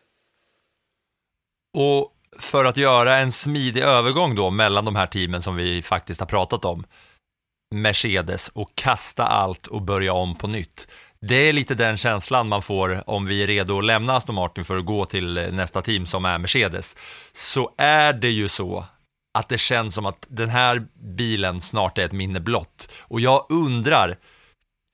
Och 1.73 2.13
för 2.39 2.65
att 2.65 2.77
göra 2.77 3.17
en 3.17 3.31
smidig 3.31 3.81
övergång 3.81 4.35
då 4.35 4.49
mellan 4.49 4.85
de 4.85 4.95
här 4.95 5.07
teamen 5.07 5.41
som 5.41 5.55
vi 5.55 5.81
faktiskt 5.81 6.19
har 6.19 6.27
pratat 6.27 6.65
om, 6.65 6.83
Mercedes 7.75 8.49
och 8.49 8.75
kasta 8.75 9.27
allt 9.27 9.67
och 9.67 9.81
börja 9.81 10.13
om 10.13 10.35
på 10.35 10.47
nytt. 10.47 10.87
Det 11.21 11.35
är 11.35 11.53
lite 11.53 11.75
den 11.75 11.97
känslan 11.97 12.47
man 12.47 12.61
får 12.61 13.09
om 13.09 13.25
vi 13.25 13.43
är 13.43 13.47
redo 13.47 13.79
att 13.79 13.85
lämna 13.85 14.15
Aston 14.15 14.35
Martin 14.35 14.65
för 14.65 14.77
att 14.77 14.85
gå 14.85 15.05
till 15.05 15.37
eh, 15.37 15.51
nästa 15.51 15.81
team 15.81 16.05
som 16.05 16.25
är 16.25 16.37
Mercedes. 16.37 16.95
Så 17.31 17.71
är 17.77 18.13
det 18.13 18.29
ju 18.29 18.49
så 18.49 18.85
att 19.37 19.49
det 19.49 19.57
känns 19.57 19.95
som 19.95 20.05
att 20.05 20.25
den 20.29 20.49
här 20.49 20.87
bilen 21.15 21.61
snart 21.61 21.97
är 21.97 22.05
ett 22.05 22.11
minne 22.11 22.39
blott. 22.39 22.89
Och 22.99 23.21
jag 23.21 23.45
undrar, 23.49 24.17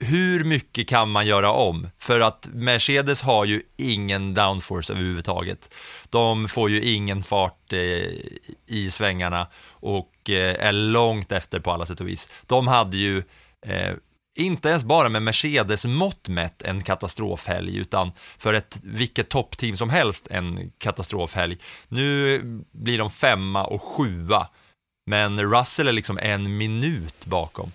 hur 0.04 0.44
mycket 0.44 0.88
kan 0.88 1.10
man 1.10 1.28
göra 1.28 1.52
om? 1.52 1.90
För 2.00 2.20
att 2.20 2.50
Mercedes 2.54 3.22
har 3.22 3.46
ju 3.46 3.62
ingen 3.78 4.34
downforce 4.34 4.94
överhuvudtaget. 4.94 5.74
De 6.10 6.48
får 6.48 6.70
ju 6.70 6.82
ingen 6.82 7.24
fart 7.24 7.74
eh, 7.74 7.80
i 8.68 8.90
svängarna 8.92 9.48
och 9.70 10.30
eh, 10.30 10.68
är 10.68 10.72
långt 10.72 11.32
efter 11.32 11.60
på 11.60 11.72
alla 11.72 11.86
sätt 11.86 12.02
och 12.02 12.08
vis. 12.08 12.30
De 12.48 12.68
hade 12.68 12.98
ju 12.98 13.24
eh, 13.66 13.94
inte 14.38 14.70
ens 14.70 14.84
bara 14.84 15.10
med 15.10 15.22
Mercedes 15.24 15.86
mått 15.86 16.28
mätt 16.28 16.62
en 16.62 16.84
katastrofhelg, 16.84 17.78
utan 17.78 18.12
för 18.38 18.54
ett 18.54 18.80
vilket 18.84 19.30
toppteam 19.30 19.78
som 19.78 19.90
helst 19.90 20.28
en 20.32 20.72
katastrofhelg. 20.78 21.58
Nu 21.88 22.42
blir 22.72 22.98
de 22.98 23.12
femma 23.12 23.64
och 23.64 23.82
sjua, 23.82 24.48
men 25.06 25.52
Russell 25.52 25.88
är 25.88 25.92
liksom 25.92 26.18
en 26.18 26.58
minut 26.58 27.26
bakom. 27.26 27.72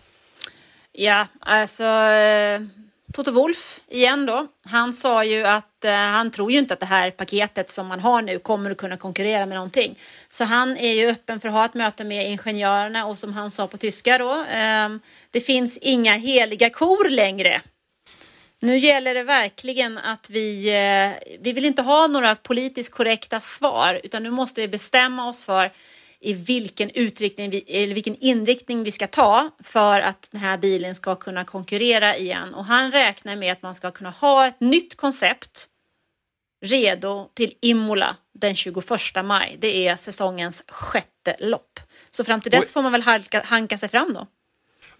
Ja, 1.00 1.26
alltså 1.40 1.84
eh, 1.84 2.60
Toto 3.12 3.30
Wolf 3.30 3.80
igen 3.88 4.26
då. 4.26 4.46
Han 4.64 4.92
sa 4.92 5.24
ju 5.24 5.46
att 5.46 5.84
eh, 5.84 5.92
han 5.92 6.30
tror 6.30 6.52
ju 6.52 6.58
inte 6.58 6.74
att 6.74 6.80
det 6.80 6.86
här 6.86 7.10
paketet 7.10 7.70
som 7.70 7.86
man 7.86 8.00
har 8.00 8.22
nu 8.22 8.38
kommer 8.38 8.70
att 8.70 8.76
kunna 8.76 8.96
konkurrera 8.96 9.46
med 9.46 9.54
någonting. 9.54 9.98
Så 10.28 10.44
han 10.44 10.76
är 10.76 10.92
ju 10.92 11.10
öppen 11.10 11.40
för 11.40 11.48
att 11.48 11.54
ha 11.54 11.64
ett 11.64 11.74
möte 11.74 12.04
med 12.04 12.26
ingenjörerna 12.30 13.06
och 13.06 13.18
som 13.18 13.32
han 13.32 13.50
sa 13.50 13.66
på 13.66 13.76
tyska 13.76 14.18
då, 14.18 14.32
eh, 14.32 14.88
det 15.30 15.40
finns 15.40 15.78
inga 15.78 16.14
heliga 16.14 16.70
kor 16.70 17.10
längre. 17.10 17.60
Nu 18.60 18.78
gäller 18.78 19.14
det 19.14 19.22
verkligen 19.22 19.98
att 19.98 20.30
vi, 20.30 20.68
eh, 20.68 21.36
vi 21.40 21.52
vill 21.52 21.64
inte 21.64 21.82
ha 21.82 22.06
några 22.06 22.34
politiskt 22.34 22.92
korrekta 22.92 23.40
svar 23.40 24.00
utan 24.04 24.22
nu 24.22 24.30
måste 24.30 24.60
vi 24.60 24.68
bestämma 24.68 25.28
oss 25.28 25.44
för 25.44 25.70
i 26.20 26.32
vilken, 26.32 26.90
utriktning 26.90 27.50
vi, 27.50 27.64
eller 27.68 27.94
vilken 27.94 28.16
inriktning 28.16 28.82
vi 28.82 28.90
ska 28.90 29.06
ta 29.06 29.50
för 29.62 30.00
att 30.00 30.28
den 30.30 30.40
här 30.40 30.58
bilen 30.58 30.94
ska 30.94 31.14
kunna 31.14 31.44
konkurrera 31.44 32.16
igen. 32.16 32.54
Och 32.54 32.64
han 32.64 32.92
räknar 32.92 33.36
med 33.36 33.52
att 33.52 33.62
man 33.62 33.74
ska 33.74 33.90
kunna 33.90 34.10
ha 34.10 34.46
ett 34.46 34.60
nytt 34.60 34.96
koncept 34.96 35.68
redo 36.64 37.30
till 37.34 37.54
Imola 37.62 38.16
den 38.34 38.54
21 38.54 38.84
maj. 39.24 39.56
Det 39.60 39.88
är 39.88 39.96
säsongens 39.96 40.62
sjätte 40.68 41.36
lopp. 41.38 41.80
Så 42.10 42.24
fram 42.24 42.40
till 42.40 42.50
dess 42.50 42.72
får 42.72 42.82
man 42.82 42.92
väl 42.92 43.02
halka, 43.02 43.42
hanka 43.46 43.78
sig 43.78 43.88
fram 43.88 44.14
då. 44.14 44.26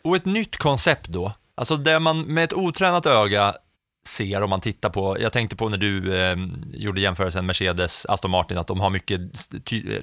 Och 0.02 0.16
ett 0.16 0.26
nytt 0.26 0.57
koncept 0.57 1.09
då? 1.09 1.33
Alltså 1.54 1.76
det 1.76 1.98
man 1.98 2.22
med 2.22 2.44
ett 2.44 2.52
otränat 2.52 3.07
öga 3.07 3.54
ser 4.09 4.42
om 4.42 4.51
man 4.51 4.61
tittar 4.61 4.90
på, 4.90 5.16
jag 5.21 5.33
tänkte 5.33 5.57
på 5.57 5.68
när 5.68 5.79
du 5.79 6.21
eh, 6.21 6.37
gjorde 6.73 7.01
jämförelsen 7.01 7.47
Mercedes, 7.47 8.07
Aston 8.07 8.31
Martin, 8.31 8.59
att 8.59 8.66
de 8.66 8.81
har 8.81 8.90
mycket 8.90 9.21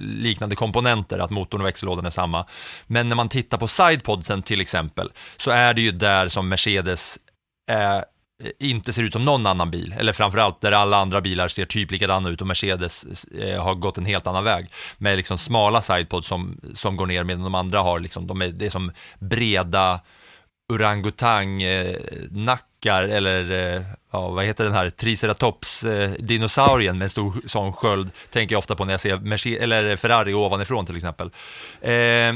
liknande 0.00 0.56
komponenter, 0.56 1.18
att 1.18 1.30
motorn 1.30 1.60
och 1.60 1.66
växellådan 1.66 2.06
är 2.06 2.10
samma. 2.10 2.46
Men 2.86 3.08
när 3.08 3.16
man 3.16 3.28
tittar 3.28 3.58
på 3.58 3.68
sidepodsen 3.68 4.42
till 4.42 4.60
exempel, 4.60 5.10
så 5.36 5.50
är 5.50 5.74
det 5.74 5.80
ju 5.80 5.90
där 5.90 6.28
som 6.28 6.48
Mercedes 6.48 7.18
eh, 7.70 8.00
inte 8.58 8.92
ser 8.92 9.02
ut 9.02 9.12
som 9.12 9.24
någon 9.24 9.46
annan 9.46 9.70
bil, 9.70 9.94
eller 9.98 10.12
framförallt 10.12 10.60
där 10.60 10.72
alla 10.72 10.96
andra 10.96 11.20
bilar 11.20 11.48
ser 11.48 11.66
typ 11.66 11.90
likadana 11.90 12.28
ut 12.28 12.40
och 12.40 12.46
Mercedes 12.46 13.24
eh, 13.24 13.62
har 13.62 13.74
gått 13.74 13.98
en 13.98 14.06
helt 14.06 14.26
annan 14.26 14.44
väg 14.44 14.70
med 14.98 15.16
liksom 15.16 15.38
smala 15.38 15.82
sidepods 15.82 16.28
som, 16.28 16.60
som 16.74 16.96
går 16.96 17.06
ner 17.06 17.24
medan 17.24 17.44
de 17.44 17.54
andra 17.54 17.78
har 17.78 18.00
liksom, 18.00 18.26
de 18.26 18.42
är, 18.42 18.48
det 18.48 18.66
är 18.66 18.70
som 18.70 18.92
breda 19.18 20.00
orangutang-nackar 20.72 23.08
eh, 23.08 23.16
eller 23.16 23.74
eh, 23.74 23.82
ja, 24.10 24.28
vad 24.28 24.44
heter 24.44 24.64
den 24.64 24.72
här 24.72 24.90
triceratops-dinosaurien 24.90 26.94
eh, 26.94 26.98
med 26.98 27.04
en 27.04 27.10
stor 27.10 27.34
sån 27.46 27.72
sköld, 27.72 28.10
tänker 28.30 28.54
jag 28.54 28.58
ofta 28.58 28.76
på 28.76 28.84
när 28.84 28.92
jag 28.92 29.00
ser 29.00 29.16
Mercedes, 29.16 29.62
eller 29.62 29.96
Ferrari 29.96 30.34
ovanifrån 30.34 30.86
till 30.86 30.96
exempel. 30.96 31.30
Eh, 31.80 32.34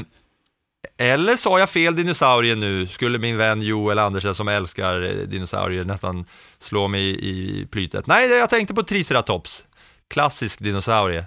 eller 0.97 1.35
sa 1.35 1.59
jag 1.59 1.69
fel 1.69 1.95
dinosaurie 1.95 2.55
nu? 2.55 2.87
Skulle 2.87 3.19
min 3.19 3.37
vän 3.37 3.61
Joel 3.61 3.99
Andersen 3.99 4.35
som 4.35 4.47
älskar 4.47 5.01
eh, 5.01 5.09
dinosaurier 5.09 5.83
nästan 5.83 6.25
slå 6.59 6.87
mig 6.87 7.01
i, 7.01 7.29
i 7.29 7.67
plytet? 7.71 8.07
Nej, 8.07 8.29
jag 8.29 8.49
tänkte 8.49 8.73
på 8.73 8.83
triceratops. 8.83 9.65
Klassisk 10.09 10.59
dinosaurie. 10.59 11.25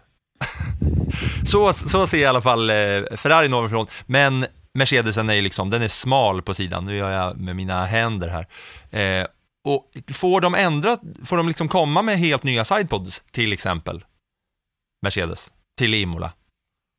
så, 1.46 1.72
så 1.72 2.06
ser 2.06 2.18
i 2.18 2.24
alla 2.24 2.42
fall 2.42 2.70
eh, 2.70 2.76
Ferrari 3.16 3.48
ovanifrån, 3.48 3.86
men 4.06 4.46
Mercedesen 4.74 5.30
är 5.30 5.42
liksom, 5.42 5.70
den 5.70 5.82
är 5.82 5.88
smal 5.88 6.42
på 6.42 6.54
sidan, 6.54 6.86
nu 6.86 6.96
gör 6.96 7.10
jag 7.10 7.36
med 7.36 7.56
mina 7.56 7.84
händer 7.84 8.28
här. 8.28 8.46
Eh, 9.20 9.26
och 9.64 9.90
får 10.12 10.40
de 10.40 10.54
ändra, 10.54 10.98
får 11.24 11.36
de 11.36 11.48
liksom 11.48 11.68
komma 11.68 12.02
med 12.02 12.18
helt 12.18 12.42
nya 12.42 12.64
sidepods 12.64 13.22
till 13.30 13.52
exempel? 13.52 14.04
Mercedes, 15.02 15.52
till 15.78 15.94
Imola. 15.94 16.32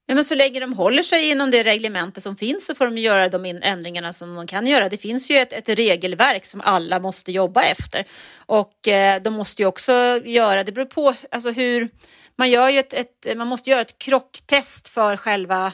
Ja, 0.08 0.16
men 0.16 0.26
så 0.26 0.36
länge 0.36 0.60
de 0.60 0.74
håller 0.74 1.04
sig 1.04 1.30
inom 1.30 1.52
det 1.52 1.64
reglementet 1.64 2.24
som 2.24 2.36
finns 2.36 2.66
så 2.66 2.76
får 2.76 2.86
de 2.86 2.98
göra 2.98 3.30
de 3.30 3.46
ändringarna 3.46 4.14
som 4.14 4.36
de 4.36 4.48
kan 4.48 4.68
göra. 4.68 4.90
Det 4.90 4.98
finns 4.98 5.32
ju 5.32 5.38
ett, 5.38 5.54
ett 5.54 5.70
regelverk 5.70 6.46
som 6.46 6.62
alla 6.62 7.00
måste 7.00 7.32
jobba 7.32 7.64
efter 7.64 8.06
och 8.46 8.88
eh, 8.88 9.22
de 9.22 9.34
måste 9.34 9.62
ju 9.62 9.68
också 9.68 10.22
göra, 10.26 10.64
det 10.64 10.72
beror 10.72 10.86
på 10.86 11.14
alltså 11.32 11.52
hur, 11.52 11.90
man 12.36 12.50
gör 12.50 12.70
ju 12.70 12.80
ett, 12.80 12.94
ett 12.94 13.38
man 13.38 13.48
måste 13.48 13.70
göra 13.70 13.82
ett 13.82 13.98
krocktest 13.98 14.88
för 14.88 15.18
själva 15.18 15.74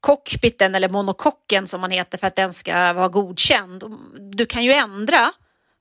cockpiten 0.00 0.74
eller 0.74 0.88
monokocken 0.88 1.66
som 1.66 1.80
man 1.80 1.90
heter 1.90 2.18
för 2.18 2.26
att 2.26 2.36
den 2.36 2.52
ska 2.52 2.92
vara 2.92 3.08
godkänd. 3.08 3.84
Du 4.32 4.46
kan 4.46 4.64
ju 4.64 4.72
ändra 4.72 5.32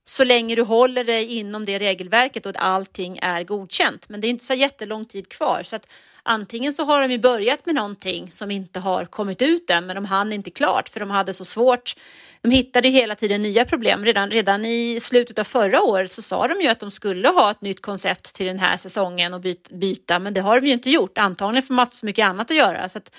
så 0.10 0.24
länge 0.24 0.56
du 0.56 0.62
håller 0.62 1.04
dig 1.04 1.26
inom 1.26 1.66
det 1.66 1.80
regelverket 1.80 2.46
och 2.46 2.50
att 2.50 2.58
allting 2.58 3.20
är 3.22 3.44
godkänt. 3.44 4.10
Men 4.10 4.22
det 4.22 4.28
är 4.28 4.30
inte 4.30 4.46
så 4.46 4.54
jättelång 4.54 5.06
tid 5.06 5.30
kvar 5.30 5.64
så 5.64 5.76
att 5.76 5.88
antingen 6.24 6.74
så 6.74 6.84
har 6.84 7.02
de 7.02 7.12
ju 7.12 7.20
börjat 7.20 7.66
med 7.66 7.76
någonting 7.76 8.32
som 8.32 8.52
inte 8.52 8.80
har 8.80 9.06
kommit 9.06 9.42
ut 9.42 9.70
än, 9.70 9.86
men 9.86 9.96
de 9.96 10.06
hann 10.06 10.34
inte 10.34 10.50
klart 10.50 10.90
för 10.90 11.00
de 11.00 11.10
hade 11.10 11.34
så 11.34 11.46
svårt. 11.46 11.96
De 12.42 12.52
hittade 12.52 12.90
hela 12.90 13.16
tiden 13.16 13.42
nya 13.42 13.66
problem. 13.66 14.06
Redan, 14.06 14.32
redan 14.32 14.66
i 14.66 15.00
slutet 15.00 15.40
av 15.40 15.44
förra 15.44 15.82
året 15.82 16.12
så 16.12 16.22
sa 16.22 16.48
de 16.48 16.62
ju 16.62 16.68
att 16.68 16.80
de 16.80 16.92
skulle 16.92 17.28
ha 17.28 17.52
ett 17.52 17.62
nytt 17.62 17.82
koncept 17.82 18.36
till 18.36 18.46
den 18.46 18.60
här 18.60 18.78
säsongen 18.78 19.34
och 19.34 19.42
byta, 19.72 20.20
men 20.20 20.34
det 20.34 20.42
har 20.42 20.62
de 20.62 20.68
ju 20.68 20.74
inte 20.74 20.90
gjort. 20.90 21.18
Antagligen 21.18 21.64
för 21.64 21.68
de 21.68 21.78
har 21.78 21.86
haft 21.86 21.94
så 21.94 22.06
mycket 22.06 22.26
annat 22.26 22.52
att 22.52 22.58
göra. 22.58 22.90
Så 22.90 22.98
att, 22.98 23.16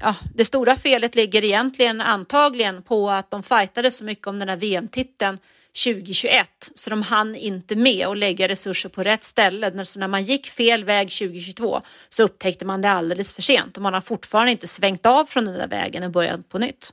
ja, 0.00 0.14
det 0.34 0.44
stora 0.44 0.76
felet 0.76 1.14
ligger 1.14 1.44
egentligen 1.44 2.00
antagligen 2.00 2.82
på 2.82 3.10
att 3.10 3.30
de 3.30 3.42
fightade 3.42 3.90
så 3.90 4.04
mycket 4.04 4.26
om 4.26 4.38
den 4.38 4.48
här 4.48 4.56
VM-titeln 4.56 5.38
2021 5.74 6.46
så 6.74 6.90
de 6.90 7.02
hann 7.02 7.34
inte 7.34 7.76
med 7.76 8.06
att 8.06 8.18
lägga 8.18 8.48
resurser 8.48 8.88
på 8.88 9.02
rätt 9.02 9.24
ställe. 9.24 9.84
Så 9.84 9.98
när 9.98 10.08
man 10.08 10.22
gick 10.22 10.46
fel 10.46 10.84
väg 10.84 11.10
2022 11.10 11.80
så 12.08 12.22
upptäckte 12.22 12.64
man 12.64 12.82
det 12.82 12.90
alldeles 12.90 13.34
för 13.34 13.42
sent 13.42 13.76
och 13.76 13.82
man 13.82 13.94
har 13.94 14.00
fortfarande 14.00 14.52
inte 14.52 14.66
svängt 14.66 15.06
av 15.06 15.24
från 15.24 15.44
den 15.44 15.54
där 15.54 15.68
vägen 15.68 16.02
och 16.02 16.10
börjat 16.10 16.48
på 16.48 16.58
nytt. 16.58 16.90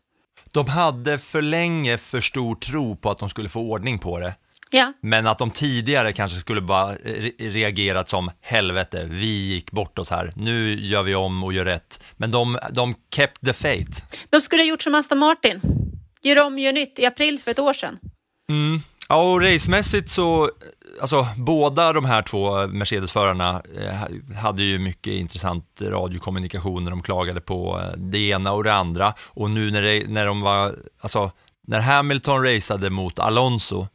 De 0.51 0.67
hade 0.67 1.17
för 1.17 1.41
länge 1.41 1.97
för 1.97 2.21
stor 2.21 2.55
tro 2.55 2.95
på 2.95 3.09
att 3.09 3.19
de 3.19 3.29
skulle 3.29 3.49
få 3.49 3.59
ordning 3.59 3.99
på 3.99 4.19
det. 4.19 4.35
Ja. 4.69 4.93
Men 5.01 5.27
att 5.27 5.37
de 5.37 5.51
tidigare 5.51 6.13
kanske 6.13 6.39
skulle 6.39 6.61
bara 6.61 6.95
reagerat 7.39 8.09
som 8.09 8.31
helvete, 8.41 9.07
vi 9.09 9.53
gick 9.53 9.71
bort 9.71 9.99
oss 9.99 10.09
här, 10.09 10.33
nu 10.35 10.79
gör 10.79 11.03
vi 11.03 11.15
om 11.15 11.43
och 11.43 11.53
gör 11.53 11.65
rätt. 11.65 12.03
Men 12.17 12.31
de, 12.31 12.59
de 12.71 12.95
kept 13.15 13.45
the 13.45 13.53
faith. 13.53 14.01
De 14.29 14.41
skulle 14.41 14.61
ha 14.61 14.67
gjort 14.67 14.81
som 14.81 14.95
Aston 14.95 15.17
Martin, 15.17 15.61
gör 16.21 16.39
om, 16.39 16.59
gör 16.59 16.73
nytt 16.73 16.99
i 16.99 17.05
april 17.05 17.39
för 17.39 17.51
ett 17.51 17.59
år 17.59 17.73
sedan. 17.73 17.99
Mm. 18.51 18.81
Ja, 19.09 19.31
och 19.31 19.41
racemässigt 19.41 20.09
så, 20.09 20.51
alltså 21.01 21.27
båda 21.37 21.93
de 21.93 22.05
här 22.05 22.21
två 22.21 22.67
Mercedes-förarna 22.67 23.61
eh, 23.79 24.35
hade 24.37 24.63
ju 24.63 24.79
mycket 24.79 25.13
intressant 25.13 25.81
radiokommunikation 25.81 26.83
när 26.83 26.91
de 26.91 27.01
klagade 27.01 27.41
på 27.41 27.79
eh, 27.79 27.97
det 27.97 28.17
ena 28.17 28.51
och 28.51 28.63
det 28.63 28.73
andra. 28.73 29.13
Och 29.19 29.49
nu 29.49 29.71
när, 29.71 29.81
det, 29.81 30.07
när 30.07 30.25
de 30.25 30.41
var, 30.41 30.75
alltså 30.99 31.31
när 31.67 31.79
Hamilton 31.79 32.43
raceade 32.43 32.89
mot 32.89 33.19
Alonso 33.19 33.87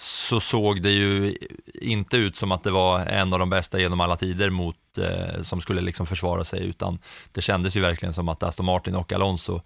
så 0.00 0.40
såg 0.40 0.82
det 0.82 0.90
ju 0.90 1.36
inte 1.74 2.16
ut 2.16 2.36
som 2.36 2.52
att 2.52 2.62
det 2.62 2.70
var 2.70 3.00
en 3.00 3.32
av 3.32 3.38
de 3.38 3.50
bästa 3.50 3.80
genom 3.80 4.00
alla 4.00 4.16
tider 4.16 4.50
mot, 4.50 4.98
eh, 4.98 5.42
som 5.42 5.60
skulle 5.60 5.80
liksom 5.80 6.06
försvara 6.06 6.44
sig, 6.44 6.66
utan 6.66 6.98
det 7.32 7.40
kändes 7.40 7.76
ju 7.76 7.80
verkligen 7.80 8.14
som 8.14 8.28
att 8.28 8.42
Aston 8.42 8.66
Martin 8.66 8.94
och 8.94 9.12
Alonso 9.12 9.60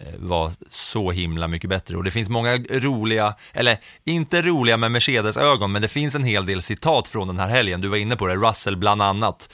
Eh, 0.00 0.14
var 0.18 0.52
så 0.68 1.10
himla 1.10 1.48
mycket 1.48 1.70
bättre. 1.70 1.96
Och 1.96 2.04
det 2.04 2.10
finns 2.10 2.28
många 2.28 2.56
roliga, 2.56 3.34
eller 3.52 3.78
inte 4.04 4.42
roliga 4.42 4.76
med 4.76 4.92
Mercedes 4.92 5.36
ögon, 5.36 5.72
men 5.72 5.82
det 5.82 5.88
finns 5.88 6.14
en 6.14 6.24
hel 6.24 6.46
del 6.46 6.62
citat 6.62 7.08
från 7.08 7.28
den 7.28 7.38
här 7.38 7.48
helgen. 7.48 7.80
Du 7.80 7.88
var 7.88 7.96
inne 7.96 8.16
på 8.16 8.26
det, 8.26 8.36
Russell 8.36 8.76
bland 8.76 9.02
annat. 9.02 9.48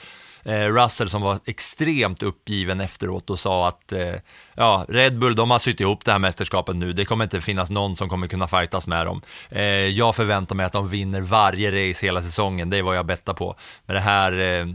Eh, 0.45 0.67
Russell 0.67 1.09
som 1.09 1.21
var 1.21 1.39
extremt 1.45 2.23
uppgiven 2.23 2.81
efteråt 2.81 3.29
och 3.29 3.39
sa 3.39 3.67
att 3.67 3.93
eh, 3.93 4.15
ja, 4.55 4.85
Red 4.89 5.19
Bull, 5.19 5.35
de 5.35 5.51
har 5.51 5.59
sytt 5.59 5.79
ihop 5.79 6.05
det 6.05 6.11
här 6.11 6.19
mästerskapet 6.19 6.75
nu, 6.75 6.93
det 6.93 7.05
kommer 7.05 7.23
inte 7.23 7.41
finnas 7.41 7.69
någon 7.69 7.97
som 7.97 8.09
kommer 8.09 8.27
kunna 8.27 8.47
fightas 8.47 8.87
med 8.87 9.05
dem. 9.05 9.21
Eh, 9.49 9.63
jag 9.65 10.15
förväntar 10.15 10.55
mig 10.55 10.65
att 10.65 10.73
de 10.73 10.89
vinner 10.89 11.21
varje 11.21 11.89
race 11.89 12.05
hela 12.05 12.21
säsongen, 12.21 12.69
det 12.69 12.77
är 12.77 12.83
vad 12.83 12.95
jag 12.95 13.05
bettar 13.05 13.33
på. 13.33 13.55
Med 13.85 13.95
det 13.95 13.99
här, 13.99 14.31
eh, 14.31 14.65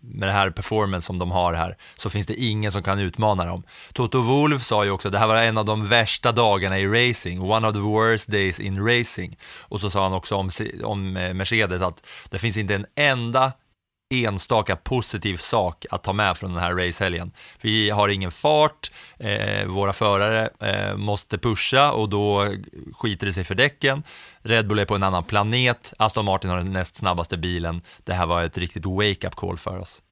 med 0.00 0.28
det 0.28 0.32
här 0.32 0.50
performance 0.50 1.06
som 1.06 1.18
de 1.18 1.30
har 1.30 1.54
här, 1.54 1.76
så 1.96 2.10
finns 2.10 2.26
det 2.26 2.34
ingen 2.34 2.72
som 2.72 2.82
kan 2.82 2.98
utmana 2.98 3.44
dem. 3.44 3.62
Toto 3.92 4.20
Wolff 4.20 4.62
sa 4.62 4.84
ju 4.84 4.90
också, 4.90 5.10
det 5.10 5.18
här 5.18 5.26
var 5.26 5.36
en 5.36 5.58
av 5.58 5.64
de 5.64 5.88
värsta 5.88 6.32
dagarna 6.32 6.78
i 6.78 6.86
racing, 6.86 7.40
one 7.50 7.68
of 7.68 7.74
the 7.74 7.80
worst 7.80 8.28
days 8.28 8.60
in 8.60 8.86
racing. 8.86 9.38
Och 9.60 9.80
så 9.80 9.90
sa 9.90 10.02
han 10.02 10.12
också 10.12 10.34
om, 10.34 10.50
om 10.84 11.16
eh, 11.16 11.34
Mercedes 11.34 11.82
att 11.82 12.06
det 12.30 12.38
finns 12.38 12.56
inte 12.56 12.74
en 12.74 12.86
enda 12.94 13.52
enstaka 14.10 14.76
positiv 14.76 15.36
sak 15.36 15.86
att 15.90 16.02
ta 16.02 16.12
med 16.12 16.36
från 16.36 16.52
den 16.52 16.62
här 16.62 16.74
racehelgen. 16.74 17.32
Vi 17.60 17.90
har 17.90 18.08
ingen 18.08 18.32
fart, 18.32 18.90
eh, 19.18 19.66
våra 19.66 19.92
förare 19.92 20.50
eh, 20.60 20.96
måste 20.96 21.38
pusha 21.38 21.92
och 21.92 22.08
då 22.08 22.54
skiter 22.92 23.26
det 23.26 23.32
sig 23.32 23.44
för 23.44 23.54
däcken. 23.54 24.02
Red 24.42 24.66
Bull 24.66 24.78
är 24.78 24.84
på 24.84 24.94
en 24.94 25.02
annan 25.02 25.24
planet, 25.24 25.94
Aston 25.98 26.24
Martin 26.24 26.50
har 26.50 26.56
den 26.56 26.72
näst 26.72 26.96
snabbaste 26.96 27.36
bilen. 27.36 27.82
Det 28.04 28.14
här 28.14 28.26
var 28.26 28.42
ett 28.42 28.58
riktigt 28.58 28.86
wake-up 28.86 29.34
call 29.34 29.58
för 29.58 29.78
oss. 29.78 30.02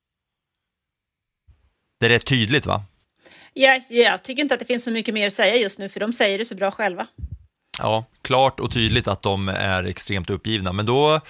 Det 2.01 2.07
är 2.07 2.11
rätt 2.11 2.27
tydligt 2.27 2.67
va? 2.67 2.85
Ja, 3.53 3.81
jag 3.91 4.23
tycker 4.23 4.43
inte 4.43 4.55
att 4.55 4.61
det 4.61 4.67
finns 4.67 4.85
så 4.85 4.91
mycket 4.91 5.15
mer 5.15 5.27
att 5.27 5.33
säga 5.33 5.57
just 5.57 5.79
nu, 5.79 5.89
för 5.89 6.01
de 6.01 6.13
säger 6.13 6.39
det 6.39 6.45
så 6.45 6.55
bra 6.55 6.71
själva. 6.71 7.07
Ja, 7.79 8.05
klart 8.23 8.61
och 8.61 8.73
tydligt 8.73 9.09
att 9.09 9.23
de 9.23 9.49
är 9.49 9.85
extremt 9.85 10.31
uppgivna, 10.31 10.73
men 10.73 10.87
då 10.87 11.21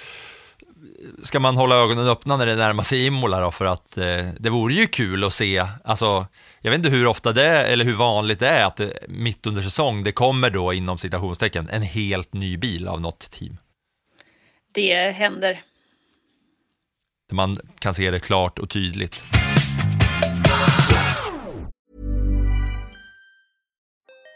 ska 1.22 1.40
man 1.40 1.56
hålla 1.56 1.76
ögonen 1.76 2.08
öppna 2.08 2.36
när 2.36 2.46
det 2.46 2.56
närmar 2.56 2.82
sig 2.82 3.06
Imola 3.06 3.40
då, 3.40 3.50
för 3.50 3.64
att 3.64 3.98
eh, 3.98 4.28
det 4.38 4.50
vore 4.50 4.74
ju 4.74 4.86
kul 4.86 5.24
att 5.24 5.34
se, 5.34 5.66
alltså, 5.84 6.26
jag 6.60 6.70
vet 6.70 6.78
inte 6.78 6.90
hur 6.90 7.06
ofta 7.06 7.32
det 7.32 7.46
är, 7.46 7.64
eller 7.64 7.84
hur 7.84 7.94
vanligt 7.94 8.38
det 8.38 8.48
är 8.48 8.64
att 8.64 8.76
det, 8.76 8.98
mitt 9.08 9.46
under 9.46 9.62
säsong, 9.62 10.04
det 10.04 10.12
kommer 10.12 10.50
då 10.50 10.72
inom 10.72 10.98
citationstecken 10.98 11.68
en 11.72 11.82
helt 11.82 12.32
ny 12.32 12.56
bil 12.56 12.88
av 12.88 13.00
något 13.00 13.30
team. 13.30 13.56
Det 14.72 15.10
händer. 15.10 15.60
Man 17.32 17.56
kan 17.78 17.94
se 17.94 18.10
det 18.10 18.20
klart 18.20 18.58
och 18.58 18.70
tydligt. 18.70 19.24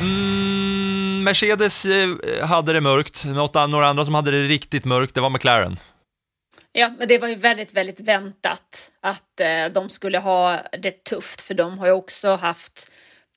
Mm, 0.00 1.24
Mercedes 1.24 1.84
eh, 1.84 2.46
hade 2.46 2.72
det 2.72 2.80
mörkt, 2.80 3.24
Något, 3.24 3.54
några 3.54 3.88
andra 3.88 4.04
som 4.04 4.14
hade 4.14 4.30
det 4.30 4.48
riktigt 4.48 4.84
mörkt, 4.84 5.14
det 5.14 5.20
var 5.20 5.30
McLaren. 5.30 5.76
Ja, 6.72 6.94
men 6.98 7.08
det 7.08 7.18
var 7.18 7.28
ju 7.28 7.34
väldigt, 7.34 7.72
väldigt 7.72 8.00
väntat 8.00 8.92
att 9.00 9.40
eh, 9.40 9.66
de 9.74 9.88
skulle 9.88 10.18
ha 10.18 10.60
det 10.82 11.04
tufft, 11.04 11.42
för 11.42 11.54
de 11.54 11.78
har 11.78 11.86
ju 11.86 11.92
också 11.92 12.34
haft 12.34 12.90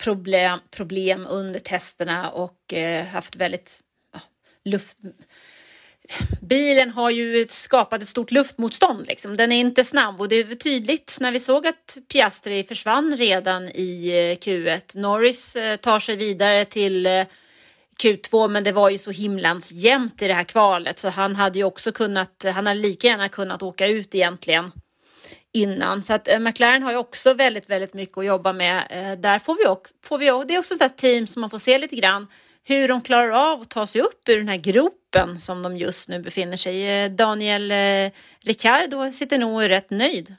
problem, 0.04 0.60
problem 0.76 1.28
under 1.30 1.60
testerna 1.60 2.30
och 2.30 2.74
eh, 2.74 3.06
haft 3.06 3.36
väldigt 3.36 3.80
ja, 4.14 4.20
luft... 4.66 4.98
Bilen 6.42 6.90
har 6.90 7.10
ju 7.10 7.46
skapat 7.50 8.02
ett 8.02 8.08
stort 8.08 8.32
luftmotstånd. 8.32 9.08
Liksom. 9.08 9.38
Den 9.38 9.52
är 9.52 9.60
inte 9.60 9.84
snabb 9.84 10.22
och 10.22 10.30
det 10.30 10.36
är 10.36 10.56
tydligt 10.56 11.18
när 11.20 11.32
vi 11.32 11.40
såg 11.40 11.68
att 11.68 11.98
Piastri 12.14 12.64
försvann 12.64 13.18
redan 13.18 13.68
i 13.68 14.10
eh, 14.10 14.46
Q1. 14.46 14.98
Norris 14.98 15.56
eh, 15.56 15.76
tar 15.76 16.00
sig 16.00 16.16
vidare 16.16 16.66
till 16.66 17.06
eh, 17.06 17.26
Q2 18.04 18.50
men 18.50 18.64
det 18.64 18.72
var 18.72 18.90
ju 18.90 18.98
så 18.98 19.12
himlans 19.12 19.72
jämnt 19.72 20.22
i 20.22 20.28
det 20.28 20.34
här 20.34 20.44
kvalet 20.44 21.00
så 21.00 21.10
han 21.10 21.36
hade 21.36 21.60
ju 21.60 21.66
också 21.66 21.92
kunnat, 21.92 22.46
han 22.54 22.68
hade 22.68 22.80
lika 22.80 23.08
gärna 23.08 23.30
kunnat 23.30 23.64
åka 23.64 23.88
ut 23.88 24.16
egentligen 24.16 24.72
innan. 25.54 26.04
Så 26.04 26.14
att 26.14 26.28
McLaren 26.40 26.84
har 26.84 26.92
ju 26.92 26.98
också 26.98 27.34
väldigt, 27.34 27.70
väldigt 27.70 27.94
mycket 27.94 28.18
att 28.18 28.26
jobba 28.26 28.54
med. 28.54 28.84
Där 29.20 29.40
får 29.40 29.56
vi 29.56 29.68
också, 29.68 29.94
får 30.04 30.18
vi, 30.18 30.26
det 30.26 30.56
är 30.56 30.60
också 30.60 30.84
ett 30.84 30.98
team 30.98 31.28
som 31.28 31.42
man 31.42 31.50
får 31.50 31.58
se 31.58 31.78
lite 31.78 31.96
grann 31.96 32.28
hur 32.80 32.88
de 32.88 33.02
klarar 33.02 33.52
av 33.52 33.62
att 33.62 33.70
ta 33.70 33.88
sig 33.88 34.02
upp 34.02 34.30
ur 34.30 34.38
den 34.38 34.48
här 34.48 34.58
gropen 34.58 35.42
som 35.42 35.64
de 35.64 35.78
just 35.78 36.10
nu 36.10 36.20
befinner 36.20 36.58
sig 36.58 37.04
i. 37.04 37.10
Daniel 37.10 37.72
eh, 37.72 38.12
Ricciardo 38.44 39.12
sitter 39.12 39.38
nog 39.38 39.70
rätt 39.70 39.90
nöjd. 39.90 40.36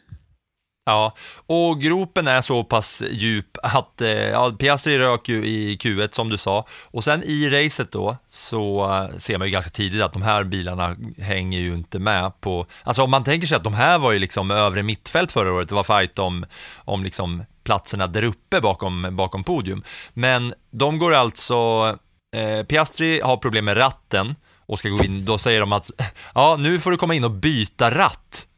Ja, 0.84 1.14
och 1.46 1.80
gropen 1.80 2.28
är 2.28 2.40
så 2.40 2.64
pass 2.64 3.02
djup 3.10 3.58
att 3.62 4.00
eh, 4.00 4.10
ja, 4.10 4.50
Piastri 4.58 4.98
rök 4.98 5.28
ju 5.28 5.46
i 5.46 5.76
Q1 5.76 6.14
som 6.14 6.28
du 6.28 6.38
sa 6.38 6.66
och 6.82 7.04
sen 7.04 7.22
i 7.22 7.50
racet 7.50 7.92
då 7.92 8.16
så 8.28 8.84
eh, 8.84 9.18
ser 9.18 9.38
man 9.38 9.46
ju 9.46 9.52
ganska 9.52 9.70
tidigt 9.70 10.02
att 10.02 10.12
de 10.12 10.22
här 10.22 10.44
bilarna 10.44 10.96
hänger 11.18 11.58
ju 11.58 11.74
inte 11.74 11.98
med 11.98 12.40
på, 12.40 12.66
alltså 12.82 13.02
om 13.02 13.10
man 13.10 13.24
tänker 13.24 13.46
sig 13.46 13.56
att 13.56 13.64
de 13.64 13.74
här 13.74 13.98
var 13.98 14.12
ju 14.12 14.18
liksom 14.18 14.50
övre 14.50 14.82
mittfält 14.82 15.32
förra 15.32 15.52
året, 15.52 15.68
det 15.68 15.74
var 15.74 16.00
fight 16.00 16.18
om, 16.18 16.46
om 16.76 17.04
liksom 17.04 17.44
platserna 17.64 18.06
där 18.06 18.24
uppe 18.24 18.60
bakom, 18.60 19.08
bakom 19.16 19.44
podium, 19.44 19.82
men 20.12 20.54
de 20.70 20.98
går 20.98 21.14
alltså, 21.14 21.98
eh, 22.36 22.62
Piastri 22.62 23.20
har 23.20 23.36
problem 23.36 23.64
med 23.64 23.76
ratten 23.76 24.34
och 24.66 24.78
ska 24.78 24.88
gå 24.88 25.04
in, 25.04 25.24
då 25.24 25.38
säger 25.38 25.60
de 25.60 25.72
att 25.72 25.90
ja, 26.34 26.56
nu 26.58 26.80
får 26.80 26.90
du 26.90 26.96
komma 26.96 27.14
in 27.14 27.24
och 27.24 27.30
byta 27.30 27.90
ratt. 27.90 28.48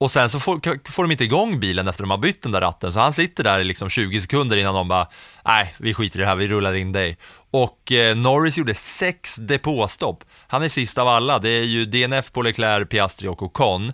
Och 0.00 0.10
sen 0.10 0.30
så 0.30 0.40
får, 0.40 0.90
får 0.90 1.02
de 1.02 1.12
inte 1.12 1.24
igång 1.24 1.60
bilen 1.60 1.88
efter 1.88 2.02
de 2.02 2.10
har 2.10 2.18
bytt 2.18 2.42
den 2.42 2.52
där 2.52 2.60
ratten, 2.60 2.92
så 2.92 3.00
han 3.00 3.12
sitter 3.12 3.44
där 3.44 3.60
i 3.60 3.64
liksom 3.64 3.88
20 3.88 4.20
sekunder 4.20 4.56
innan 4.56 4.74
de 4.74 4.88
bara, 4.88 5.08
nej, 5.44 5.74
vi 5.78 5.94
skiter 5.94 6.18
i 6.18 6.22
det 6.22 6.28
här, 6.28 6.36
vi 6.36 6.48
rullar 6.48 6.74
in 6.74 6.92
dig. 6.92 7.18
Och 7.50 7.92
eh, 7.92 8.16
Norris 8.16 8.58
gjorde 8.58 8.74
sex 8.74 9.36
depåstopp. 9.36 10.24
Han 10.46 10.62
är 10.62 10.68
sist 10.68 10.98
av 10.98 11.08
alla, 11.08 11.38
det 11.38 11.50
är 11.50 11.64
ju 11.64 11.86
DNF 11.86 12.32
på 12.32 12.42
Leclerc, 12.42 12.88
Piastri 12.88 13.28
och 13.28 13.42
Ocon. 13.42 13.92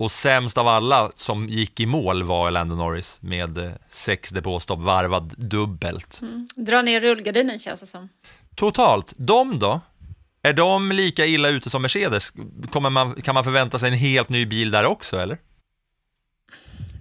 Och 0.00 0.12
sämst 0.12 0.58
av 0.58 0.68
alla 0.68 1.12
som 1.14 1.48
gick 1.48 1.80
i 1.80 1.86
mål 1.86 2.22
var 2.22 2.50
Lando 2.50 2.74
Norris 2.74 3.18
med 3.22 3.58
eh, 3.58 3.72
sex 3.90 4.30
depåstopp 4.30 4.80
varvad 4.80 5.34
dubbelt. 5.36 6.20
Mm. 6.22 6.48
Dra 6.56 6.82
ner 6.82 7.00
rullgardinen 7.00 7.58
känns 7.58 7.80
det 7.80 7.86
som. 7.86 8.08
Totalt, 8.54 9.12
de 9.16 9.58
då? 9.58 9.80
Är 10.42 10.52
de 10.52 10.92
lika 10.92 11.26
illa 11.26 11.48
ute 11.48 11.70
som 11.70 11.82
Mercedes? 11.82 12.32
Kommer 12.70 12.90
man, 12.90 13.22
kan 13.22 13.34
man 13.34 13.44
förvänta 13.44 13.78
sig 13.78 13.88
en 13.88 13.98
helt 13.98 14.28
ny 14.28 14.46
bil 14.46 14.70
där 14.70 14.84
också 14.84 15.20
eller? 15.20 15.38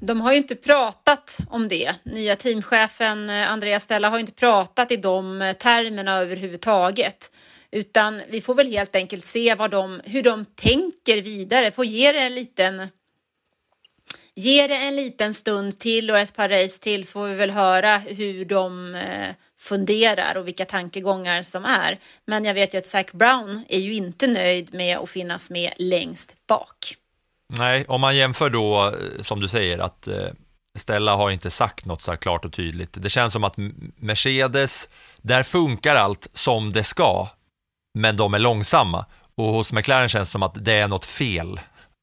de 0.01 0.21
har 0.21 0.31
ju 0.31 0.37
inte 0.37 0.55
pratat 0.55 1.37
om 1.49 1.67
det. 1.67 1.95
Nya 2.03 2.35
teamchefen 2.35 3.29
eh, 3.29 3.51
Andreas 3.51 3.83
Stella 3.83 4.09
har 4.09 4.19
inte 4.19 4.31
pratat 4.31 4.91
i 4.91 4.97
de 4.97 5.41
eh, 5.41 5.53
termerna 5.53 6.17
överhuvudtaget. 6.17 7.31
Utan 7.71 8.21
vi 8.29 8.41
får 8.41 8.55
väl 8.55 8.71
helt 8.71 8.95
enkelt 8.95 9.25
se 9.25 9.55
vad 9.55 9.71
de, 9.71 10.01
hur 10.05 10.23
de 10.23 10.45
tänker 10.45 11.21
vidare. 11.21 11.71
Får 11.71 11.85
ge 11.85 12.11
det 12.11 12.19
en 12.19 12.35
liten 12.35 12.87
Ge 14.35 14.67
det 14.67 14.75
en 14.75 14.95
liten 14.95 15.33
stund 15.33 15.79
till 15.79 16.11
och 16.11 16.17
ett 16.17 16.35
par 16.35 16.49
race 16.49 16.79
till 16.81 17.07
så 17.07 17.11
får 17.11 17.27
vi 17.27 17.35
väl 17.35 17.49
höra 17.49 17.97
hur 17.97 18.45
de 18.45 18.95
eh, 18.95 19.35
funderar 19.59 20.37
och 20.37 20.47
vilka 20.47 20.65
tankegångar 20.65 21.43
som 21.43 21.65
är. 21.65 21.99
Men 22.25 22.45
jag 22.45 22.53
vet 22.53 22.73
ju 22.73 22.77
att 22.77 22.85
Zac 22.85 23.05
Brown 23.11 23.65
är 23.69 23.79
ju 23.79 23.93
inte 23.93 24.27
nöjd 24.27 24.73
med 24.73 24.97
att 24.97 25.09
finnas 25.09 25.49
med 25.49 25.73
längst 25.77 26.35
bak. 26.47 26.95
Nej, 27.47 27.85
om 27.87 28.01
man 28.01 28.17
jämför 28.17 28.49
då, 28.49 28.87
eh, 28.87 29.21
som 29.21 29.39
du 29.39 29.47
säger, 29.47 29.79
att 29.79 30.07
eh, 30.07 30.27
Stella 30.75 31.15
har 31.15 31.31
inte 31.31 31.49
sagt 31.49 31.85
något 31.85 32.01
så 32.01 32.11
här 32.11 32.17
klart 32.17 32.45
och 32.45 32.53
tydligt. 32.53 32.97
Det 33.03 33.09
känns 33.09 33.33
som 33.33 33.43
att 33.43 33.55
Mercedes, 33.95 34.89
där 35.17 35.43
funkar 35.43 35.95
allt 35.95 36.27
som 36.33 36.71
det 36.73 36.83
ska, 36.83 37.27
men 37.93 38.17
de 38.17 38.33
är 38.33 38.39
långsamma. 38.39 39.05
Och 39.35 39.45
hos 39.45 39.73
McLaren 39.73 40.09
känns 40.09 40.29
det 40.29 40.31
som 40.31 40.43
att 40.43 40.65
det 40.65 40.73
är 40.73 40.87
något 40.87 41.05
fel 41.05 41.59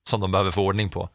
som 0.09 0.21
de 0.21 0.33
behöver 0.33 0.51
få 0.51 0.63
ordning 0.63 0.89
på 0.89 1.09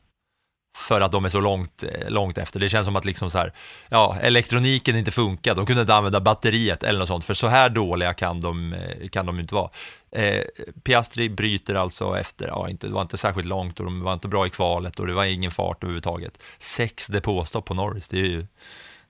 för 0.77 1.01
att 1.01 1.11
de 1.11 1.25
är 1.25 1.29
så 1.29 1.39
långt, 1.39 1.83
eh, 1.83 2.09
långt 2.09 2.37
efter. 2.37 2.59
Det 2.59 2.69
känns 2.69 2.85
som 2.85 2.95
att 2.95 3.05
liksom 3.05 3.29
så 3.31 3.37
här, 3.37 3.53
ja, 3.89 4.17
elektroniken 4.21 4.95
inte 4.95 5.11
funkar, 5.11 5.55
de 5.55 5.65
kunde 5.65 5.81
inte 5.81 5.95
använda 5.95 6.19
batteriet 6.19 6.83
eller 6.83 6.99
något 6.99 7.07
sånt, 7.07 7.25
för 7.25 7.33
så 7.33 7.47
här 7.47 7.69
dåliga 7.69 8.13
kan 8.13 8.41
de, 8.41 8.73
eh, 8.73 9.09
kan 9.09 9.25
de 9.25 9.39
inte 9.39 9.55
vara. 9.55 9.69
Eh, 10.11 10.43
Piastri 10.83 11.29
bryter 11.29 11.75
alltså 11.75 12.17
efter, 12.17 12.47
ja, 12.47 12.69
inte, 12.69 12.87
det 12.87 12.93
var 12.93 13.01
inte 13.01 13.17
särskilt 13.17 13.47
långt 13.47 13.79
och 13.79 13.85
de 13.85 14.01
var 14.01 14.13
inte 14.13 14.27
bra 14.27 14.47
i 14.47 14.49
kvalet 14.49 14.99
och 14.99 15.07
det 15.07 15.13
var 15.13 15.25
ingen 15.25 15.51
fart 15.51 15.83
överhuvudtaget. 15.83 16.43
Sex 16.59 17.07
depåstopp 17.07 17.65
på 17.65 17.73
Norris, 17.73 18.07
det, 18.07 18.19
är 18.19 18.25
ju, 18.25 18.45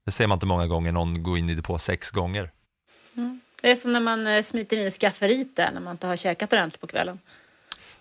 det 0.05 0.12
ser 0.12 0.28
man 0.28 0.36
inte 0.36 0.45
många 0.45 0.68
gånger, 0.68 0.91
någon 0.91 1.24
går 1.24 1.38
in 1.38 1.49
i 1.49 1.55
depå 1.55 1.78
sex 1.78 2.12
gånger. 2.12 2.51
Mm. 3.18 3.41
Det 3.62 3.72
är 3.72 3.76
som 3.76 3.93
när 3.93 3.99
man 3.99 4.28
eh, 4.28 4.41
smiter 4.41 4.78
in 4.78 4.88
i 4.88 4.91
skafferiet 4.91 5.55
där, 5.55 5.72
när 5.72 5.82
man 5.82 5.91
inte 5.91 6.07
har 6.07 6.16
käkat 6.16 6.53
ordentligt 6.53 6.82
på 6.82 6.88
kvällen. 6.88 7.20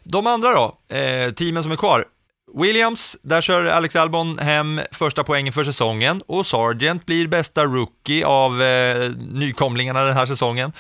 De 0.03 0.27
andra 0.27 0.53
då, 0.53 0.97
eh, 0.97 1.33
teamen 1.33 1.63
som 1.63 1.73
är 1.73 1.77
kvar, 1.77 2.05
Williams, 2.55 3.17
där 3.23 3.41
kör 3.41 3.65
Alex 3.65 3.97
Albon 3.97 4.39
hem 4.39 4.81
första 4.93 5.25
poängen 5.25 5.53
för 5.53 5.65
säsongen 5.65 6.23
och 6.27 6.47
Sargent 6.47 7.07
blir 7.07 7.27
bästa 7.27 7.65
rookie 7.65 8.27
av 8.27 8.63
eh, 8.63 9.11
nykomlingarna 9.33 10.05
den 10.05 10.17
här 10.17 10.27
säsongen. 10.27 10.73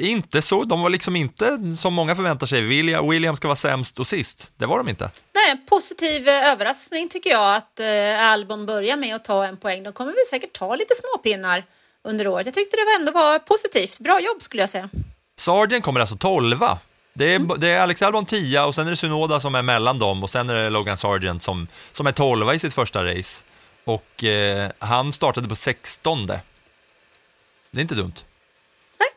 Inte 0.00 0.42
så, 0.42 0.64
de 0.64 0.82
var 0.82 0.90
liksom 0.90 1.16
inte 1.16 1.76
som 1.76 1.94
många 1.94 2.16
förväntar 2.16 2.46
sig, 2.46 2.60
William, 2.62 3.08
Williams 3.08 3.38
ska 3.38 3.48
vara 3.48 3.56
sämst 3.56 3.98
och 3.98 4.06
sist. 4.06 4.52
Det 4.56 4.66
var 4.66 4.78
de 4.78 4.88
inte. 4.88 5.10
Nej, 5.34 5.66
positiv 5.66 6.28
eh, 6.28 6.52
överraskning 6.52 7.08
tycker 7.08 7.30
jag 7.30 7.56
att 7.56 7.80
eh, 7.80 8.22
Albon 8.22 8.66
börjar 8.66 8.96
med 8.96 9.14
att 9.14 9.24
ta 9.24 9.46
en 9.46 9.56
poäng. 9.56 9.82
De 9.82 9.92
kommer 9.92 10.12
väl 10.12 10.26
säkert 10.30 10.52
ta 10.52 10.74
lite 10.76 10.94
småpinnar 10.94 11.64
under 12.04 12.28
året. 12.28 12.46
Jag 12.46 12.54
tyckte 12.54 12.76
det 12.76 13.00
ändå 13.00 13.12
var 13.12 13.38
positivt. 13.38 13.98
Bra 13.98 14.20
jobb 14.20 14.42
skulle 14.42 14.62
jag 14.62 14.70
säga. 14.70 14.88
Sargent 15.36 15.84
kommer 15.84 16.00
alltså 16.00 16.16
tolva 16.16 16.78
det 17.12 17.32
är, 17.32 17.36
mm. 17.36 17.60
det 17.60 17.68
är 17.68 17.80
Alex 17.80 18.02
Albon 18.02 18.26
10 18.26 18.62
och 18.62 18.74
sen 18.74 18.86
är 18.86 18.90
det 18.90 18.96
Sunoda 18.96 19.40
som 19.40 19.54
är 19.54 19.62
mellan 19.62 19.98
dem 19.98 20.22
och 20.22 20.30
sen 20.30 20.50
är 20.50 20.54
det 20.54 20.70
Logan 20.70 20.96
Sargent 20.96 21.42
som, 21.42 21.66
som 21.92 22.06
är 22.06 22.12
12 22.12 22.54
i 22.54 22.58
sitt 22.58 22.74
första 22.74 23.04
race. 23.04 23.44
Och 23.84 24.24
eh, 24.24 24.70
han 24.78 25.12
startade 25.12 25.48
på 25.48 25.56
16. 25.56 26.26
Det 26.26 26.40
är 27.72 27.80
inte 27.80 27.94
dumt. 27.94 28.14
Nej, 28.98 29.08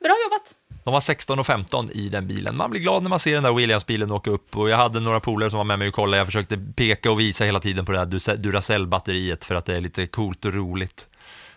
bra 0.00 0.16
jobbat. 0.24 0.54
De 0.84 0.92
var 0.92 1.00
16 1.00 1.38
och 1.38 1.46
15 1.46 1.90
i 1.90 2.08
den 2.08 2.26
bilen. 2.26 2.56
Man 2.56 2.70
blir 2.70 2.80
glad 2.80 3.02
när 3.02 3.10
man 3.10 3.20
ser 3.20 3.34
den 3.34 3.42
där 3.42 3.52
Williams-bilen 3.52 4.10
åka 4.10 4.30
upp 4.30 4.56
och 4.56 4.70
jag 4.70 4.76
hade 4.76 5.00
några 5.00 5.20
polare 5.20 5.50
som 5.50 5.56
var 5.56 5.64
med 5.64 5.78
mig 5.78 5.88
och 5.88 5.94
kollade. 5.94 6.16
Jag 6.16 6.26
försökte 6.26 6.58
peka 6.76 7.10
och 7.10 7.20
visa 7.20 7.44
hela 7.44 7.60
tiden 7.60 7.86
på 7.86 7.92
det 7.92 7.98
här 7.98 8.36
Duracell-batteriet 8.36 9.44
för 9.44 9.54
att 9.54 9.64
det 9.64 9.76
är 9.76 9.80
lite 9.80 10.06
coolt 10.06 10.44
och 10.44 10.54
roligt. 10.54 11.06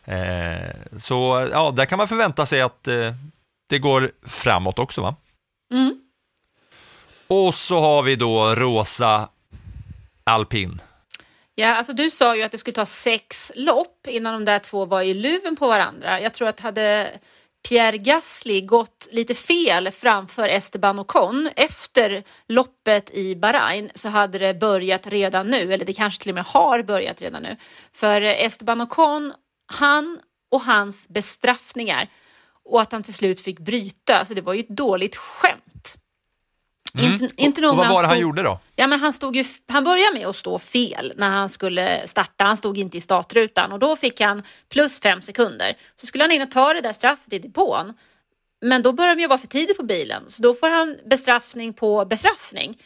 Eh, 0.10 0.98
så 1.00 1.50
ja, 1.52 1.72
där 1.72 1.86
kan 1.86 1.98
man 1.98 2.08
förvänta 2.08 2.46
sig 2.46 2.62
att 2.62 2.88
eh, 2.88 3.14
det 3.70 3.80
går 3.80 4.12
framåt 4.28 4.80
också 4.80 5.02
va? 5.02 5.16
Mm. 5.74 6.02
Och 7.28 7.56
så 7.56 7.80
har 7.80 8.04
vi 8.04 8.16
då 8.16 8.56
rosa 8.56 9.30
alpin. 10.24 10.82
Ja, 11.56 11.76
alltså 11.76 11.94
du 11.94 12.12
sa 12.12 12.36
ju 12.36 12.44
att 12.44 12.52
det 12.52 12.58
skulle 12.58 12.74
ta 12.74 12.86
sex 12.86 13.52
lopp 13.56 14.08
innan 14.08 14.34
de 14.34 14.46
där 14.46 14.60
två 14.60 14.86
var 14.86 15.02
i 15.02 15.14
luven 15.14 15.56
på 15.56 15.68
varandra. 15.68 16.22
Jag 16.22 16.34
tror 16.34 16.48
att 16.48 16.60
hade 16.60 17.12
Pierre 17.68 17.98
Gasly 17.98 18.62
gått 18.62 19.08
lite 19.12 19.36
fel 19.36 19.92
framför 19.92 20.50
Esteban 20.50 21.00
Ocon 21.00 21.50
efter 21.56 22.24
loppet 22.48 23.10
i 23.14 23.36
Bahrain 23.36 23.90
så 23.94 24.10
hade 24.10 24.38
det 24.38 24.54
börjat 24.54 25.08
redan 25.08 25.48
nu, 25.48 25.74
eller 25.74 25.86
det 25.86 25.94
kanske 25.94 26.22
till 26.22 26.32
och 26.32 26.36
med 26.36 26.44
har 26.44 26.84
börjat 26.84 27.22
redan 27.22 27.44
nu. 27.44 27.56
För 27.94 28.22
Esteban 28.22 28.82
Ocon, 28.82 29.34
han 29.70 30.20
och 30.52 30.62
hans 30.62 31.08
bestraffningar 31.08 32.08
och 32.66 32.82
att 32.82 32.92
han 32.92 33.04
till 33.04 33.14
slut 33.14 33.42
fick 33.42 33.60
bryta. 33.60 34.18
Alltså 34.18 34.34
det 34.34 34.42
var 34.42 34.54
ju 34.54 34.60
ett 34.60 34.70
dåligt 34.70 35.16
skämt. 35.16 35.96
Mm. 36.94 37.12
Inte, 37.12 37.30
inte 37.36 37.62
och, 37.62 37.72
och 37.72 37.78
vad 37.78 37.90
var 37.90 38.02
det 38.02 38.08
han, 38.08 38.16
stod, 38.16 38.22
gjorde 38.22 38.44
då? 38.44 38.60
Ja, 38.76 38.88
men 38.88 39.00
han, 39.00 39.14
stod 39.14 39.36
ju, 39.36 39.46
han 39.68 39.84
började 39.84 40.18
med 40.18 40.28
att 40.28 40.36
stå 40.36 40.60
fel 40.60 41.14
när 41.16 41.30
han 41.30 41.50
skulle 41.50 42.08
starta. 42.08 42.44
Han 42.44 42.58
stod 42.58 42.78
inte 42.78 42.98
i 42.98 43.02
startrutan 43.02 43.72
och 43.72 43.80
då 43.80 43.96
fick 43.96 44.22
han 44.22 44.44
plus 44.70 45.00
fem 45.00 45.22
sekunder. 45.22 45.78
Så 45.96 46.06
skulle 46.06 46.24
han 46.24 46.32
in 46.32 46.42
och 46.42 46.52
ta 46.52 46.74
det 46.74 46.82
där 46.82 46.94
straffet 46.94 47.34
i 47.34 47.40
depån. 47.40 47.94
Men 48.62 48.82
då 48.82 48.94
började 48.94 49.16
de 49.16 49.22
jobba 49.22 49.38
för 49.38 49.48
tidigt 49.48 49.78
på 49.78 49.84
bilen, 49.84 50.24
så 50.28 50.42
då 50.42 50.54
får 50.54 50.70
han 50.70 50.98
bestraffning 51.06 51.74
på 51.74 52.06
bestraffning. 52.06 52.78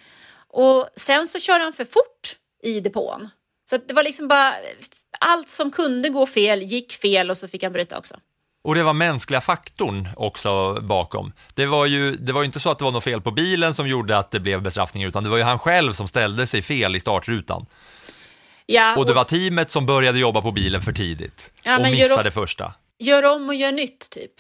Och 0.48 0.90
sen 0.96 1.28
så 1.28 1.40
kör 1.40 1.60
han 1.60 1.74
för 1.74 1.86
fort 1.86 2.38
i 2.64 2.80
depån. 2.80 3.30
Så 3.70 3.78
det 3.78 3.94
var 3.94 4.04
liksom 4.04 4.28
bara 4.28 4.54
allt 5.20 5.50
som 5.50 5.72
kunde 5.72 6.10
gå 6.10 6.26
fel 6.26 6.62
gick 6.62 6.94
fel 6.94 7.32
och 7.32 7.38
så 7.38 7.48
fick 7.48 7.64
han 7.64 7.74
bryta 7.74 7.98
också. 7.98 8.16
Och 8.64 8.76
det 8.76 8.84
var 8.84 8.94
mänskliga 8.94 9.42
faktorn 9.42 10.10
också 10.18 10.74
bakom. 10.82 11.34
Det 11.54 11.66
var 11.66 11.86
ju 11.86 12.16
det 12.16 12.34
var 12.34 12.44
inte 12.44 12.60
så 12.60 12.70
att 12.70 12.78
det 12.80 12.84
var 12.84 12.92
något 12.92 13.04
fel 13.04 13.22
på 13.22 13.32
bilen 13.32 13.74
som 13.74 13.88
gjorde 13.88 14.18
att 14.18 14.32
det 14.32 14.40
blev 14.40 14.62
bestraffning, 14.62 15.04
utan 15.04 15.24
det 15.24 15.30
var 15.30 15.38
ju 15.38 15.44
han 15.44 15.60
själv 15.60 15.94
som 15.94 16.08
ställde 16.08 16.48
sig 16.48 16.62
fel 16.62 16.96
i 16.96 17.00
startrutan. 17.00 17.66
Ja, 18.66 18.96
och 18.98 19.06
det 19.06 19.14
var 19.14 19.24
teamet 19.24 19.72
som 19.72 19.86
började 19.86 20.20
jobba 20.20 20.42
på 20.42 20.52
bilen 20.52 20.82
för 20.82 20.92
tidigt 20.92 21.52
ja, 21.66 21.78
och 21.78 21.84
missade 21.84 22.24
gör 22.24 22.32
första. 22.32 22.74
Gör 23.00 23.36
om 23.36 23.50
och 23.50 23.56
gör 23.56 23.72
nytt, 23.72 24.10
typ. 24.10 24.32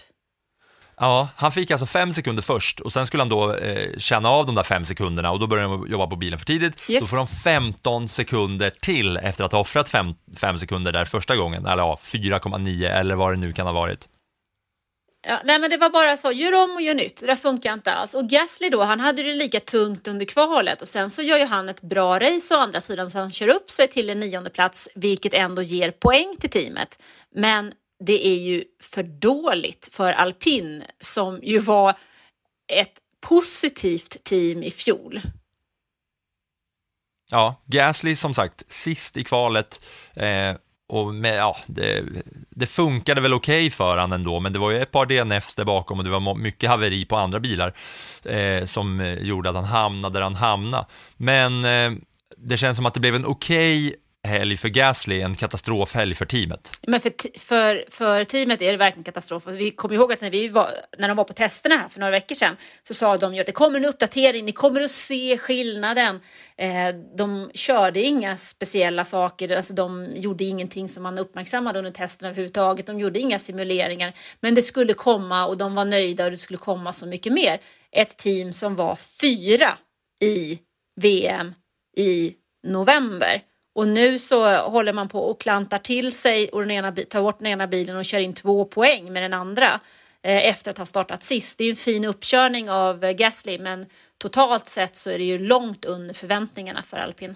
Ja, 0.97 1.29
han 1.35 1.51
fick 1.51 1.71
alltså 1.71 1.85
fem 1.85 2.13
sekunder 2.13 2.43
först 2.43 2.79
och 2.79 2.93
sen 2.93 3.07
skulle 3.07 3.23
han 3.23 3.29
då 3.29 3.55
eh, 3.55 3.97
känna 3.97 4.29
av 4.29 4.45
de 4.45 4.55
där 4.55 4.63
fem 4.63 4.85
sekunderna 4.85 5.31
och 5.31 5.39
då 5.39 5.47
började 5.47 5.69
de 5.69 5.87
jobba 5.87 6.07
på 6.07 6.15
bilen 6.15 6.39
för 6.39 6.45
tidigt. 6.45 6.89
Yes. 6.89 7.01
Då 7.01 7.07
får 7.07 7.17
de 7.17 7.27
15 7.27 8.07
sekunder 8.07 8.69
till 8.69 9.17
efter 9.17 9.43
att 9.43 9.51
ha 9.51 9.59
offrat 9.59 9.89
fem, 9.89 10.15
fem 10.35 10.57
sekunder 10.57 10.91
där 10.91 11.05
första 11.05 11.35
gången, 11.35 11.65
eller 11.65 11.83
ja, 11.83 11.97
4,9 12.01 12.99
eller 12.99 13.15
vad 13.15 13.33
det 13.33 13.37
nu 13.37 13.51
kan 13.51 13.65
ha 13.65 13.73
varit. 13.73 14.07
Ja, 15.27 15.41
nej 15.43 15.59
men 15.59 15.69
det 15.69 15.77
var 15.77 15.89
bara 15.89 16.17
så, 16.17 16.31
gör 16.31 16.63
om 16.63 16.71
och 16.75 16.81
gör 16.81 16.93
nytt. 16.93 17.23
Det 17.27 17.35
funkar 17.35 17.73
inte 17.73 17.93
alls. 17.93 18.13
Och 18.13 18.29
Gasly 18.29 18.69
då, 18.69 18.83
han 18.83 18.99
hade 18.99 19.23
det 19.23 19.33
lika 19.33 19.59
tungt 19.59 20.07
under 20.07 20.25
kvalet 20.25 20.81
och 20.81 20.87
sen 20.87 21.09
så 21.09 21.21
gör 21.21 21.37
ju 21.37 21.45
han 21.45 21.69
ett 21.69 21.81
bra 21.81 22.19
race 22.19 22.55
å 22.55 22.57
andra 22.57 22.81
sidan 22.81 23.09
så 23.09 23.19
han 23.19 23.31
kör 23.31 23.47
upp 23.47 23.69
sig 23.69 23.87
till 23.87 24.09
en 24.09 24.19
nionde 24.19 24.49
plats 24.49 24.89
vilket 24.95 25.33
ändå 25.33 25.61
ger 25.61 25.91
poäng 25.91 26.35
till 26.39 26.49
teamet. 26.49 26.99
Men 27.35 27.73
det 27.99 28.27
är 28.27 28.37
ju 28.37 28.63
för 28.81 29.03
dåligt 29.03 29.89
för 29.91 30.11
alpin 30.11 30.83
som 30.99 31.39
ju 31.43 31.59
var 31.59 31.95
ett 32.67 32.99
positivt 33.21 34.23
team 34.23 34.63
i 34.63 34.71
fjol. 34.71 35.21
Ja, 37.31 37.61
Gasly 37.65 38.15
som 38.15 38.33
sagt 38.33 38.63
sist 38.71 39.17
i 39.17 39.23
kvalet 39.23 39.85
eh, 40.13 40.55
och 40.87 41.13
med, 41.13 41.37
ja, 41.37 41.57
det, 41.67 42.03
det 42.49 42.65
funkade 42.65 43.21
väl 43.21 43.33
okej 43.33 43.59
okay 43.59 43.69
för 43.69 43.97
han 43.97 44.11
ändå, 44.11 44.39
men 44.39 44.53
det 44.53 44.59
var 44.59 44.71
ju 44.71 44.79
ett 44.79 44.91
par 44.91 45.05
DNFs 45.05 45.55
där 45.55 45.65
bakom 45.65 45.97
och 45.97 46.03
det 46.03 46.09
var 46.09 46.35
mycket 46.35 46.69
haveri 46.69 47.05
på 47.05 47.15
andra 47.15 47.39
bilar 47.39 47.73
eh, 48.23 48.65
som 48.65 48.99
eh, 48.99 49.13
gjorde 49.13 49.49
att 49.49 49.55
han 49.55 49.65
hamnade 49.65 50.19
där 50.19 50.23
han 50.23 50.35
hamnade. 50.35 50.85
Men 51.17 51.65
eh, 51.65 51.91
det 52.37 52.57
känns 52.57 52.77
som 52.77 52.85
att 52.85 52.93
det 52.93 52.99
blev 52.99 53.15
en 53.15 53.25
okej 53.25 53.87
okay 53.87 53.99
helg 54.23 54.57
för 54.57 54.69
Gasly, 54.69 55.21
en 55.21 55.35
katastrofhelg 55.35 56.15
för 56.15 56.25
teamet. 56.25 56.79
Men 56.87 56.99
för, 56.99 57.39
för, 57.39 57.85
för 57.89 58.23
teamet 58.23 58.61
är 58.61 58.71
det 58.71 58.77
verkligen 58.77 59.03
katastrof. 59.03 59.47
Vi 59.47 59.71
kommer 59.71 59.95
ihåg 59.95 60.13
att 60.13 60.21
när, 60.21 60.29
vi 60.29 60.49
var, 60.49 60.69
när 60.97 61.07
de 61.07 61.17
var 61.17 61.23
på 61.23 61.33
testerna 61.33 61.75
här 61.75 61.89
för 61.89 61.99
några 61.99 62.11
veckor 62.11 62.35
sedan 62.35 62.57
så 62.87 62.93
sa 62.93 63.17
de 63.17 63.33
ju 63.35 63.39
att 63.39 63.45
det 63.45 63.51
kommer 63.51 63.79
en 63.79 63.85
uppdatering, 63.85 64.45
ni 64.45 64.51
kommer 64.51 64.81
att 64.81 64.91
se 64.91 65.37
skillnaden. 65.37 66.19
Eh, 66.57 66.89
de 67.17 67.51
körde 67.53 68.01
inga 68.01 68.37
speciella 68.37 69.05
saker, 69.05 69.55
alltså 69.55 69.73
de 69.73 70.07
gjorde 70.15 70.43
ingenting 70.43 70.89
som 70.89 71.03
man 71.03 71.17
uppmärksammade 71.17 71.79
under 71.79 71.91
testerna 71.91 72.29
överhuvudtaget. 72.29 72.85
De 72.85 72.99
gjorde 72.99 73.19
inga 73.19 73.39
simuleringar, 73.39 74.13
men 74.39 74.55
det 74.55 74.61
skulle 74.61 74.93
komma 74.93 75.45
och 75.45 75.57
de 75.57 75.75
var 75.75 75.85
nöjda 75.85 76.25
och 76.25 76.31
det 76.31 76.37
skulle 76.37 76.57
komma 76.57 76.93
så 76.93 77.05
mycket 77.05 77.33
mer. 77.33 77.59
Ett 77.91 78.17
team 78.17 78.53
som 78.53 78.75
var 78.75 78.97
fyra 79.21 79.77
i 80.21 80.59
VM 81.01 81.53
i 81.97 82.33
november 82.67 83.41
och 83.75 83.87
nu 83.87 84.19
så 84.19 84.57
håller 84.57 84.93
man 84.93 85.09
på 85.09 85.19
och 85.19 85.41
klantar 85.41 85.77
till 85.77 86.17
sig 86.17 86.49
och 86.49 86.61
den 86.61 86.71
ena, 86.71 86.91
tar 86.91 87.21
bort 87.21 87.39
den 87.39 87.47
ena 87.47 87.67
bilen 87.67 87.97
och 87.97 88.05
kör 88.05 88.19
in 88.19 88.33
två 88.33 88.65
poäng 88.65 89.13
med 89.13 89.23
den 89.23 89.33
andra 89.33 89.79
eh, 90.23 90.47
efter 90.47 90.71
att 90.71 90.77
ha 90.77 90.85
startat 90.85 91.23
sist. 91.23 91.57
Det 91.57 91.63
är 91.63 91.69
en 91.69 91.75
fin 91.75 92.05
uppkörning 92.05 92.69
av 92.69 93.03
eh, 93.03 93.11
Gasly 93.11 93.59
men 93.59 93.85
totalt 94.17 94.67
sett 94.67 94.95
så 94.95 95.09
är 95.09 95.17
det 95.17 95.23
ju 95.23 95.37
långt 95.39 95.85
under 95.85 96.13
förväntningarna 96.13 96.81
för 96.81 96.97
alpin. 96.97 97.35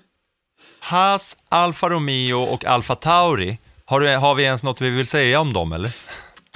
Haas, 0.79 1.37
Alfa 1.49 1.89
Romeo 1.89 2.41
och 2.41 2.65
Alfa 2.65 2.95
Tauri, 2.95 3.57
har, 3.85 3.99
du, 3.99 4.09
har 4.09 4.35
vi 4.35 4.43
ens 4.43 4.63
något 4.63 4.81
vi 4.81 4.89
vill 4.89 5.07
säga 5.07 5.39
om 5.39 5.53
dem 5.53 5.73
eller? 5.73 5.91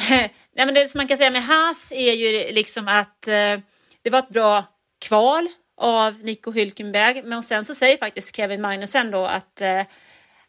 Nej, 0.56 0.66
men 0.66 0.74
det 0.74 0.88
som 0.88 0.98
man 0.98 1.08
kan 1.08 1.18
säga 1.18 1.32
med 1.32 1.44
Haas 1.44 1.92
är 1.92 2.14
ju 2.14 2.52
liksom 2.54 2.88
att 2.88 3.28
eh, 3.28 3.60
det 4.04 4.10
var 4.10 4.20
ett 4.20 4.30
bra 4.30 4.64
kval 5.06 5.48
av 5.82 6.24
Nico 6.24 6.52
Hülkenberg. 6.52 7.24
Men 7.24 7.44
sen 7.44 7.66
så 7.66 7.76
säger 7.76 7.98
faktiskt 7.98 8.36
Kevin 8.36 8.62
Magnussen 8.62 9.12
då 9.12 9.26
att 9.26 9.62
eh, 9.62 9.82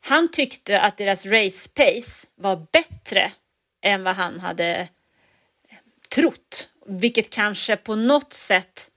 han 0.00 0.30
tyckte 0.30 0.80
att 0.80 0.96
deras 0.96 1.26
race 1.26 1.70
pace 1.74 2.26
var 2.34 2.66
bättre 2.72 3.32
än 3.82 4.04
vad 4.04 4.16
han 4.16 4.40
hade 4.40 4.76
eh, 4.76 4.86
trott. 6.14 6.68
Vilket 6.86 7.30
kanske 7.30 7.76
på 7.76 7.94
något 7.94 8.32
sätt 8.32 8.90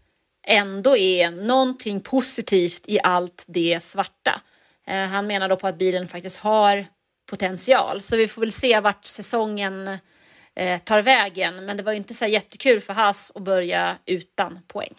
ändå 0.48 0.98
är 0.98 1.32
någonting 1.32 2.02
positivt 2.02 2.84
i 2.88 3.00
allt 3.04 3.44
det 3.48 3.84
svarta. 3.84 4.42
Eh, 4.88 5.06
han 5.06 5.28
menar 5.28 5.50
då 5.50 5.56
på 5.56 5.68
att 5.68 5.78
bilen 5.78 6.08
faktiskt 6.08 6.38
har 6.38 6.86
potential. 7.30 8.02
Så 8.02 8.16
vi 8.16 8.28
får 8.28 8.42
väl 8.42 8.52
se 8.52 8.80
vart 8.80 9.06
säsongen 9.06 10.00
eh, 10.56 10.80
tar 10.80 11.02
vägen. 11.02 11.66
Men 11.66 11.78
det 11.78 11.84
var 11.84 11.92
ju 11.92 11.98
inte 11.98 12.14
så 12.14 12.26
jättekul 12.26 12.82
för 12.82 12.94
Haas 12.94 13.32
att 13.36 13.44
börja 13.44 13.98
utan 14.06 14.60
poäng. 14.68 14.96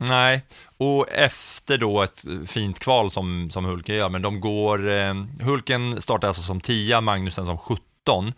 Nej, 0.00 0.42
och 0.76 1.08
efter 1.10 1.78
då 1.78 2.02
ett 2.02 2.24
fint 2.46 2.78
kval 2.78 3.10
som, 3.10 3.50
som 3.50 3.64
Hulken 3.64 3.96
gör, 3.96 4.08
men 4.08 4.22
de 4.22 4.40
går, 4.40 4.90
eh, 4.90 5.14
Hulken 5.40 6.02
startar 6.02 6.28
alltså 6.28 6.42
som 6.42 6.60
10, 6.60 7.00
Magnusen 7.00 7.46
som 7.46 7.58
17 7.58 8.32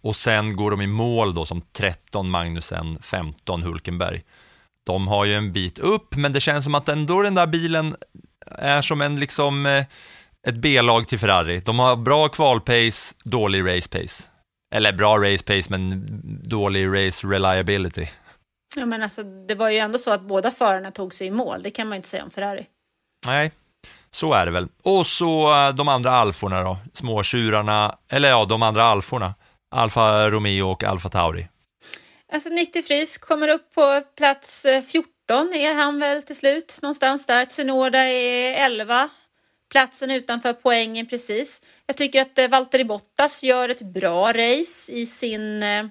och 0.00 0.16
sen 0.16 0.56
går 0.56 0.70
de 0.70 0.80
i 0.80 0.86
mål 0.86 1.34
då 1.34 1.44
som 1.44 1.62
13, 1.72 2.30
Magnusen 2.30 2.98
15, 3.02 3.62
Hulkenberg. 3.62 4.22
De 4.86 5.08
har 5.08 5.24
ju 5.24 5.34
en 5.34 5.52
bit 5.52 5.78
upp, 5.78 6.16
men 6.16 6.32
det 6.32 6.40
känns 6.40 6.64
som 6.64 6.74
att 6.74 6.88
ändå 6.88 7.22
den 7.22 7.34
där 7.34 7.46
bilen 7.46 7.96
är 8.46 8.82
som 8.82 9.00
en 9.02 9.20
liksom 9.20 9.66
eh, 9.66 9.84
ett 10.46 10.56
B-lag 10.56 11.08
till 11.08 11.18
Ferrari. 11.18 11.60
De 11.60 11.78
har 11.78 11.96
bra 11.96 12.28
kvalpace, 12.28 13.14
dålig 13.24 13.76
race 13.76 13.88
pace. 13.88 14.24
Eller 14.74 14.92
bra 14.92 15.18
race 15.18 15.44
pace, 15.44 15.66
men 15.70 16.06
dålig 16.44 16.86
race 16.86 17.26
reliability. 17.26 18.06
Ja, 18.76 18.86
men 18.86 19.02
alltså, 19.02 19.22
det 19.22 19.54
var 19.54 19.70
ju 19.70 19.78
ändå 19.78 19.98
så 19.98 20.10
att 20.10 20.20
båda 20.20 20.50
förarna 20.50 20.90
tog 20.90 21.14
sig 21.14 21.26
i 21.26 21.30
mål. 21.30 21.62
Det 21.62 21.70
kan 21.70 21.88
man 21.88 21.96
inte 21.96 22.08
säga 22.08 22.24
om 22.24 22.30
Ferrari. 22.30 22.66
Nej, 23.26 23.52
så 24.10 24.32
är 24.32 24.46
det 24.46 24.52
väl. 24.52 24.68
Och 24.82 25.06
så 25.06 25.52
eh, 25.52 25.74
de 25.74 25.88
andra 25.88 26.10
alforna 26.10 26.62
då, 26.62 26.78
småtjurarna, 26.92 27.98
eller 28.08 28.28
ja, 28.28 28.44
de 28.44 28.62
andra 28.62 28.84
alforna. 28.84 29.34
Alfa 29.70 30.30
Romeo 30.30 30.70
och 30.70 30.84
Alfa 30.84 31.08
Tauri. 31.08 31.48
Alltså 32.32 32.48
Nick 32.48 32.72
de 32.72 32.82
Vries 32.82 33.18
kommer 33.18 33.48
upp 33.48 33.74
på 33.74 34.02
plats 34.16 34.66
14 34.86 35.54
är 35.54 35.74
han 35.74 36.00
väl 36.00 36.22
till 36.22 36.36
slut 36.36 36.78
någonstans 36.82 37.26
där. 37.26 37.44
Tsunoda 37.44 37.98
är 37.98 38.64
11. 38.64 39.08
Platsen 39.70 40.10
utanför 40.10 40.52
poängen 40.52 41.06
precis. 41.06 41.62
Jag 41.86 41.96
tycker 41.96 42.22
att 42.22 42.38
eh, 42.38 42.48
Valtteri 42.48 42.84
Bottas 42.84 43.42
gör 43.42 43.68
ett 43.68 43.82
bra 43.82 44.32
race 44.32 44.92
i 44.92 45.06
sin 45.06 45.62
eh, 45.62 45.86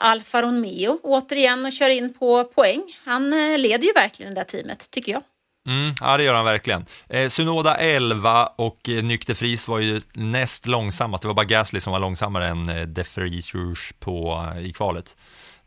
Alfa 0.00 0.42
Romeo 0.42 1.00
återigen 1.02 1.66
och 1.66 1.72
kör 1.72 1.88
in 1.88 2.14
på 2.14 2.44
poäng. 2.44 2.82
Han 3.04 3.32
eh, 3.32 3.58
leder 3.58 3.86
ju 3.86 3.92
verkligen 3.92 4.34
det 4.34 4.40
där 4.40 4.44
teamet, 4.44 4.90
tycker 4.90 5.12
jag. 5.12 5.22
Mm, 5.68 5.94
ja, 6.00 6.16
det 6.16 6.22
gör 6.22 6.34
han 6.34 6.44
verkligen. 6.44 6.86
Eh, 7.08 7.28
Sunoda 7.28 7.76
11 7.76 8.46
och 8.46 8.88
eh, 8.88 9.02
Nykter 9.02 9.34
Fris 9.34 9.68
var 9.68 9.78
ju 9.78 10.00
näst 10.12 10.66
långsammast. 10.66 11.22
Det 11.22 11.28
var 11.28 11.34
bara 11.34 11.46
Gasly 11.46 11.80
som 11.80 11.92
var 11.92 12.00
långsammare 12.00 12.48
än 12.48 12.68
eh, 12.68 12.82
De 12.82 13.04
Friesers 13.04 13.92
på, 13.98 14.48
eh, 14.56 14.66
i 14.66 14.72
kvalet. 14.72 15.16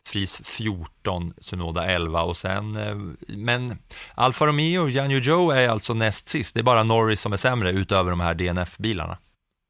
Fris 0.06 0.42
14, 0.44 1.34
Sunoda 1.42 1.86
11 1.86 2.22
och 2.22 2.38
sen, 2.38 2.76
eh, 2.76 2.96
men 3.28 3.78
Alfa 4.16 4.46
Romeo 4.46 4.90
Janjo 4.90 5.20
Joe 5.20 5.52
är 5.52 5.70
alltså 5.70 5.94
näst 5.94 6.28
sist. 6.28 6.54
Det 6.54 6.60
är 6.60 6.64
bara 6.64 6.84
Norris 6.84 7.22
som 7.22 7.34
är 7.34 7.38
sämre 7.38 7.72
utöver 7.72 8.10
de 8.10 8.20
här 8.20 8.34
DNF-bilarna. 8.34 9.18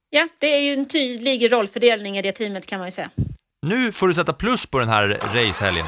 Ja, 0.09 0.27
det 0.39 0.47
är 0.47 0.59
ju 0.59 0.73
en 0.73 0.87
tydlig 0.87 1.51
rollfördelning 1.51 2.17
i 2.17 2.21
det 2.21 2.31
teamet 2.31 2.67
kan 2.67 2.79
man 2.79 2.87
ju 2.87 2.91
säga. 2.91 3.09
Nu 3.65 3.91
får 3.91 4.07
du 4.07 4.13
sätta 4.13 4.33
plus 4.33 4.65
på 4.65 4.79
den 4.79 4.89
här 4.89 5.07
racehelgen. 5.07 5.85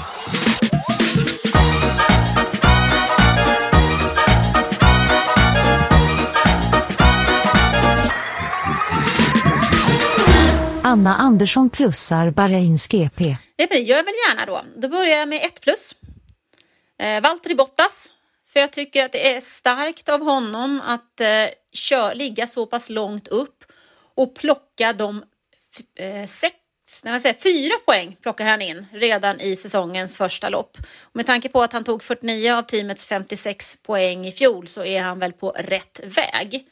Anna 10.83 11.15
Andersson 11.15 11.69
plussar 11.69 12.31
Bahrains 12.31 12.87
GP. 12.87 13.37
Det 13.55 13.79
gör 13.79 13.97
jag 13.97 14.03
väl 14.03 14.13
gärna 14.27 14.45
då. 14.45 14.61
Då 14.75 14.87
börjar 14.87 15.17
jag 15.17 15.29
med 15.29 15.43
ett 15.43 15.61
plus. 15.61 15.95
Eh, 16.99 17.21
Valtteri 17.21 17.55
Bottas. 17.55 18.11
För 18.47 18.59
jag 18.59 18.71
tycker 18.71 19.05
att 19.05 19.11
det 19.11 19.35
är 19.35 19.41
starkt 19.41 20.09
av 20.09 20.21
honom 20.21 20.81
att 20.85 21.21
eh, 21.21 21.27
kör, 21.73 22.15
ligga 22.15 22.47
så 22.47 22.65
pass 22.65 22.89
långt 22.89 23.27
upp 23.27 23.63
och 24.15 24.35
plocka 24.35 24.93
de 24.93 25.23
eh, 25.99 26.25
sex 26.25 26.55
när 27.03 27.11
man 27.11 27.21
säger, 27.21 27.35
fyra 27.35 27.73
poäng 27.85 28.17
plockar 28.21 28.45
han 28.45 28.61
in 28.61 28.85
redan 28.91 29.41
i 29.41 29.55
säsongens 29.55 30.17
första 30.17 30.49
lopp. 30.49 30.77
Och 31.01 31.15
med 31.15 31.25
tanke 31.25 31.49
på 31.49 31.61
att 31.63 31.73
han 31.73 31.83
tog 31.83 32.03
49 32.03 32.53
av 32.53 32.61
teamets 32.61 33.05
56 33.05 33.77
poäng 33.85 34.25
i 34.25 34.31
fjol 34.31 34.67
så 34.67 34.83
är 34.83 35.01
han 35.01 35.19
väl 35.19 35.33
på 35.33 35.49
rätt 35.49 35.99
väg. 36.03 36.65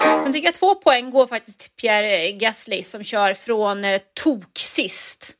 Sen 0.00 0.32
tycker 0.32 0.48
jag 0.48 0.54
två 0.54 0.74
poäng 0.74 1.10
går 1.10 1.26
faktiskt 1.26 1.60
till 1.60 1.70
Pierre 1.70 2.32
Gasly 2.32 2.82
som 2.82 3.04
kör 3.04 3.34
från 3.34 3.84
eh, 3.84 4.00
tok 4.14 4.58
sist 4.58 5.32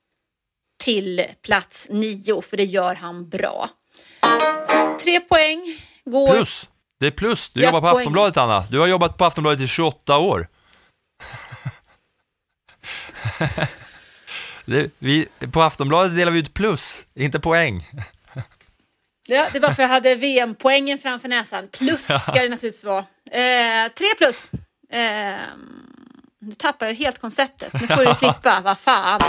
till 0.83 1.27
plats 1.43 1.89
nio, 1.91 2.43
för 2.43 2.57
det 2.57 2.65
gör 2.65 2.95
han 2.95 3.29
bra. 3.29 3.69
Tre 5.03 5.21
poäng 5.21 5.63
går... 6.05 6.33
Plus! 6.35 6.69
Det 7.01 7.07
är 7.07 7.11
plus. 7.11 7.51
Du 7.51 7.61
Ja, 7.61 7.67
jobbar 7.67 7.81
på 7.81 7.87
poäng. 7.87 7.97
Aftonbladet, 7.97 8.37
Anna. 8.37 8.67
Du 8.71 8.79
har 8.79 8.87
jobbat 8.87 9.19
på 9.19 9.25
Aftonbladet 9.25 9.61
i 9.61 9.67
28 9.67 10.19
år. 10.19 10.49
det, 14.65 14.91
vi, 14.99 15.29
på 15.53 15.63
Aftonbladet 15.63 16.17
delar 16.17 16.33
vi 16.33 16.39
ut 16.39 16.55
plus, 16.55 17.07
inte 17.15 17.41
poäng. 17.41 17.91
Ja, 19.27 19.47
det 19.53 19.61
bara 19.61 19.75
för 19.75 19.83
jag 19.83 19.89
hade 19.91 20.15
VM-poängen 20.15 20.99
framför 20.99 21.29
näsan. 21.29 21.69
Plus 21.73 22.03
ska 22.05 22.33
det 22.33 22.49
naturligtvis 22.49 22.85
vara. 22.85 23.05
Eh, 23.31 23.93
tre 23.97 24.07
plus. 24.19 24.49
Eh, 24.93 25.41
nu 26.41 26.55
tappar 26.59 26.87
jag 26.87 26.95
helt 26.95 27.19
konceptet. 27.19 27.73
Nu 27.73 27.87
får 27.87 28.05
du 28.05 28.15
klippa, 28.19 28.61
vad 28.65 28.79
fan. 28.79 29.21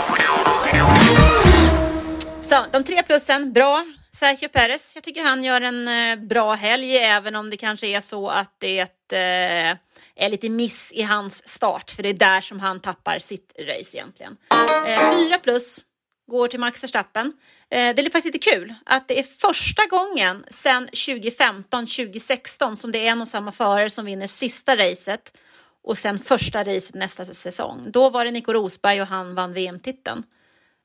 Så, 2.40 2.64
de 2.72 2.84
tre 2.84 3.02
plussen, 3.02 3.52
bra. 3.52 3.84
Sergio 4.16 4.48
Perez, 4.48 4.92
jag 4.94 5.04
tycker 5.04 5.22
han 5.22 5.44
gör 5.44 5.60
en 5.60 5.88
eh, 5.88 6.26
bra 6.26 6.54
helg, 6.54 6.96
även 6.96 7.36
om 7.36 7.50
det 7.50 7.56
kanske 7.56 7.86
är 7.86 8.00
så 8.00 8.28
att 8.28 8.54
det 8.58 8.80
eh, 9.12 9.76
är 10.14 10.28
lite 10.28 10.48
miss 10.48 10.92
i 10.92 11.02
hans 11.02 11.48
start, 11.48 11.90
för 11.90 12.02
det 12.02 12.08
är 12.08 12.14
där 12.14 12.40
som 12.40 12.60
han 12.60 12.80
tappar 12.80 13.18
sitt 13.18 13.52
race 13.60 13.96
egentligen. 13.96 14.36
Eh, 14.86 15.12
fyra 15.12 15.38
plus 15.38 15.84
går 16.30 16.48
till 16.48 16.60
Max 16.60 16.82
Verstappen. 16.82 17.32
Eh, 17.70 17.94
det 17.94 18.02
är 18.02 18.02
faktiskt 18.02 18.34
lite 18.34 18.50
kul 18.50 18.74
att 18.86 19.08
det 19.08 19.18
är 19.18 19.22
första 19.22 19.86
gången 19.86 20.44
sedan 20.50 20.88
2015-2016 20.88 22.74
som 22.74 22.92
det 22.92 23.06
är 23.06 23.10
en 23.10 23.20
och 23.20 23.28
samma 23.28 23.52
förare 23.52 23.90
som 23.90 24.04
vinner 24.04 24.26
sista 24.26 24.76
racet 24.76 25.38
och 25.84 25.98
sen 25.98 26.18
första 26.18 26.64
racet 26.64 26.94
nästa 26.94 27.24
säsong. 27.24 27.90
Då 27.90 28.10
var 28.10 28.24
det 28.24 28.30
Nico 28.30 28.52
Rosberg 28.52 29.00
och 29.00 29.08
han 29.08 29.34
vann 29.34 29.52
VM-titeln. 29.52 30.22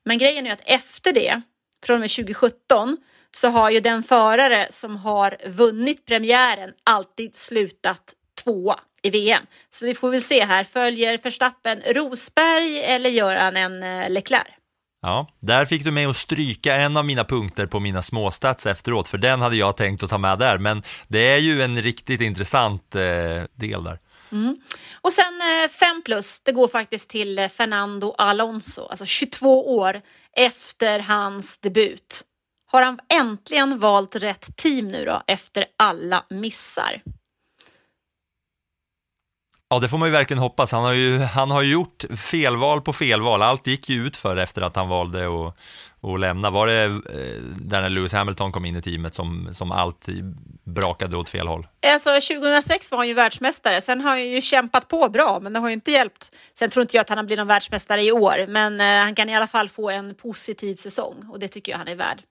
Men 0.04 0.18
grejen 0.18 0.46
är 0.46 0.52
att 0.52 0.62
efter 0.64 1.12
det, 1.12 1.40
från 1.84 1.94
och 1.94 2.00
med 2.00 2.10
2017, 2.10 2.96
så 3.36 3.48
har 3.48 3.70
ju 3.70 3.80
den 3.80 4.02
förare 4.02 4.66
som 4.70 4.96
har 4.96 5.36
vunnit 5.46 6.06
premiären 6.06 6.70
alltid 6.84 7.36
slutat 7.36 8.14
tvåa 8.44 8.80
i 9.02 9.10
VM. 9.10 9.42
Så 9.70 9.86
vi 9.86 9.94
får 9.94 10.10
väl 10.10 10.22
se 10.22 10.44
här, 10.44 10.64
följer 10.64 11.18
Verstappen 11.18 11.82
Rosberg 11.86 12.80
eller 12.80 13.10
gör 13.10 13.36
han 13.36 13.56
en 13.56 13.82
eh, 13.82 14.10
Leclerc? 14.10 14.48
Ja, 15.02 15.28
där 15.40 15.64
fick 15.64 15.84
du 15.84 15.90
mig 15.90 16.04
att 16.04 16.16
stryka 16.16 16.74
en 16.74 16.96
av 16.96 17.04
mina 17.04 17.24
punkter 17.24 17.66
på 17.66 17.80
mina 17.80 18.02
småstats 18.02 18.66
efteråt, 18.66 19.08
för 19.08 19.18
den 19.18 19.40
hade 19.40 19.56
jag 19.56 19.76
tänkt 19.76 20.02
att 20.02 20.10
ta 20.10 20.18
med 20.18 20.38
där, 20.38 20.58
men 20.58 20.82
det 21.08 21.18
är 21.18 21.38
ju 21.38 21.62
en 21.62 21.82
riktigt 21.82 22.20
intressant 22.20 22.94
eh, 22.94 23.00
del 23.54 23.84
där. 23.84 23.98
Mm. 24.32 24.56
Och 25.00 25.12
sen 25.12 25.40
eh, 25.64 25.70
5 25.70 26.02
plus, 26.04 26.40
det 26.40 26.52
går 26.52 26.68
faktiskt 26.68 27.10
till 27.10 27.38
eh, 27.38 27.48
Fernando 27.48 28.14
Alonso, 28.18 28.86
alltså 28.90 29.04
22 29.04 29.76
år 29.76 30.00
efter 30.36 31.00
hans 31.00 31.58
debut. 31.58 32.22
Har 32.72 32.82
han 32.82 32.98
äntligen 33.14 33.78
valt 33.78 34.16
rätt 34.16 34.56
team 34.56 34.88
nu 34.88 35.04
då, 35.04 35.22
efter 35.26 35.64
alla 35.78 36.24
missar? 36.30 37.02
Ja, 39.72 39.78
det 39.78 39.88
får 39.88 39.98
man 39.98 40.08
ju 40.08 40.12
verkligen 40.12 40.38
hoppas. 40.38 40.72
Han 40.72 40.84
har 40.84 40.92
ju, 40.92 41.18
han 41.18 41.50
har 41.50 41.62
gjort 41.62 42.04
felval 42.16 42.80
på 42.80 42.92
felval. 42.92 43.42
Allt 43.42 43.66
gick 43.66 43.88
ju 43.88 44.06
ut 44.06 44.16
för 44.16 44.36
efter 44.36 44.62
att 44.62 44.76
han 44.76 44.88
valde 44.88 45.26
att, 45.26 45.56
att 46.02 46.20
lämna. 46.20 46.50
Var 46.50 46.66
det 46.66 46.84
eh, 46.84 47.42
där 47.42 47.82
när 47.82 47.88
Lewis 47.88 48.12
Hamilton 48.12 48.52
kom 48.52 48.64
in 48.64 48.76
i 48.76 48.82
teamet 48.82 49.14
som, 49.14 49.48
som 49.52 49.72
allt 49.72 50.06
brakade 50.64 51.16
åt 51.16 51.28
fel 51.28 51.48
håll? 51.48 51.66
Alltså 51.86 52.10
2006 52.10 52.90
var 52.90 52.98
han 52.98 53.08
ju 53.08 53.14
världsmästare, 53.14 53.80
sen 53.80 54.00
har 54.00 54.10
han 54.10 54.30
ju 54.30 54.40
kämpat 54.40 54.88
på 54.88 55.08
bra, 55.08 55.38
men 55.42 55.52
det 55.52 55.58
har 55.58 55.68
ju 55.68 55.74
inte 55.74 55.90
hjälpt. 55.90 56.36
Sen 56.58 56.70
tror 56.70 56.82
inte 56.82 56.96
jag 56.96 57.00
att 57.00 57.08
han 57.08 57.26
blir 57.26 57.36
någon 57.36 57.46
världsmästare 57.46 58.02
i 58.02 58.12
år, 58.12 58.46
men 58.48 58.80
eh, 58.80 58.86
han 58.86 59.14
kan 59.14 59.28
i 59.28 59.36
alla 59.36 59.46
fall 59.46 59.68
få 59.68 59.90
en 59.90 60.14
positiv 60.14 60.74
säsong 60.74 61.24
och 61.30 61.38
det 61.38 61.48
tycker 61.48 61.72
jag 61.72 61.78
han 61.78 61.88
är 61.88 61.96
värd. 61.96 62.22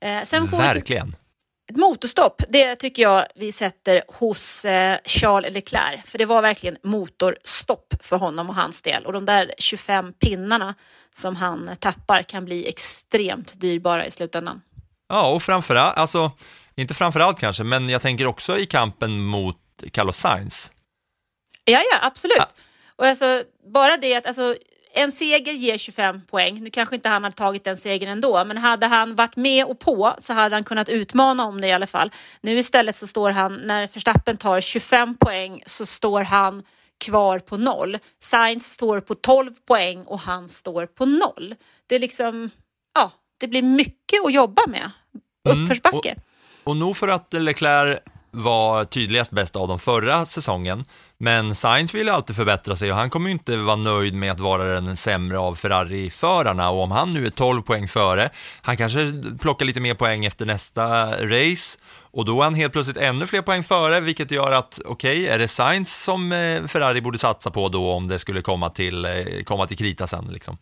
Eh, 0.00 0.58
Verkligen. 0.58 1.16
Ett 1.70 1.76
motorstopp, 1.76 2.42
det 2.48 2.76
tycker 2.76 3.02
jag 3.02 3.26
vi 3.34 3.52
sätter 3.52 4.02
hos 4.08 4.64
eh, 4.64 4.98
Charles 5.04 5.52
Leclerc. 5.52 6.00
För 6.04 6.18
det 6.18 6.24
var 6.24 6.42
verkligen 6.42 6.76
motorstopp 6.82 7.94
för 8.00 8.16
honom 8.16 8.48
och 8.48 8.54
hans 8.54 8.82
del. 8.82 9.06
Och 9.06 9.12
de 9.12 9.24
där 9.24 9.52
25 9.58 10.12
pinnarna 10.12 10.74
som 11.14 11.36
han 11.36 11.70
tappar 11.80 12.22
kan 12.22 12.44
bli 12.44 12.68
extremt 12.68 13.60
dyrbara 13.60 14.06
i 14.06 14.10
slutändan. 14.10 14.62
Ja, 15.08 15.30
och 15.30 15.42
framförallt, 15.42 15.96
alltså, 15.96 16.30
inte 16.74 16.94
framförallt 16.94 17.40
kanske, 17.40 17.64
men 17.64 17.88
jag 17.88 18.02
tänker 18.02 18.26
också 18.26 18.58
i 18.58 18.66
kampen 18.66 19.20
mot 19.20 19.56
Carlos 19.92 20.16
Sainz. 20.16 20.72
Ja, 21.64 21.80
ja, 21.92 21.98
absolut. 22.02 22.62
Och 22.96 23.06
alltså, 23.06 23.42
bara 23.72 23.96
det 23.96 24.14
att 24.14 24.26
alltså, 24.26 24.54
en 25.00 25.12
seger 25.12 25.52
ger 25.52 25.78
25 25.78 26.20
poäng. 26.26 26.60
Nu 26.60 26.70
kanske 26.70 26.94
inte 26.94 27.08
han 27.08 27.24
hade 27.24 27.36
tagit 27.36 27.64
den 27.64 27.76
segern 27.76 28.08
ändå, 28.08 28.44
men 28.44 28.56
hade 28.56 28.86
han 28.86 29.14
varit 29.14 29.36
med 29.36 29.64
och 29.64 29.78
på 29.78 30.14
så 30.18 30.32
hade 30.32 30.56
han 30.56 30.64
kunnat 30.64 30.88
utmana 30.88 31.44
om 31.44 31.60
det 31.60 31.66
i 31.66 31.72
alla 31.72 31.86
fall. 31.86 32.10
Nu 32.40 32.58
istället 32.58 32.96
så 32.96 33.06
står 33.06 33.30
han, 33.30 33.54
när 33.54 33.88
Verstappen 33.94 34.36
tar 34.36 34.60
25 34.60 35.16
poäng 35.16 35.62
så 35.66 35.86
står 35.86 36.20
han 36.20 36.62
kvar 37.04 37.38
på 37.38 37.56
noll. 37.56 37.98
Sainz 38.20 38.72
står 38.72 39.00
på 39.00 39.14
12 39.14 39.52
poäng 39.68 40.04
och 40.04 40.20
han 40.20 40.48
står 40.48 40.86
på 40.86 41.06
noll. 41.06 41.54
Det 41.86 41.94
är 41.94 41.98
liksom, 41.98 42.50
ja, 42.94 43.12
det 43.40 43.48
blir 43.48 43.62
mycket 43.62 44.24
att 44.24 44.32
jobba 44.32 44.62
med. 44.66 44.90
Uppförsbacke. 45.48 46.10
Mm, 46.10 46.22
och, 46.64 46.70
och 46.70 46.76
nog 46.76 46.96
för 46.96 47.08
att 47.08 47.32
Leclerc 47.32 48.00
var 48.30 48.84
tydligast 48.84 49.30
bäst 49.30 49.56
av 49.56 49.68
dem 49.68 49.78
förra 49.78 50.26
säsongen, 50.26 50.84
men 51.18 51.54
Sainz 51.54 51.94
vill 51.94 52.06
ju 52.06 52.12
alltid 52.12 52.36
förbättra 52.36 52.76
sig 52.76 52.90
och 52.90 52.98
han 52.98 53.10
kommer 53.10 53.28
ju 53.28 53.32
inte 53.32 53.56
vara 53.56 53.76
nöjd 53.76 54.14
med 54.14 54.32
att 54.32 54.40
vara 54.40 54.64
den 54.64 54.96
sämre 54.96 55.38
av 55.38 55.54
Ferrari-förarna. 55.54 56.70
Och 56.70 56.82
om 56.82 56.90
han 56.90 57.10
nu 57.10 57.26
är 57.26 57.30
12 57.30 57.62
poäng 57.62 57.88
före, 57.88 58.30
han 58.62 58.76
kanske 58.76 59.12
plockar 59.40 59.66
lite 59.66 59.80
mer 59.80 59.94
poäng 59.94 60.24
efter 60.24 60.46
nästa 60.46 61.06
race. 61.26 61.78
Och 62.12 62.24
då 62.24 62.40
är 62.40 62.44
han 62.44 62.54
helt 62.54 62.72
plötsligt 62.72 62.96
ännu 62.96 63.26
fler 63.26 63.42
poäng 63.42 63.62
före, 63.62 64.00
vilket 64.00 64.30
gör 64.30 64.52
att 64.52 64.80
okej, 64.84 65.22
okay, 65.22 65.26
är 65.26 65.38
det 65.38 65.48
Sainz 65.48 66.02
som 66.02 66.32
eh, 66.32 66.66
Ferrari 66.66 67.00
borde 67.00 67.18
satsa 67.18 67.50
på 67.50 67.68
då 67.68 67.90
om 67.90 68.08
det 68.08 68.18
skulle 68.18 68.42
komma 68.42 68.70
till, 68.70 69.04
eh, 69.04 69.42
komma 69.44 69.66
till 69.66 69.76
krita 69.76 70.06
sen 70.06 70.24
liksom? 70.24 70.58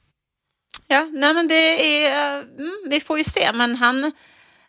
Ja, 0.87 1.09
nej 1.12 1.35
men 1.35 1.49
det 1.49 2.05
är, 2.05 2.37
eh, 2.37 2.39
mm, 2.39 2.77
vi 2.91 3.01
får 3.01 3.19
ju 3.19 3.25
se, 3.25 3.53
men 3.55 3.77
han, 3.77 4.12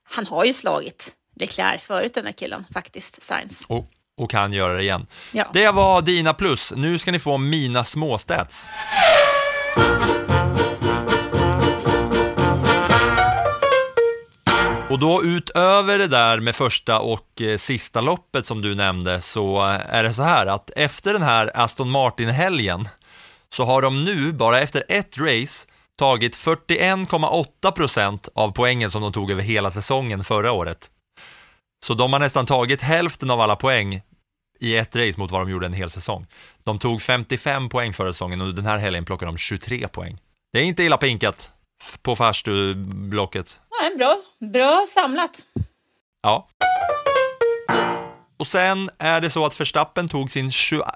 han 0.03 0.25
har 0.25 0.45
ju 0.45 0.53
slagit. 0.53 1.15
Leclerc 1.39 1.81
förut 1.81 2.13
den 2.13 2.25
här 2.25 2.31
killen 2.31 2.65
faktiskt, 2.73 3.23
Sainz. 3.23 3.63
Och, 3.67 3.85
och 4.17 4.31
kan 4.31 4.53
göra 4.53 4.73
det 4.73 4.81
igen. 4.81 5.07
Ja. 5.31 5.45
Det 5.53 5.71
var 5.71 6.01
dina 6.01 6.33
plus, 6.33 6.73
nu 6.75 6.99
ska 6.99 7.11
ni 7.11 7.19
få 7.19 7.37
mina 7.37 7.83
småstats. 7.85 8.67
Och 14.89 14.99
då 14.99 15.23
utöver 15.23 15.99
det 15.99 16.07
där 16.07 16.39
med 16.39 16.55
första 16.55 16.99
och 16.99 17.41
eh, 17.41 17.57
sista 17.57 18.01
loppet 18.01 18.45
som 18.45 18.61
du 18.61 18.75
nämnde 18.75 19.21
så 19.21 19.61
är 19.89 20.03
det 20.03 20.13
så 20.13 20.23
här 20.23 20.45
att 20.45 20.71
efter 20.75 21.13
den 21.13 21.21
här 21.21 21.51
Aston 21.53 21.89
Martin-helgen 21.89 22.89
så 23.53 23.65
har 23.65 23.81
de 23.81 24.05
nu, 24.05 24.33
bara 24.33 24.59
efter 24.59 24.83
ett 24.87 25.17
race, 25.17 25.67
tagit 25.97 26.35
41,8% 26.35 28.29
av 28.35 28.51
poängen 28.51 28.91
som 28.91 29.01
de 29.01 29.13
tog 29.13 29.31
över 29.31 29.43
hela 29.43 29.71
säsongen 29.71 30.23
förra 30.23 30.51
året. 30.51 30.89
Så 31.85 31.93
de 31.93 32.13
har 32.13 32.19
nästan 32.19 32.45
tagit 32.45 32.81
hälften 32.81 33.31
av 33.31 33.41
alla 33.41 33.55
poäng 33.55 34.01
i 34.59 34.75
ett 34.75 34.95
race 34.95 35.19
mot 35.19 35.31
vad 35.31 35.41
de 35.41 35.49
gjorde 35.49 35.65
en 35.65 35.73
hel 35.73 35.89
säsong. 35.89 36.27
De 36.63 36.79
tog 36.79 37.01
55 37.01 37.69
poäng 37.69 37.93
förra 37.93 38.13
säsongen 38.13 38.41
och 38.41 38.55
den 38.55 38.65
här 38.65 38.77
helgen 38.77 39.05
plockar 39.05 39.25
de 39.25 39.37
23 39.37 39.87
poäng. 39.87 40.17
Det 40.53 40.59
är 40.59 40.63
inte 40.63 40.83
illa 40.83 40.97
pinkat 40.97 41.49
på 42.01 42.15
farstublocket. 42.15 43.59
Nej, 43.81 43.97
bra. 43.97 44.21
Bra 44.53 44.85
samlat. 44.93 45.39
Ja. 46.21 46.47
Och 48.37 48.47
sen 48.47 48.89
är 48.97 49.21
det 49.21 49.29
så 49.29 49.45
att 49.45 49.59
Verstappen 49.59 50.09
tog 50.09 50.31
sin, 50.31 50.51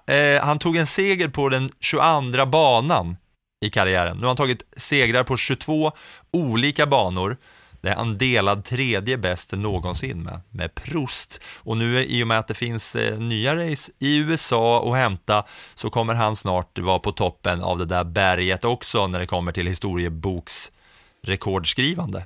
eh, 0.07 0.43
han 0.43 0.59
tog 0.59 0.77
en 0.77 0.88
seger 0.88 1.27
på 1.27 1.49
den 1.49 1.71
22 1.79 2.45
banan 2.45 3.17
i 3.61 3.69
karriären. 3.69 4.17
Nu 4.17 4.21
har 4.21 4.27
han 4.27 4.38
tagit 4.38 4.63
segrar 4.77 5.23
på 5.23 5.38
22 5.38 5.91
olika 6.31 6.88
banor. 6.88 7.38
Det 7.84 7.89
är 7.89 7.95
han 7.95 8.17
delad 8.17 8.65
tredje 8.65 9.17
bäst 9.17 9.51
någonsin 9.51 10.23
med, 10.23 10.41
med 10.49 10.75
Prost. 10.75 11.41
Och 11.55 11.77
nu 11.77 12.03
i 12.03 12.23
och 12.23 12.27
med 12.27 12.39
att 12.39 12.47
det 12.47 12.53
finns 12.53 12.95
eh, 12.95 13.19
nya 13.19 13.55
race 13.55 13.91
i 13.99 14.17
USA 14.17 14.91
att 14.91 14.97
hämta 14.97 15.45
så 15.75 15.89
kommer 15.89 16.13
han 16.13 16.36
snart 16.36 16.79
vara 16.79 16.99
på 16.99 17.11
toppen 17.11 17.63
av 17.63 17.77
det 17.77 17.86
där 17.86 18.03
berget 18.03 18.63
också 18.63 19.07
när 19.07 19.19
det 19.19 19.25
kommer 19.25 19.51
till 19.51 19.67
historieboksrekordskrivande. 19.67 22.25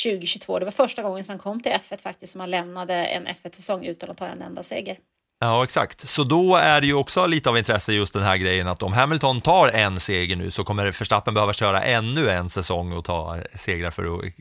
2022. 0.04 0.58
Det 0.58 0.64
var 0.64 0.72
första 0.72 1.02
gången 1.02 1.24
som 1.24 1.32
han 1.32 1.38
kom 1.38 1.62
till 1.62 1.72
F1 1.72 2.02
faktiskt 2.02 2.32
som 2.32 2.40
han 2.40 2.50
lämnade 2.50 2.94
en 2.94 3.26
F1-säsong 3.26 3.84
utan 3.84 4.10
att 4.10 4.16
ta 4.16 4.26
en 4.26 4.42
enda 4.42 4.62
seger. 4.62 4.98
Ja, 5.38 5.64
exakt. 5.64 6.08
Så 6.08 6.24
då 6.24 6.56
är 6.56 6.80
det 6.80 6.86
ju 6.86 6.94
också 6.94 7.26
lite 7.26 7.50
av 7.50 7.58
intresse 7.58 7.92
just 7.92 8.12
den 8.12 8.22
här 8.22 8.36
grejen 8.36 8.68
att 8.68 8.82
om 8.82 8.92
Hamilton 8.92 9.40
tar 9.40 9.68
en 9.68 10.00
seger 10.00 10.36
nu 10.36 10.50
så 10.50 10.64
kommer 10.64 10.84
Verstappen 10.84 11.34
behöva 11.34 11.52
köra 11.52 11.82
ännu 11.82 12.30
en 12.30 12.50
säsong 12.50 12.92
och 12.92 13.04
ta 13.04 13.38
segrar 13.54 13.90
för 13.90 14.18
att 14.18 14.32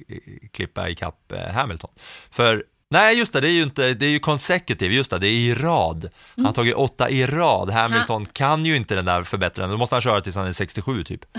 klippa 0.52 0.90
ikapp 0.90 1.32
eh, 1.32 1.54
Hamilton. 1.54 1.90
För 2.32 2.64
Nej, 2.90 3.18
just 3.18 3.34
det, 3.34 3.42
det 3.42 3.48
är 3.48 3.52
ju 3.52 3.64
inte, 3.64 3.94
det 3.94 4.06
är 4.06 4.10
ju 4.10 4.20
consecutive, 4.20 4.94
just 4.94 5.12
det, 5.12 5.20
det 5.20 5.28
är 5.28 5.32
i 5.32 5.54
rad. 5.54 6.10
Han 6.36 6.46
har 6.46 6.54
tagit 6.54 6.76
åtta 6.76 7.10
i 7.10 7.26
rad. 7.26 7.70
Hamilton 7.70 8.22
ha. 8.26 8.32
kan 8.34 8.66
ju 8.66 8.76
inte 8.76 8.96
den 8.96 9.06
där 9.06 9.24
förbättraren, 9.24 9.72
då 9.72 9.78
måste 9.78 9.96
han 9.96 10.02
köra 10.02 10.22
tills 10.22 10.36
han 10.36 10.48
är 10.48 10.54
67 10.54 11.04
typ. 11.04 11.26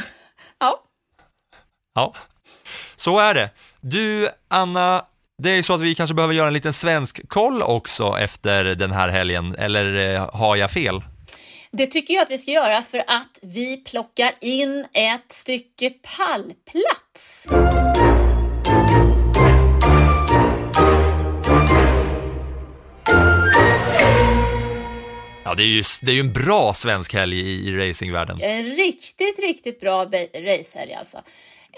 Ja. 0.60 0.82
Ja, 1.94 2.14
så 2.96 3.18
är 3.18 3.34
det. 3.34 3.50
Du, 3.80 4.28
Anna, 4.48 5.04
det 5.38 5.50
är 5.50 5.62
så 5.62 5.72
att 5.74 5.80
vi 5.80 5.94
kanske 5.94 6.14
behöver 6.14 6.34
göra 6.34 6.46
en 6.46 6.52
liten 6.52 6.72
svensk 6.72 7.28
koll 7.28 7.62
också 7.62 8.16
efter 8.20 8.64
den 8.64 8.92
här 8.92 9.08
helgen, 9.08 9.54
eller 9.58 10.14
eh, 10.14 10.30
har 10.34 10.56
jag 10.56 10.70
fel? 10.70 11.02
Det 11.70 11.86
tycker 11.86 12.14
jag 12.14 12.22
att 12.22 12.30
vi 12.30 12.38
ska 12.38 12.50
göra 12.50 12.82
för 12.82 12.98
att 12.98 13.38
vi 13.42 13.76
plockar 13.76 14.32
in 14.40 14.86
ett 14.92 15.32
stycke 15.32 15.90
pallplats. 15.90 17.48
Ja, 25.44 25.54
det 25.54 25.62
är 25.62 25.66
ju, 25.66 25.84
det 26.02 26.10
är 26.10 26.14
ju 26.14 26.20
en 26.20 26.32
bra 26.32 26.74
svensk 26.74 27.14
helg 27.14 27.40
i, 27.40 27.68
i 27.68 27.72
racingvärlden. 27.76 28.38
En 28.40 28.66
riktigt, 28.66 29.38
riktigt 29.38 29.80
bra 29.80 30.04
racehelg 30.34 30.94
alltså. 30.94 31.22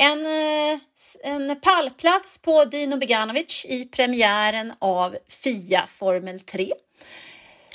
En, 0.01 0.27
eh, 0.27 0.81
en 1.25 1.61
pallplats 1.61 2.39
på 2.39 2.65
Dino 2.65 2.97
Beganovic 2.97 3.65
i 3.69 3.85
premiären 3.85 4.73
av 4.79 5.17
FIA 5.29 5.87
Formel 5.89 6.41
3. 6.41 6.73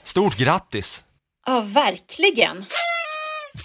Stort 0.04 0.38
grattis! 0.38 1.04
Ja, 1.46 1.62
verkligen. 1.62 2.66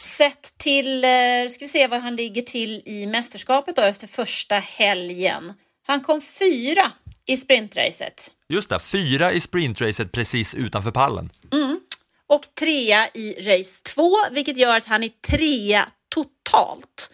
Sett 0.03 0.59
till, 0.59 1.05
eh, 1.05 1.11
ska 1.51 1.65
vi 1.65 1.69
se 1.69 1.87
vad 1.87 2.01
han 2.01 2.17
ligger 2.17 2.43
till 2.43 2.83
i 2.87 3.07
mästerskapet 3.07 3.77
då 3.77 3.83
efter 3.83 4.07
första 4.07 4.55
helgen. 4.55 5.53
Han 5.87 6.01
kom 6.01 6.21
fyra 6.21 6.93
i 7.27 7.37
sprintracet. 7.37 8.31
Just 8.49 8.69
det, 8.69 8.81
fyra 8.81 9.33
i 9.33 9.41
sprintracet 9.41 10.13
precis 10.13 10.55
utanför 10.55 10.91
pallen. 10.91 11.31
Mm. 11.53 11.81
Och 12.27 12.43
trea 12.59 13.09
i 13.15 13.33
race 13.33 13.83
två, 13.83 14.17
vilket 14.31 14.57
gör 14.57 14.77
att 14.77 14.87
han 14.87 15.03
är 15.03 15.11
trea 15.31 15.89
totalt 16.09 17.11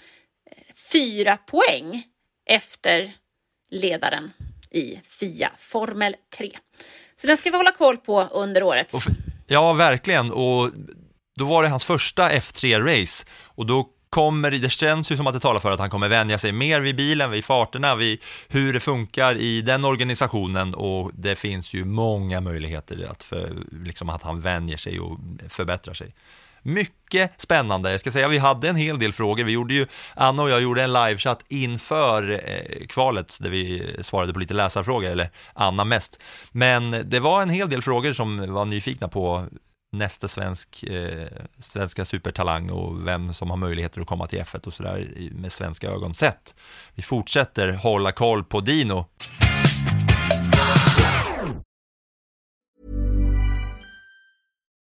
fyra 0.94 1.36
poäng 1.36 2.04
efter 2.46 3.12
ledaren 3.70 4.32
i 4.70 5.00
FIA 5.08 5.50
Formel 5.58 6.14
3. 6.36 6.50
Så 7.14 7.26
den 7.26 7.36
ska 7.36 7.50
vi 7.50 7.56
hålla 7.56 7.72
koll 7.72 7.96
på 7.96 8.22
under 8.22 8.62
året. 8.62 8.92
Ja, 9.46 9.72
verkligen. 9.72 10.32
Och 10.32 10.70
då 11.36 11.44
var 11.44 11.62
det 11.62 11.68
hans 11.68 11.84
första 11.84 12.30
F3-race 12.30 13.26
och 13.44 13.66
då 13.66 13.88
kommer, 14.10 14.50
det 14.50 14.70
känns 14.70 15.12
ju 15.12 15.16
som 15.16 15.26
att 15.26 15.34
det 15.34 15.40
talar 15.40 15.60
för 15.60 15.72
att 15.72 15.80
han 15.80 15.90
kommer 15.90 16.08
vänja 16.08 16.38
sig 16.38 16.52
mer 16.52 16.80
vid 16.80 16.96
bilen, 16.96 17.30
vid 17.30 17.44
farterna, 17.44 17.96
vid 17.96 18.20
hur 18.48 18.72
det 18.72 18.80
funkar 18.80 19.36
i 19.36 19.60
den 19.60 19.84
organisationen 19.84 20.74
och 20.74 21.10
det 21.14 21.36
finns 21.36 21.74
ju 21.74 21.84
många 21.84 22.40
möjligheter 22.40 23.08
att, 23.10 23.22
för, 23.22 23.56
liksom 23.84 24.08
att 24.08 24.22
han 24.22 24.40
vänjer 24.40 24.76
sig 24.76 25.00
och 25.00 25.18
förbättrar 25.48 25.94
sig. 25.94 26.14
Mycket 26.66 27.40
spännande. 27.40 27.90
Jag 27.90 28.00
ska 28.00 28.10
säga, 28.10 28.28
vi 28.28 28.38
hade 28.38 28.68
en 28.68 28.76
hel 28.76 28.98
del 28.98 29.12
frågor. 29.12 29.44
Vi 29.44 29.52
gjorde 29.52 29.74
ju, 29.74 29.86
Anna 30.14 30.42
och 30.42 30.50
jag 30.50 30.62
gjorde 30.62 30.82
en 30.82 30.92
livechatt 30.92 31.44
inför 31.48 32.30
eh, 32.30 32.86
kvalet 32.86 33.36
där 33.40 33.50
vi 33.50 33.96
svarade 34.02 34.32
på 34.32 34.38
lite 34.38 34.54
läsarfrågor, 34.54 35.10
eller 35.10 35.30
Anna 35.52 35.84
mest. 35.84 36.22
Men 36.50 37.10
det 37.10 37.20
var 37.20 37.42
en 37.42 37.50
hel 37.50 37.70
del 37.70 37.82
frågor 37.82 38.12
som 38.12 38.52
var 38.52 38.64
nyfikna 38.64 39.08
på 39.08 39.46
nästa 39.92 40.28
svensk, 40.28 40.82
eh, 40.82 41.28
svenska 41.58 42.04
supertalang 42.04 42.70
och 42.70 43.06
vem 43.06 43.34
som 43.34 43.50
har 43.50 43.56
möjligheter 43.56 44.00
att 44.00 44.06
komma 44.06 44.26
till 44.26 44.40
F1 44.40 44.66
och 44.66 44.74
sådär 44.74 45.08
med 45.32 45.52
svenska 45.52 45.90
ögon 45.90 46.14
sett. 46.14 46.54
Vi 46.94 47.02
fortsätter 47.02 47.72
hålla 47.72 48.12
koll 48.12 48.44
på 48.44 48.60
Dino. 48.60 49.06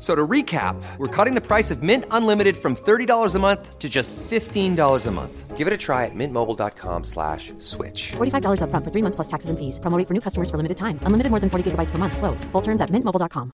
So 0.00 0.14
to 0.14 0.26
recap, 0.26 0.82
we're 0.96 1.14
cutting 1.14 1.34
the 1.34 1.46
price 1.46 1.70
of 1.70 1.82
Mint 1.82 2.06
Unlimited 2.10 2.56
from 2.56 2.74
$30 2.74 3.34
a 3.34 3.38
month 3.38 3.78
to 3.78 3.88
just 3.88 4.16
$15 4.16 5.06
a 5.06 5.10
month. 5.10 5.58
Give 5.58 5.66
it 5.66 5.74
a 5.74 5.76
try 5.76 6.06
at 6.06 6.14
mintmobile.com 6.14 7.04
slash 7.04 7.52
switch. 7.58 8.12
$45 8.12 8.62
upfront 8.62 8.84
for 8.84 8.90
three 8.90 9.02
months 9.02 9.16
plus 9.16 9.28
taxes 9.28 9.50
and 9.50 9.58
fees. 9.58 9.78
Promo 9.78 9.98
rate 9.98 10.08
for 10.08 10.14
new 10.14 10.22
customers 10.22 10.48
for 10.50 10.56
limited 10.56 10.78
time. 10.78 10.98
Unlimited 11.02 11.30
more 11.30 11.40
than 11.40 11.50
40 11.50 11.70
gigabytes 11.70 11.90
per 11.90 11.98
month. 11.98 12.16
Slows. 12.16 12.44
Full 12.52 12.62
terms 12.62 12.80
at 12.80 12.88
mintmobile.com. 12.90 13.52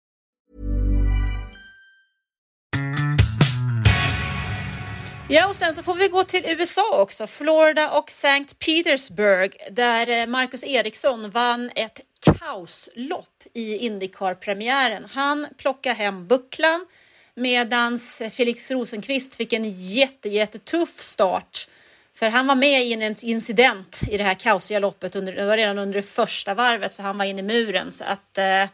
Ja, 5.32 5.48
och 5.48 5.56
sen 5.56 5.74
så 5.74 5.82
får 5.82 5.94
vi 5.94 6.08
gå 6.08 6.24
till 6.24 6.44
USA 6.46 7.02
också, 7.02 7.26
Florida 7.26 7.90
och 7.90 8.08
St. 8.08 8.58
Petersburg, 8.66 9.56
där 9.70 10.20
eh, 10.20 10.26
Marcus 10.26 10.64
Eriksson 10.64 11.30
vann 11.30 11.70
ett 11.74 12.00
kaoslopp 12.20 13.42
i 13.54 13.76
Indycar-premiären. 13.76 15.04
Han 15.10 15.46
plockade 15.56 15.94
hem 15.94 16.26
bucklan 16.26 16.86
medan 17.34 17.98
Felix 18.30 18.70
Rosenqvist 18.70 19.34
fick 19.34 19.52
en 19.52 19.70
jätte, 19.70 20.28
jättetuff 20.28 21.00
start. 21.00 21.68
För 22.14 22.28
han 22.28 22.46
var 22.46 22.54
med 22.54 22.82
i 22.82 22.92
en 22.92 23.16
incident 23.22 24.00
i 24.10 24.16
det 24.16 24.24
här 24.24 24.34
kaosiga 24.34 24.78
loppet, 24.78 25.16
under, 25.16 25.32
det 25.32 25.44
var 25.44 25.56
redan 25.56 25.78
under 25.78 25.94
det 25.94 26.02
första 26.02 26.54
varvet, 26.54 26.92
så 26.92 27.02
han 27.02 27.18
var 27.18 27.24
inne 27.24 27.40
i 27.40 27.42
muren. 27.42 27.92
Så 27.92 28.04
att, 28.04 28.38
eh, 28.38 28.68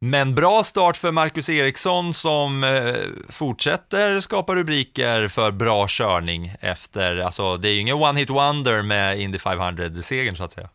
men 0.00 0.34
bra 0.34 0.64
start 0.64 0.96
för 0.96 1.12
Marcus 1.12 1.48
Eriksson 1.48 2.14
som 2.14 2.64
eh, 2.64 2.94
fortsätter 3.28 4.20
skapa 4.20 4.54
rubriker 4.54 5.28
för 5.28 5.50
bra 5.50 5.86
körning 5.88 6.52
efter, 6.60 7.16
alltså 7.16 7.56
det 7.56 7.68
är 7.68 7.72
ju 7.72 7.80
ingen 7.80 7.96
one-hit 7.96 8.30
wonder 8.30 8.82
med 8.82 9.20
Indy 9.20 9.38
500-segern 9.38 10.36
så 10.36 10.44
att 10.44 10.52
säga. 10.52 10.68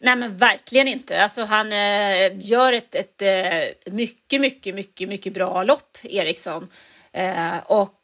Nej 0.00 0.16
men 0.16 0.36
verkligen 0.36 0.88
inte. 0.88 1.22
Alltså 1.22 1.44
han 1.44 1.72
eh, 1.72 2.38
gör 2.40 2.72
ett, 2.72 2.94
ett 2.94 3.22
eh, 3.22 3.92
mycket, 3.92 4.40
mycket, 4.40 4.74
mycket, 4.74 5.08
mycket 5.08 5.34
bra 5.34 5.62
lopp, 5.62 5.98
Eriksson. 6.02 6.68
Eh, 7.12 7.58
och 7.66 8.00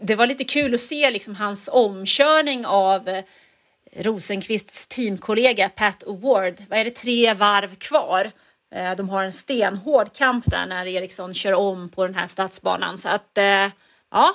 det 0.00 0.14
var 0.14 0.26
lite 0.26 0.44
kul 0.44 0.74
att 0.74 0.80
se 0.80 1.10
liksom 1.10 1.36
hans 1.36 1.68
omkörning 1.72 2.66
av 2.66 3.08
eh, 3.08 3.24
Rosenqvists 3.96 4.86
teamkollega 4.86 5.68
Pat 5.68 6.04
Award, 6.06 6.64
Vad 6.68 6.78
är 6.78 6.84
det, 6.84 6.90
tre 6.90 7.34
varv 7.34 7.74
kvar? 7.74 8.30
Eh, 8.76 8.96
de 8.96 9.08
har 9.08 9.24
en 9.24 9.32
stenhård 9.32 10.12
kamp 10.12 10.44
där 10.46 10.66
när 10.66 10.86
Eriksson 10.86 11.34
kör 11.34 11.54
om 11.54 11.88
på 11.88 12.06
den 12.06 12.14
här 12.14 12.26
stadsbanan. 12.26 12.98
Så 12.98 13.08
att, 13.08 13.38
eh, 13.38 13.68
ja, 14.10 14.34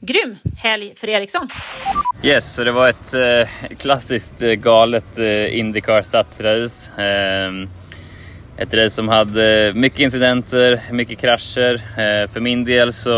grym 0.00 0.36
helg 0.56 0.94
för 0.96 1.08
Eriksson. 1.08 1.48
Yes, 2.22 2.54
så 2.54 2.64
det 2.64 2.72
var 2.72 2.88
ett 2.88 3.14
eh, 3.14 3.76
klassiskt 3.76 4.42
eh, 4.42 4.52
galet 4.52 5.18
eh, 5.18 5.58
Indycar 5.58 6.02
stadsrace. 6.02 6.92
Eh, 7.02 7.68
ett 8.56 8.74
race 8.74 8.90
som 8.90 9.08
hade 9.08 9.72
mycket 9.74 9.98
incidenter, 10.00 10.82
mycket 10.90 11.18
krascher. 11.18 11.82
För 12.26 12.40
min 12.40 12.64
del 12.64 12.92
så 12.92 13.10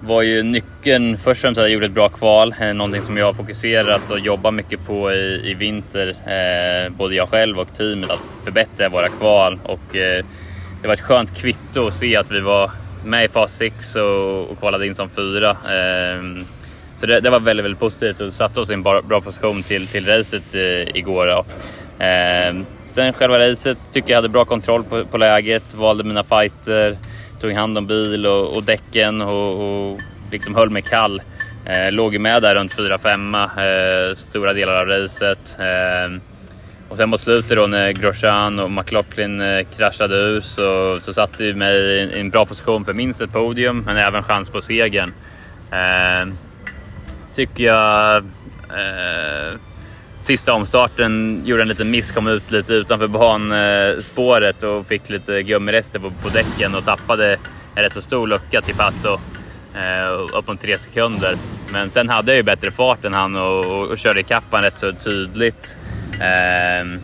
var 0.00 0.22
ju 0.22 0.42
nyckeln 0.42 1.18
först 1.18 1.38
och 1.38 1.42
främst 1.42 1.58
att 1.58 1.64
jag 1.64 1.72
gjorde 1.72 1.86
ett 1.86 1.92
bra 1.92 2.08
kval. 2.08 2.54
Eh, 2.60 2.74
någonting 2.74 3.02
som 3.02 3.16
jag 3.16 3.26
har 3.26 3.34
fokuserat 3.34 4.10
och 4.10 4.18
jobbat 4.18 4.54
mycket 4.54 4.86
på 4.86 5.12
i, 5.12 5.50
i 5.50 5.54
vinter. 5.54 6.08
Eh, 6.08 6.92
både 6.92 7.14
jag 7.14 7.28
själv 7.28 7.58
och 7.58 7.74
teamet 7.74 8.10
att 8.10 8.20
förbättra 8.44 8.88
våra 8.88 9.08
kval. 9.08 9.58
Och, 9.62 9.96
eh, 9.96 10.24
det 10.82 10.88
var 10.88 10.94
ett 10.94 11.00
skönt 11.00 11.38
kvitto 11.38 11.86
att 11.86 11.94
se 11.94 12.16
att 12.16 12.30
vi 12.30 12.40
var 12.40 12.70
med 13.04 13.24
i 13.24 13.28
fas 13.28 13.56
6 13.56 13.96
och, 13.96 14.50
och 14.50 14.58
kvalade 14.58 14.86
in 14.86 14.94
som 14.94 15.08
fyra. 15.08 15.50
Eh, 15.50 16.44
så 16.94 17.06
det, 17.06 17.20
det, 17.20 17.30
var 17.30 17.40
väldigt, 17.40 17.64
väldigt 17.64 17.80
positivt 17.80 18.20
och 18.20 18.32
satte 18.32 18.60
oss 18.60 18.70
i 18.70 18.72
en 18.72 18.82
bra, 18.82 19.02
bra 19.02 19.20
position 19.20 19.62
till, 19.62 19.86
till 19.86 20.06
racet 20.06 20.54
eh, 20.54 20.96
igår. 20.96 21.26
Då. 21.26 21.44
Eh, 22.04 22.54
sen 22.92 23.12
själva 23.12 23.38
racet 23.38 23.78
tycker 23.92 24.10
jag 24.10 24.16
hade 24.16 24.28
bra 24.28 24.44
kontroll 24.44 24.84
på, 24.84 25.04
på 25.04 25.18
läget, 25.18 25.74
valde 25.74 26.04
mina 26.04 26.24
fighter 26.24 26.96
tog 27.40 27.52
hand 27.52 27.78
om 27.78 27.86
bil 27.86 28.26
och, 28.26 28.56
och 28.56 28.62
däcken 28.62 29.20
och, 29.20 29.90
och 29.90 30.00
liksom 30.30 30.54
höll 30.54 30.70
mig 30.70 30.82
kall. 30.82 31.22
Eh, 31.64 31.92
låg 31.92 32.18
med 32.20 32.42
där 32.42 32.54
runt 32.54 32.74
4-5 32.74 34.10
eh, 34.10 34.14
stora 34.14 34.52
delar 34.52 34.74
av 34.74 34.86
racet. 34.86 35.58
Eh, 35.58 36.20
och 36.88 36.96
sen 36.96 37.08
mot 37.08 37.20
slutet 37.20 37.56
då 37.56 37.66
när 37.66 37.92
Grosjean 37.92 38.58
och 38.58 38.70
McLaughlin 38.70 39.40
eh, 39.40 39.66
kraschade 39.76 40.16
ur 40.16 40.40
så, 40.40 40.96
så 41.00 41.14
satte 41.14 41.42
vi 41.42 41.54
mig 41.54 41.76
i 41.76 42.20
en 42.20 42.30
bra 42.30 42.46
position 42.46 42.84
för 42.84 42.92
minst 42.92 43.20
ett 43.20 43.32
podium 43.32 43.82
men 43.86 43.96
även 43.96 44.22
chans 44.22 44.50
på 44.50 44.62
segern. 44.62 45.12
Eh, 45.70 46.26
tycker 47.34 47.64
jag 47.64 48.16
eh, 48.16 49.58
sista 50.26 50.52
omstarten 50.52 51.42
gjorde 51.44 51.62
en 51.62 51.68
liten 51.68 51.90
miss, 51.90 52.12
kom 52.12 52.26
ut 52.26 52.50
lite 52.50 52.72
utanför 52.72 53.08
banspåret 53.08 54.62
och 54.62 54.86
fick 54.86 55.10
lite 55.10 55.42
gummirester 55.42 55.98
på, 55.98 56.10
på 56.10 56.28
däcken 56.28 56.74
och 56.74 56.84
tappade 56.84 57.38
en 57.74 57.82
rätt 57.82 57.92
så 57.92 58.00
stor 58.00 58.26
lucka 58.26 58.60
till 58.60 58.74
Pato. 58.74 59.20
Eh, 59.74 60.38
upp 60.38 60.48
om 60.48 60.56
tre 60.56 60.76
sekunder. 60.76 61.36
Men 61.72 61.90
sen 61.90 62.08
hade 62.08 62.30
jag 62.30 62.36
ju 62.36 62.42
bättre 62.42 62.70
fart 62.70 63.04
än 63.04 63.14
han 63.14 63.36
och, 63.36 63.66
och, 63.66 63.86
och 63.86 63.98
körde 63.98 64.20
ikapp 64.20 64.44
han 64.50 64.62
rätt 64.62 64.80
så 64.80 64.92
tydligt. 64.92 65.78
Eh, 66.20 67.00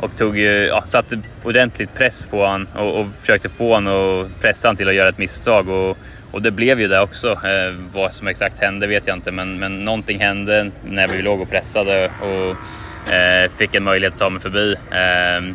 och 0.00 0.16
tog 0.16 0.38
ju, 0.38 0.50
ja, 0.50 0.84
satte 0.86 1.20
ordentligt 1.44 1.94
press 1.94 2.26
på 2.30 2.46
honom 2.46 2.66
och, 2.76 3.00
och 3.00 3.06
försökte 3.20 3.48
få 3.48 3.74
honom 3.74 4.22
att 4.22 4.40
pressa 4.40 4.68
honom 4.68 4.76
till 4.76 4.88
att 4.88 4.94
göra 4.94 5.08
ett 5.08 5.18
misstag. 5.18 5.68
Och, 5.68 5.98
och 6.30 6.42
det 6.42 6.50
blev 6.50 6.80
ju 6.80 6.88
det 6.88 7.00
också. 7.00 7.30
Eh, 7.30 7.74
vad 7.92 8.12
som 8.12 8.28
exakt 8.28 8.58
hände 8.58 8.86
vet 8.86 9.06
jag 9.06 9.16
inte, 9.16 9.30
men, 9.30 9.58
men 9.58 9.84
någonting 9.84 10.20
hände 10.20 10.70
när 10.84 11.08
vi 11.08 11.22
låg 11.22 11.40
och 11.40 11.50
pressade 11.50 12.10
och 12.20 13.12
eh, 13.12 13.50
fick 13.50 13.74
en 13.74 13.84
möjlighet 13.84 14.14
att 14.14 14.20
ta 14.20 14.30
mig 14.30 14.42
förbi. 14.42 14.74
Eh, 14.90 15.54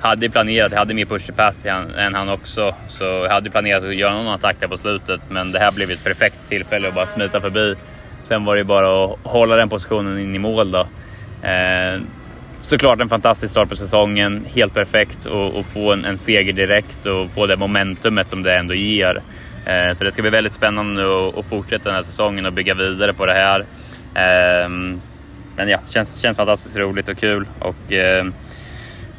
hade 0.00 0.30
planerat, 0.30 0.72
jag 0.72 0.78
hade 0.78 0.94
mer 0.94 1.04
push 1.04 1.32
pass 1.36 1.66
än 1.66 2.14
han 2.14 2.28
också, 2.28 2.74
så 2.88 3.04
jag 3.04 3.28
hade 3.28 3.50
planerat 3.50 3.84
att 3.84 3.94
göra 3.94 4.14
någon 4.14 4.34
attack 4.34 4.56
där 4.60 4.68
på 4.68 4.76
slutet, 4.76 5.20
men 5.28 5.52
det 5.52 5.58
här 5.58 5.72
blev 5.72 5.90
ett 5.90 6.04
perfekt 6.04 6.36
tillfälle 6.48 6.88
att 6.88 6.94
bara 6.94 7.06
smita 7.06 7.40
förbi. 7.40 7.74
Sen 8.24 8.44
var 8.44 8.56
det 8.56 8.64
bara 8.64 9.04
att 9.04 9.18
hålla 9.22 9.56
den 9.56 9.68
positionen 9.68 10.18
in 10.18 10.34
i 10.34 10.38
mål 10.38 10.70
då. 10.70 10.86
Eh, 11.48 12.00
såklart 12.62 13.00
en 13.00 13.08
fantastisk 13.08 13.50
start 13.50 13.68
på 13.68 13.76
säsongen, 13.76 14.44
helt 14.54 14.74
perfekt 14.74 15.26
och, 15.26 15.66
få 15.66 15.92
en, 15.92 16.04
en 16.04 16.18
seger 16.18 16.52
direkt 16.52 17.06
och 17.06 17.30
få 17.30 17.46
det 17.46 17.56
momentumet 17.56 18.28
som 18.28 18.42
det 18.42 18.54
ändå 18.54 18.74
ger. 18.74 19.20
Eh, 19.66 19.92
så 19.92 20.04
det 20.04 20.12
ska 20.12 20.22
bli 20.22 20.30
väldigt 20.30 20.52
spännande 20.52 21.28
att 21.28 21.46
fortsätta 21.46 21.84
den 21.84 21.94
här 21.94 22.02
säsongen 22.02 22.46
och 22.46 22.52
bygga 22.52 22.74
vidare 22.74 23.12
på 23.12 23.26
det 23.26 23.34
här. 23.34 23.64
Ehm, 24.14 25.00
men 25.56 25.68
ja, 25.68 25.78
känns, 25.88 26.20
känns 26.20 26.36
fantastiskt 26.36 26.76
roligt 26.76 27.08
och 27.08 27.18
kul 27.18 27.48
och 27.58 27.76
det 27.88 28.32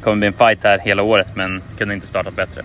kommer 0.02 0.16
bli 0.16 0.26
en 0.26 0.32
fight 0.32 0.64
här 0.64 0.78
hela 0.78 1.02
året 1.02 1.36
men 1.36 1.62
kunde 1.78 1.94
inte 1.94 2.06
startat 2.06 2.36
bättre. 2.36 2.62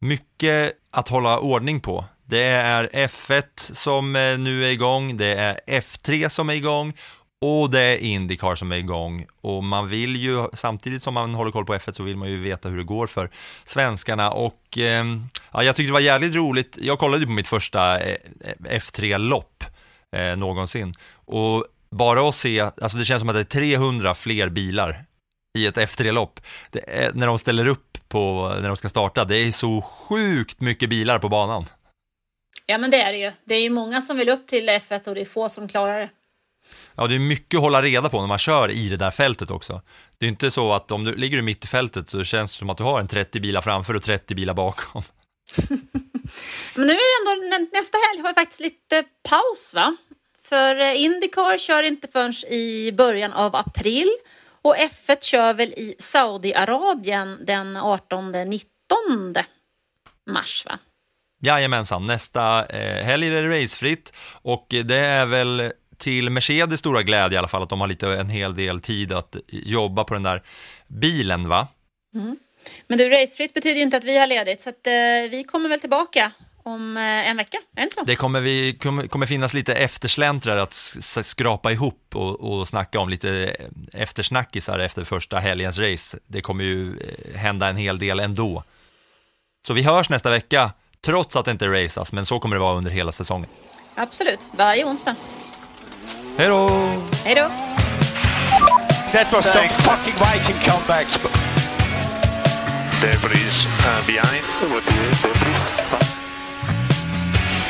Mycket 0.00 0.72
att 0.90 1.08
hålla 1.08 1.38
ordning 1.38 1.80
på. 1.80 2.04
Det 2.24 2.44
är 2.44 2.84
F1 2.84 3.42
som 3.56 4.16
eh, 4.16 4.38
nu 4.38 4.64
är 4.64 4.70
igång, 4.70 5.16
det 5.16 5.34
är 5.34 5.60
F3 5.66 6.28
som 6.28 6.50
är 6.50 6.54
igång 6.54 6.92
och 7.40 7.70
det 7.70 7.80
är 7.80 7.96
Indycar 7.96 8.54
som 8.54 8.72
är 8.72 8.76
igång 8.76 9.26
och 9.40 9.64
man 9.64 9.88
vill 9.88 10.16
ju, 10.16 10.48
samtidigt 10.52 11.02
som 11.02 11.14
man 11.14 11.34
håller 11.34 11.50
koll 11.50 11.64
på 11.64 11.74
F1 11.74 11.92
så 11.92 12.02
vill 12.02 12.16
man 12.16 12.28
ju 12.28 12.38
veta 12.38 12.68
hur 12.68 12.76
det 12.76 12.84
går 12.84 13.06
för 13.06 13.30
svenskarna 13.64 14.30
och 14.30 14.78
eh, 14.78 15.04
ja, 15.52 15.62
jag 15.62 15.76
tyckte 15.76 15.88
det 15.88 15.92
var 15.92 16.00
jävligt 16.00 16.34
roligt, 16.34 16.78
jag 16.80 16.98
kollade 16.98 17.26
på 17.26 17.32
mitt 17.32 17.48
första 17.48 18.00
eh, 18.00 18.16
F3-lopp 18.58 19.64
eh, 20.16 20.36
någonsin 20.36 20.94
och 21.14 21.64
bara 21.90 22.28
att 22.28 22.34
se, 22.34 22.60
alltså 22.60 22.98
det 22.98 23.04
känns 23.04 23.20
som 23.20 23.28
att 23.28 23.34
det 23.34 23.40
är 23.40 23.60
300 23.76 24.14
fler 24.14 24.48
bilar 24.48 25.04
i 25.58 25.66
ett 25.66 25.76
F3-lopp, 25.76 26.40
när 27.12 27.26
de 27.26 27.38
ställer 27.38 27.66
upp 27.68 27.98
på, 28.08 28.54
när 28.60 28.68
de 28.68 28.76
ska 28.76 28.88
starta, 28.88 29.24
det 29.24 29.36
är 29.36 29.52
så 29.52 29.82
sjukt 29.82 30.60
mycket 30.60 30.90
bilar 30.90 31.18
på 31.18 31.28
banan. 31.28 31.66
Ja 32.66 32.78
men 32.78 32.90
det 32.90 33.02
är 33.02 33.12
det 33.12 33.18
ju. 33.18 33.32
Det 33.44 33.54
är 33.54 33.60
ju 33.60 33.70
många 33.70 34.00
som 34.00 34.16
vill 34.16 34.28
upp 34.28 34.46
till 34.46 34.68
F1 34.68 35.08
och 35.08 35.14
det 35.14 35.20
är 35.20 35.24
få 35.24 35.48
som 35.48 35.68
klarar 35.68 35.98
det. 36.00 36.08
Ja, 36.96 37.06
det 37.06 37.14
är 37.14 37.18
mycket 37.18 37.58
att 37.58 37.62
hålla 37.62 37.82
reda 37.82 38.08
på 38.08 38.20
när 38.20 38.26
man 38.28 38.38
kör 38.38 38.70
i 38.70 38.88
det 38.88 38.96
där 38.96 39.10
fältet 39.10 39.50
också. 39.50 39.82
Det 40.18 40.26
är 40.26 40.28
inte 40.28 40.50
så 40.50 40.72
att 40.72 40.92
om 40.92 41.04
du 41.04 41.14
ligger 41.14 41.42
mitt 41.42 41.64
i 41.64 41.66
fältet 41.66 42.10
så 42.10 42.24
känns 42.24 42.52
det 42.52 42.58
som 42.58 42.70
att 42.70 42.76
du 42.76 42.82
har 42.82 43.00
en 43.00 43.08
30 43.08 43.40
bilar 43.40 43.60
framför 43.60 43.94
och 43.94 44.02
30 44.02 44.34
bilar 44.34 44.54
bakom. 44.54 45.02
Men 46.74 46.86
nu 46.86 46.92
är 46.92 46.96
det 46.96 47.52
ändå, 47.52 47.68
nästa 47.72 47.98
helg 48.08 48.20
har 48.22 48.28
vi 48.28 48.34
faktiskt 48.34 48.60
lite 48.60 49.04
paus 49.28 49.72
va? 49.74 49.96
För 50.44 50.80
eh, 50.80 51.02
Indycar 51.02 51.58
kör 51.58 51.82
inte 51.82 52.08
förrän 52.08 52.34
i 52.50 52.92
början 52.92 53.32
av 53.32 53.56
april 53.56 54.08
och 54.62 54.76
F1 54.76 55.16
kör 55.20 55.54
väl 55.54 55.68
i 55.68 55.94
Saudiarabien 55.98 57.38
den 57.46 57.76
18-19 57.76 58.60
mars 60.30 60.64
va? 60.66 60.78
Jajamensan, 61.42 62.06
nästa 62.06 62.66
eh, 62.66 63.04
helg 63.04 63.26
är 63.26 63.42
det 63.42 63.62
racefritt 63.62 64.12
och 64.42 64.66
det 64.68 64.98
är 64.98 65.26
väl 65.26 65.72
till 66.00 66.30
Mercedes 66.30 66.80
stora 66.80 67.02
glädje 67.02 67.36
i 67.36 67.38
alla 67.38 67.48
fall 67.48 67.62
att 67.62 67.68
de 67.68 67.80
har 67.80 67.88
lite, 67.88 68.08
en 68.08 68.28
hel 68.28 68.54
del 68.54 68.80
tid 68.80 69.12
att 69.12 69.36
jobba 69.48 70.04
på 70.04 70.14
den 70.14 70.22
där 70.22 70.42
bilen 70.88 71.48
va? 71.48 71.68
Mm. 72.14 72.36
Men 72.86 72.98
du, 72.98 73.08
racefritt 73.08 73.54
betyder 73.54 73.76
ju 73.76 73.82
inte 73.82 73.96
att 73.96 74.04
vi 74.04 74.18
har 74.18 74.26
ledigt 74.26 74.60
så 74.60 74.70
att 74.70 74.86
eh, 74.86 74.92
vi 75.30 75.44
kommer 75.48 75.68
väl 75.68 75.80
tillbaka 75.80 76.32
om 76.62 76.96
eh, 76.96 77.30
en 77.30 77.36
vecka, 77.36 77.58
är 77.76 77.84
det 77.84 77.92
så? 77.94 78.02
Det 78.04 78.16
kommer, 78.16 78.40
vi, 78.40 78.78
kommer, 79.10 79.26
finnas 79.26 79.54
lite 79.54 79.74
eftersläntrar 79.74 80.56
att 80.56 80.74
skrapa 81.22 81.72
ihop 81.72 82.10
och, 82.14 82.40
och 82.40 82.68
snacka 82.68 83.00
om 83.00 83.08
lite 83.08 83.56
eftersnackisar 83.92 84.78
efter 84.78 85.04
första 85.04 85.38
helgens 85.38 85.78
race. 85.78 86.18
Det 86.26 86.40
kommer 86.40 86.64
ju 86.64 86.98
eh, 86.98 87.38
hända 87.38 87.68
en 87.68 87.76
hel 87.76 87.98
del 87.98 88.20
ändå. 88.20 88.64
Så 89.66 89.72
vi 89.72 89.82
hörs 89.82 90.10
nästa 90.10 90.30
vecka, 90.30 90.70
trots 91.00 91.36
att 91.36 91.44
det 91.44 91.50
inte 91.50 91.68
raceas, 91.68 92.12
men 92.12 92.26
så 92.26 92.38
kommer 92.40 92.56
det 92.56 92.60
vara 92.60 92.76
under 92.76 92.90
hela 92.90 93.12
säsongen. 93.12 93.48
Absolut, 93.94 94.50
varje 94.52 94.84
onsdag. 94.84 95.16
Hej 96.40 96.48
då! 96.48 96.68
Hej 97.24 97.34
då! 97.34 97.50
That 99.12 99.32
was 99.32 99.44
some 99.52 99.68
fucking 99.68 100.14
Viking 100.14 100.60
comeback. 100.64 101.06
Debris 103.00 103.66
uh, 103.84 104.06
behind. 104.06 104.44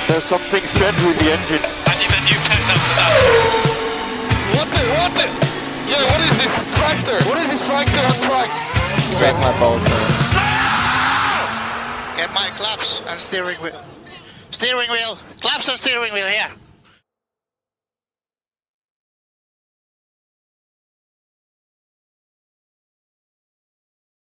There's 0.07 0.25
something 0.25 0.63
strange 0.75 1.03
with 1.03 1.19
the 1.19 1.33
engine. 1.33 1.63
And 1.91 1.99
you've 2.03 2.15
a 2.15 2.23
new 2.31 2.39
pet 2.47 2.63
after 2.75 2.95
that. 2.99 3.13
What 4.55 4.69
the, 4.75 4.83
what 4.99 5.13
the? 5.19 5.27
Yeah, 5.91 6.07
what 6.11 6.21
is 6.29 6.35
this 6.39 6.55
tractor? 6.79 7.19
What 7.29 7.39
is 7.43 7.49
this 7.51 7.67
tractor 7.67 8.03
on 8.07 8.17
track? 8.29 8.51
Check 9.19 9.35
my 9.43 9.53
bolts, 9.59 9.89
man. 9.91 10.11
Get 12.17 12.31
my 12.35 12.49
claps 12.59 13.03
and 13.09 13.21
steering 13.21 13.59
wheel. 13.63 13.83
Steering 14.53 14.91
wheel. 14.91 15.19
Claps 15.41 15.69
and 15.69 15.77
steering 15.77 16.13
wheel 16.13 16.29
here. 16.29 16.51